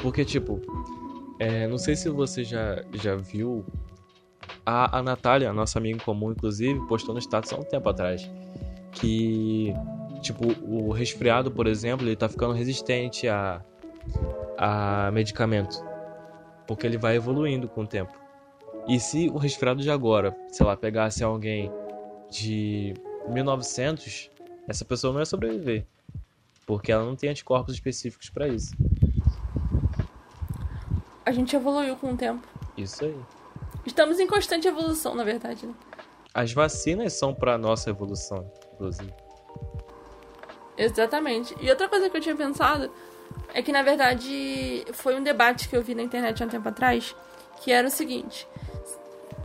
Porque, 0.00 0.24
tipo, 0.24 0.60
é, 1.38 1.66
não 1.66 1.78
sei 1.78 1.96
se 1.96 2.08
você 2.08 2.44
já, 2.44 2.82
já 2.92 3.16
viu. 3.16 3.64
A, 4.66 4.98
a 4.98 5.02
Natália, 5.02 5.52
nossa 5.52 5.78
amiga 5.78 5.96
em 5.96 6.00
comum, 6.00 6.32
inclusive, 6.32 6.78
postou 6.86 7.14
no 7.14 7.20
status 7.20 7.52
há 7.52 7.56
um 7.56 7.64
tempo 7.64 7.88
atrás. 7.88 8.28
Que, 8.92 9.74
tipo, 10.20 10.44
o 10.62 10.90
resfriado, 10.92 11.50
por 11.50 11.66
exemplo, 11.66 12.06
ele 12.06 12.16
tá 12.16 12.28
ficando 12.28 12.52
resistente 12.52 13.28
a, 13.28 13.62
a 14.56 15.10
medicamento. 15.12 15.84
Porque 16.66 16.86
ele 16.86 16.96
vai 16.96 17.16
evoluindo 17.16 17.68
com 17.68 17.82
o 17.82 17.86
tempo. 17.86 18.12
E 18.88 18.98
se 19.00 19.28
o 19.28 19.36
resfriado 19.38 19.82
de 19.82 19.90
agora, 19.90 20.36
sei 20.48 20.66
lá, 20.66 20.76
pegasse 20.76 21.22
alguém 21.24 21.70
de 22.30 22.94
1900, 23.28 24.30
essa 24.68 24.84
pessoa 24.84 25.12
não 25.12 25.20
ia 25.20 25.26
sobreviver. 25.26 25.86
Porque 26.66 26.90
ela 26.90 27.04
não 27.04 27.16
tem 27.16 27.30
anticorpos 27.30 27.74
específicos 27.74 28.30
pra 28.30 28.48
isso. 28.48 28.74
A 31.24 31.32
gente 31.32 31.54
evoluiu 31.56 31.96
com 31.96 32.12
o 32.12 32.16
tempo. 32.16 32.46
Isso 32.76 33.04
aí. 33.04 33.16
Estamos 33.86 34.18
em 34.18 34.26
constante 34.26 34.66
evolução, 34.66 35.14
na 35.14 35.24
verdade, 35.24 35.66
né? 35.66 35.74
As 36.32 36.52
vacinas 36.52 37.12
são 37.12 37.34
pra 37.34 37.56
nossa 37.56 37.90
evolução, 37.90 38.50
inclusive. 38.72 39.12
Exatamente. 40.76 41.54
E 41.60 41.70
outra 41.70 41.88
coisa 41.88 42.10
que 42.10 42.16
eu 42.16 42.20
tinha 42.20 42.34
pensado 42.34 42.90
é 43.52 43.62
que, 43.62 43.70
na 43.70 43.82
verdade, 43.82 44.84
foi 44.92 45.14
um 45.14 45.22
debate 45.22 45.68
que 45.68 45.76
eu 45.76 45.82
vi 45.82 45.94
na 45.94 46.02
internet 46.02 46.42
há 46.42 46.46
um 46.46 46.48
tempo 46.48 46.68
atrás, 46.68 47.14
que 47.62 47.70
era 47.70 47.86
o 47.86 47.90
seguinte: 47.90 48.48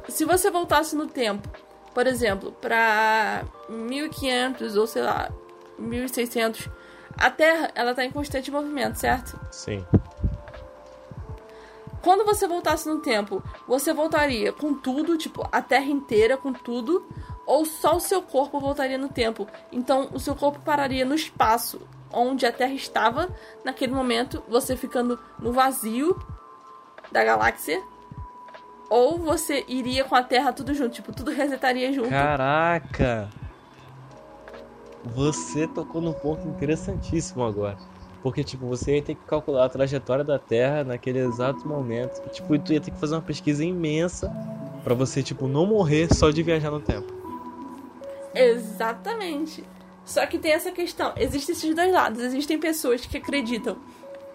se 0.08 0.26
você 0.26 0.50
voltasse 0.50 0.96
no 0.96 1.06
tempo, 1.06 1.48
por 1.94 2.08
exemplo, 2.08 2.52
pra 2.54 3.46
1500 3.70 4.76
ou 4.76 4.88
sei 4.88 5.04
lá, 5.04 5.32
1600, 5.78 6.70
a 7.20 7.30
Terra 7.30 7.70
ela 7.76 7.94
tá 7.94 8.06
em 8.06 8.12
constante 8.12 8.50
movimento, 8.50 8.96
certo? 8.96 9.40
Sim. 9.52 9.86
Quando 12.02 12.26
você 12.26 12.48
voltasse 12.48 12.88
no 12.88 13.00
tempo, 13.00 13.44
você 13.68 13.94
voltaria 13.94 14.54
com 14.54 14.74
tudo, 14.74 15.18
tipo, 15.18 15.46
a 15.52 15.62
Terra 15.62 15.86
inteira 15.86 16.38
com 16.38 16.54
tudo, 16.54 17.06
ou 17.46 17.66
só 17.66 17.98
o 17.98 18.00
seu 18.00 18.22
corpo 18.22 18.60
voltaria 18.60 18.98
no 18.98 19.10
tempo? 19.10 19.48
Então, 19.72 20.10
o 20.14 20.20
seu 20.20 20.34
corpo 20.34 20.60
pararia 20.62 21.04
no 21.04 21.14
espaço 21.14 21.82
onde 22.12 22.46
a 22.46 22.52
Terra 22.52 22.74
estava 22.74 23.30
naquele 23.66 23.94
momento, 23.94 24.42
você 24.48 24.78
ficando 24.78 25.20
no 25.38 25.52
vazio 25.52 26.18
da 27.12 27.24
galáxia, 27.24 27.84
ou 28.90 29.18
você 29.20 29.66
iria 29.68 30.04
com 30.06 30.16
a 30.16 30.24
Terra 30.24 30.54
tudo 30.54 30.74
junto, 30.74 30.96
tipo, 30.96 31.14
tudo 31.14 31.32
resetaria 31.32 31.92
junto. 31.92 32.10
Caraca! 32.10 33.30
Você 35.04 35.68
tocou 35.68 36.02
num 36.02 36.14
ponto 36.14 36.48
interessantíssimo 36.48 37.44
agora. 37.44 37.78
Porque, 38.22 38.44
tipo, 38.44 38.68
você 38.68 38.98
ia 38.98 39.02
ter 39.02 39.16
que 39.16 39.24
calcular 39.26 39.66
a 39.66 39.70
trajetória 39.70 40.24
da 40.24 40.38
Terra 40.38 40.84
naquele 40.84 41.20
exato 41.20 41.68
momento. 41.68 42.22
E, 42.26 42.30
tipo, 42.30 42.60
tu 42.60 42.74
ia 42.74 42.82
ter 42.82 42.92
que 42.92 43.00
fazer 43.00 43.16
uma 43.16 43.22
pesquisa 43.22 43.64
imensa 43.64 44.30
pra 44.84 44.94
você, 44.94 45.24
tipo, 45.24 45.48
não 45.48 45.66
morrer 45.66 46.14
só 46.14 46.30
de 46.30 46.44
viajar 46.44 46.70
no 46.70 46.82
tempo. 46.82 47.14
Exatamente. 48.36 49.64
Só 50.04 50.26
que 50.26 50.38
tem 50.38 50.52
essa 50.52 50.72
questão. 50.72 51.14
Existem 51.16 51.54
esses 51.56 51.76
dois 51.76 51.92
lados. 51.92 52.22
Existem 52.22 52.60
pessoas 52.60 53.06
que 53.06 53.18
acreditam 53.18 53.78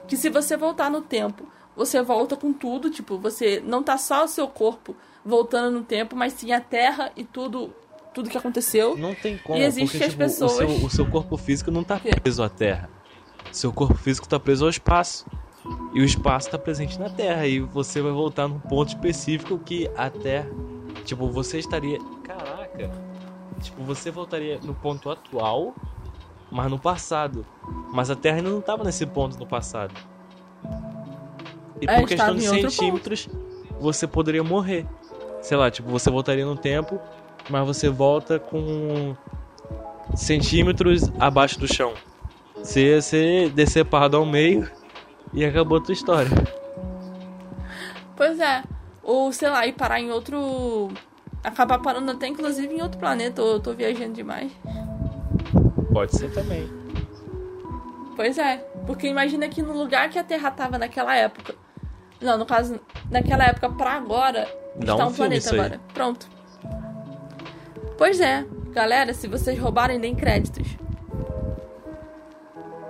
que 0.06 0.16
se 0.16 0.30
você 0.30 0.56
voltar 0.56 0.90
no 0.90 1.00
tempo, 1.00 1.44
você 1.76 2.02
volta 2.02 2.36
com 2.36 2.52
tudo. 2.52 2.90
Tipo, 2.90 3.18
você 3.18 3.62
não 3.64 3.82
tá 3.82 3.98
só 3.98 4.24
o 4.24 4.28
seu 4.28 4.48
corpo 4.48 4.96
voltando 5.24 5.78
no 5.78 5.84
tempo, 5.84 6.14
mas 6.14 6.34
sim 6.34 6.52
a 6.52 6.60
Terra 6.60 7.10
e 7.16 7.24
tudo, 7.24 7.74
tudo 8.14 8.30
que 8.30 8.38
aconteceu. 8.38 8.96
Não 8.96 9.14
tem 9.14 9.36
como, 9.38 9.58
E 9.58 9.64
existe 9.64 9.92
porque, 9.98 10.08
tipo, 10.10 10.18
pessoas- 10.22 10.52
o, 10.52 10.56
seu, 10.56 10.68
o 10.68 10.90
seu 10.90 11.06
corpo 11.06 11.36
físico 11.36 11.70
não 11.70 11.82
tá 11.84 11.98
Quê? 11.98 12.10
preso 12.22 12.42
à 12.42 12.48
Terra. 12.48 12.88
Seu 13.52 13.72
corpo 13.72 13.94
físico 13.94 14.26
tá 14.28 14.38
preso 14.40 14.64
ao 14.64 14.70
espaço. 14.70 15.26
E 15.94 16.00
o 16.00 16.04
espaço 16.04 16.50
tá 16.50 16.58
presente 16.58 16.98
na 16.98 17.08
Terra. 17.10 17.46
E 17.46 17.60
você 17.60 18.00
vai 18.02 18.12
voltar 18.12 18.46
num 18.48 18.58
ponto 18.58 18.88
específico 18.88 19.58
que 19.58 19.90
a 19.96 20.08
Terra. 20.10 20.50
Tipo, 21.04 21.28
você 21.28 21.58
estaria. 21.58 21.98
Caraca! 22.22 22.90
Tipo, 23.60 23.82
você 23.84 24.10
voltaria 24.10 24.58
no 24.62 24.74
ponto 24.74 25.10
atual, 25.10 25.74
mas 26.50 26.70
no 26.70 26.78
passado. 26.78 27.46
Mas 27.92 28.10
a 28.10 28.16
Terra 28.16 28.38
ainda 28.38 28.50
não 28.50 28.60
tava 28.60 28.84
nesse 28.84 29.06
ponto 29.06 29.38
no 29.38 29.46
passado. 29.46 29.94
E 31.80 31.86
É, 31.88 32.00
por 32.00 32.08
questão 32.08 32.34
de 32.34 32.42
centímetros, 32.46 33.28
você 33.80 34.06
poderia 34.06 34.42
morrer. 34.44 34.86
Sei 35.40 35.56
lá, 35.56 35.70
tipo, 35.70 35.88
você 35.90 36.10
voltaria 36.10 36.44
no 36.44 36.56
tempo, 36.56 36.98
mas 37.48 37.66
você 37.66 37.88
volta 37.88 38.38
com 38.38 39.16
centímetros 40.14 41.10
abaixo 41.18 41.58
do 41.58 41.72
chão. 41.72 41.94
Você 42.56 42.92
ia 42.92 43.02
ser 43.02 43.50
decepado 43.50 44.16
ao 44.16 44.24
meio 44.24 44.70
e 45.32 45.44
acabou 45.44 45.78
a 45.78 45.80
tua 45.80 45.92
história. 45.92 46.30
Pois 48.16 48.38
é. 48.38 48.62
Ou, 49.02 49.32
sei 49.32 49.50
lá, 49.50 49.66
ir 49.66 49.72
parar 49.72 50.00
em 50.00 50.10
outro. 50.10 50.90
Acabar 51.42 51.78
parando 51.78 52.10
até 52.10 52.26
inclusive 52.26 52.72
em 52.72 52.80
outro 52.80 52.98
planeta, 52.98 53.42
ou 53.42 53.54
eu 53.54 53.60
tô 53.60 53.74
viajando 53.74 54.14
demais. 54.14 54.50
Pode 55.92 56.16
ser 56.16 56.32
também. 56.32 56.66
Pois 58.16 58.38
é, 58.38 58.58
porque 58.86 59.08
imagina 59.08 59.48
que 59.48 59.60
no 59.60 59.76
lugar 59.76 60.08
que 60.08 60.18
a 60.18 60.24
Terra 60.24 60.50
tava 60.50 60.78
naquela 60.78 61.14
época. 61.14 61.54
Não, 62.20 62.38
no 62.38 62.46
caso, 62.46 62.80
naquela 63.10 63.44
época 63.44 63.68
pra 63.68 63.92
agora, 63.92 64.48
Dá 64.76 64.92
está 64.92 65.06
um 65.06 65.10
um, 65.10 65.12
planeta 65.12 65.52
agora. 65.52 65.80
Pronto. 65.92 66.33
Pois 67.96 68.20
é, 68.20 68.44
galera, 68.72 69.14
se 69.14 69.28
vocês 69.28 69.58
roubarem, 69.58 70.00
deem 70.00 70.14
créditos. 70.14 70.66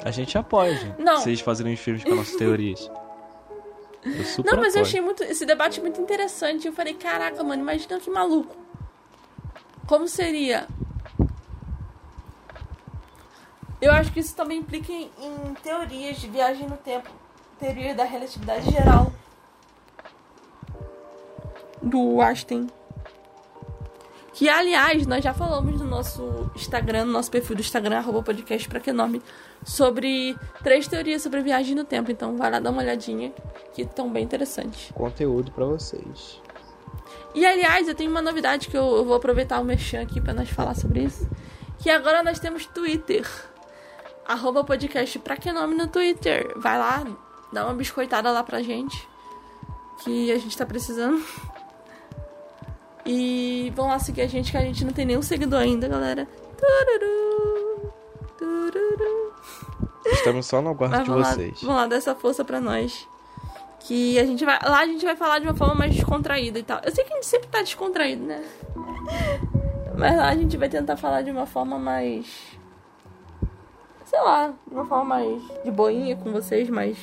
A 0.04 0.10
gente 0.10 0.36
apoia, 0.36 0.76
gente. 0.76 1.00
Não. 1.00 1.18
Vocês 1.18 1.40
fazerem 1.40 1.76
filmes 1.76 2.04
com 2.04 2.14
nossas 2.14 2.36
teorias. 2.36 2.90
Eu 4.04 4.24
super 4.24 4.50
Não, 4.52 4.60
mas 4.60 4.74
eu 4.74 4.80
apoio. 4.80 4.86
achei 4.86 5.00
muito, 5.00 5.22
esse 5.22 5.46
debate 5.46 5.80
muito 5.80 6.00
interessante. 6.00 6.66
Eu 6.66 6.72
falei, 6.74 6.92
caraca, 6.94 7.42
mano, 7.42 7.62
imagina 7.62 7.98
que 7.98 8.10
maluco. 8.10 8.54
Como 9.86 10.06
seria? 10.06 10.66
Eu 13.80 13.92
acho 13.92 14.12
que 14.12 14.20
isso 14.20 14.34
também 14.34 14.58
implica 14.58 14.92
em, 14.92 15.10
em 15.18 15.54
teorias 15.62 16.18
de 16.18 16.28
viagem 16.28 16.66
no 16.66 16.76
tempo. 16.76 17.08
Teoria 17.58 17.94
da 17.94 18.04
relatividade 18.04 18.70
geral. 18.70 19.12
Do 21.82 22.20
Einstein. 22.20 22.66
Que, 24.34 24.48
aliás, 24.48 25.06
nós 25.06 25.22
já 25.22 25.32
falamos 25.32 25.80
no 25.80 25.86
nosso 25.86 26.50
Instagram, 26.56 27.04
no 27.04 27.12
nosso 27.12 27.30
perfil 27.30 27.54
do 27.54 27.60
Instagram, 27.60 27.98
arroba 27.98 28.20
podcast 28.20 28.68
pra 28.68 28.80
que 28.80 28.92
nome, 28.92 29.22
sobre 29.64 30.36
três 30.60 30.88
teorias 30.88 31.22
sobre 31.22 31.40
viagem 31.40 31.76
no 31.76 31.84
tempo. 31.84 32.10
Então 32.10 32.36
vai 32.36 32.50
lá 32.50 32.58
dar 32.58 32.70
uma 32.70 32.82
olhadinha, 32.82 33.32
que 33.72 33.82
estão 33.82 34.10
bem 34.10 34.24
interessantes. 34.24 34.90
Conteúdo 34.92 35.52
pra 35.52 35.64
vocês. 35.64 36.40
E 37.32 37.46
aliás, 37.46 37.86
eu 37.86 37.94
tenho 37.94 38.10
uma 38.10 38.20
novidade 38.20 38.66
que 38.66 38.76
eu, 38.76 38.96
eu 38.96 39.04
vou 39.04 39.14
aproveitar 39.14 39.60
o 39.60 39.64
merchan 39.64 40.02
aqui 40.02 40.20
pra 40.20 40.34
nós 40.34 40.50
falar 40.50 40.74
sobre 40.74 41.04
isso. 41.04 41.30
Que 41.78 41.88
agora 41.88 42.20
nós 42.22 42.40
temos 42.40 42.66
Twitter. 42.66 43.24
Arroba 44.26 44.64
podcast 44.64 45.16
pra 45.20 45.36
que 45.36 45.52
nome 45.52 45.76
no 45.76 45.86
Twitter. 45.86 46.52
Vai 46.56 46.76
lá, 46.76 47.06
dá 47.52 47.64
uma 47.66 47.74
biscoitada 47.74 48.32
lá 48.32 48.42
pra 48.42 48.62
gente. 48.62 49.08
Que 50.02 50.32
a 50.32 50.38
gente 50.38 50.56
tá 50.56 50.66
precisando. 50.66 51.24
E 53.06 53.72
vão 53.76 53.88
lá 53.88 53.98
seguir 53.98 54.22
a 54.22 54.26
gente, 54.26 54.50
que 54.50 54.56
a 54.56 54.60
gente 54.62 54.84
não 54.84 54.92
tem 54.92 55.04
nenhum 55.04 55.22
seguidor 55.22 55.60
ainda, 55.60 55.86
galera. 55.88 56.26
Tururu, 56.56 57.92
tururu. 58.38 59.32
Estamos 60.06 60.46
só 60.46 60.62
no 60.62 60.70
aguardo 60.70 60.96
Mas 60.96 61.04
de 61.04 61.10
vão 61.10 61.18
lá, 61.20 61.32
vocês. 61.32 61.62
vão 61.62 61.74
lá 61.76 61.86
dar 61.86 61.96
essa 61.96 62.14
força 62.14 62.44
pra 62.44 62.60
nós. 62.60 63.06
Que 63.80 64.18
a 64.18 64.24
gente 64.24 64.44
vai. 64.44 64.58
Lá 64.62 64.80
a 64.80 64.86
gente 64.86 65.04
vai 65.04 65.14
falar 65.16 65.38
de 65.38 65.46
uma 65.46 65.54
forma 65.54 65.74
mais 65.74 65.94
descontraída 65.94 66.58
e 66.58 66.62
tal. 66.62 66.80
Eu 66.82 66.94
sei 66.94 67.04
que 67.04 67.12
a 67.12 67.16
gente 67.16 67.26
sempre 67.26 67.48
tá 67.48 67.60
descontraído, 67.60 68.24
né? 68.24 68.42
Mas 69.96 70.16
lá 70.16 70.28
a 70.28 70.34
gente 70.34 70.56
vai 70.56 70.68
tentar 70.68 70.96
falar 70.96 71.22
de 71.22 71.30
uma 71.30 71.44
forma 71.46 71.78
mais. 71.78 72.26
Sei 74.06 74.20
lá, 74.20 74.52
de 74.66 74.74
uma 74.74 74.86
forma 74.86 75.04
mais 75.04 75.42
de 75.64 75.70
boinha 75.70 76.16
com 76.16 76.32
vocês, 76.32 76.70
mais. 76.70 76.96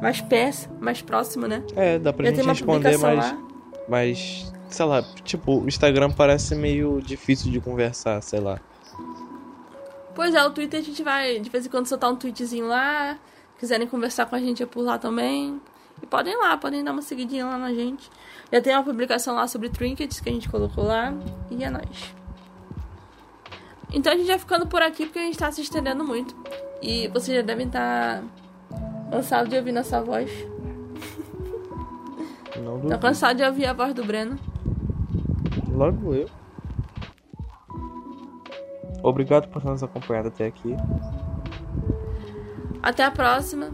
Mais 0.00 0.20
pés, 0.20 0.68
mais 0.80 1.00
próximo, 1.00 1.46
né? 1.46 1.62
É, 1.76 1.98
dá 1.98 2.12
pra 2.12 2.26
Já 2.26 2.32
gente 2.36 2.46
responder, 2.46 2.98
mas, 2.98 3.18
lá. 3.18 3.38
mas. 3.88 4.52
Sei 4.74 4.84
lá, 4.84 5.04
tipo, 5.22 5.60
o 5.60 5.68
Instagram 5.68 6.10
parece 6.10 6.52
meio 6.56 7.00
difícil 7.00 7.48
de 7.52 7.60
conversar, 7.60 8.20
sei 8.20 8.40
lá. 8.40 8.58
Pois 10.16 10.34
é, 10.34 10.44
o 10.44 10.50
Twitter 10.50 10.80
a 10.80 10.82
gente 10.82 11.00
vai 11.00 11.38
de 11.38 11.48
vez 11.48 11.64
em 11.64 11.68
quando 11.68 11.86
soltar 11.86 12.10
um 12.10 12.16
tweetzinho 12.16 12.66
lá. 12.66 13.16
Quiserem 13.56 13.86
conversar 13.86 14.26
com 14.26 14.34
a 14.34 14.40
gente 14.40 14.64
é 14.64 14.66
por 14.66 14.82
lá 14.82 14.98
também. 14.98 15.60
E 16.02 16.06
podem 16.06 16.32
ir 16.32 16.36
lá, 16.36 16.56
podem 16.56 16.82
dar 16.82 16.90
uma 16.90 17.02
seguidinha 17.02 17.46
lá 17.46 17.56
na 17.56 17.72
gente. 17.72 18.10
Já 18.52 18.60
tem 18.60 18.74
uma 18.74 18.82
publicação 18.82 19.36
lá 19.36 19.46
sobre 19.46 19.68
trinkets 19.68 20.18
que 20.18 20.28
a 20.28 20.32
gente 20.32 20.48
colocou 20.48 20.82
lá. 20.82 21.14
E 21.52 21.62
é 21.62 21.70
nóis. 21.70 22.12
Então 23.92 24.12
a 24.12 24.16
gente 24.16 24.26
vai 24.26 24.40
ficando 24.40 24.66
por 24.66 24.82
aqui 24.82 25.06
porque 25.06 25.20
a 25.20 25.22
gente 25.22 25.38
tá 25.38 25.52
se 25.52 25.60
estendendo 25.60 26.02
muito. 26.02 26.34
E 26.82 27.06
vocês 27.06 27.36
já 27.36 27.44
devem 27.44 27.68
estar 27.68 28.22
tá 28.68 28.76
cansados 29.12 29.48
de 29.48 29.56
ouvir 29.56 29.70
nossa 29.70 30.02
voz. 30.02 30.28
Não 32.56 32.72
Tô 32.72 32.78
duvido. 32.78 32.98
cansado 32.98 33.36
de 33.36 33.44
ouvir 33.44 33.66
a 33.66 33.72
voz 33.72 33.94
do 33.94 34.04
Breno. 34.04 34.36
Logo 35.74 36.14
eu. 36.14 36.28
Obrigado 39.02 39.48
por 39.48 39.62
nos 39.64 39.82
acompanhar 39.82 40.26
até 40.26 40.46
aqui. 40.46 40.74
Até 42.82 43.04
a 43.04 43.10
próxima. 43.10 43.70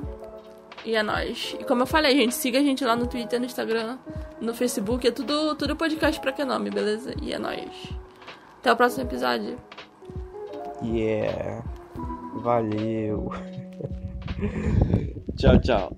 E 0.84 0.96
é 0.96 1.02
nóis. 1.02 1.56
E 1.60 1.64
como 1.64 1.82
eu 1.82 1.86
falei, 1.86 2.16
gente, 2.16 2.34
siga 2.34 2.58
a 2.58 2.62
gente 2.62 2.84
lá 2.84 2.96
no 2.96 3.06
Twitter, 3.06 3.38
no 3.38 3.46
Instagram, 3.46 3.98
no 4.40 4.54
Facebook. 4.54 5.06
É 5.06 5.10
tudo, 5.10 5.54
tudo 5.54 5.76
podcast 5.76 6.20
pra 6.20 6.32
que 6.32 6.44
nome, 6.44 6.70
beleza? 6.70 7.12
E 7.22 7.32
é 7.32 7.38
nóis. 7.38 7.92
Até 8.60 8.72
o 8.72 8.76
próximo 8.76 9.04
episódio. 9.04 9.58
Yeah. 10.82 11.62
É. 11.62 11.62
Valeu. 12.40 13.30
tchau, 15.36 15.60
tchau. 15.60 15.96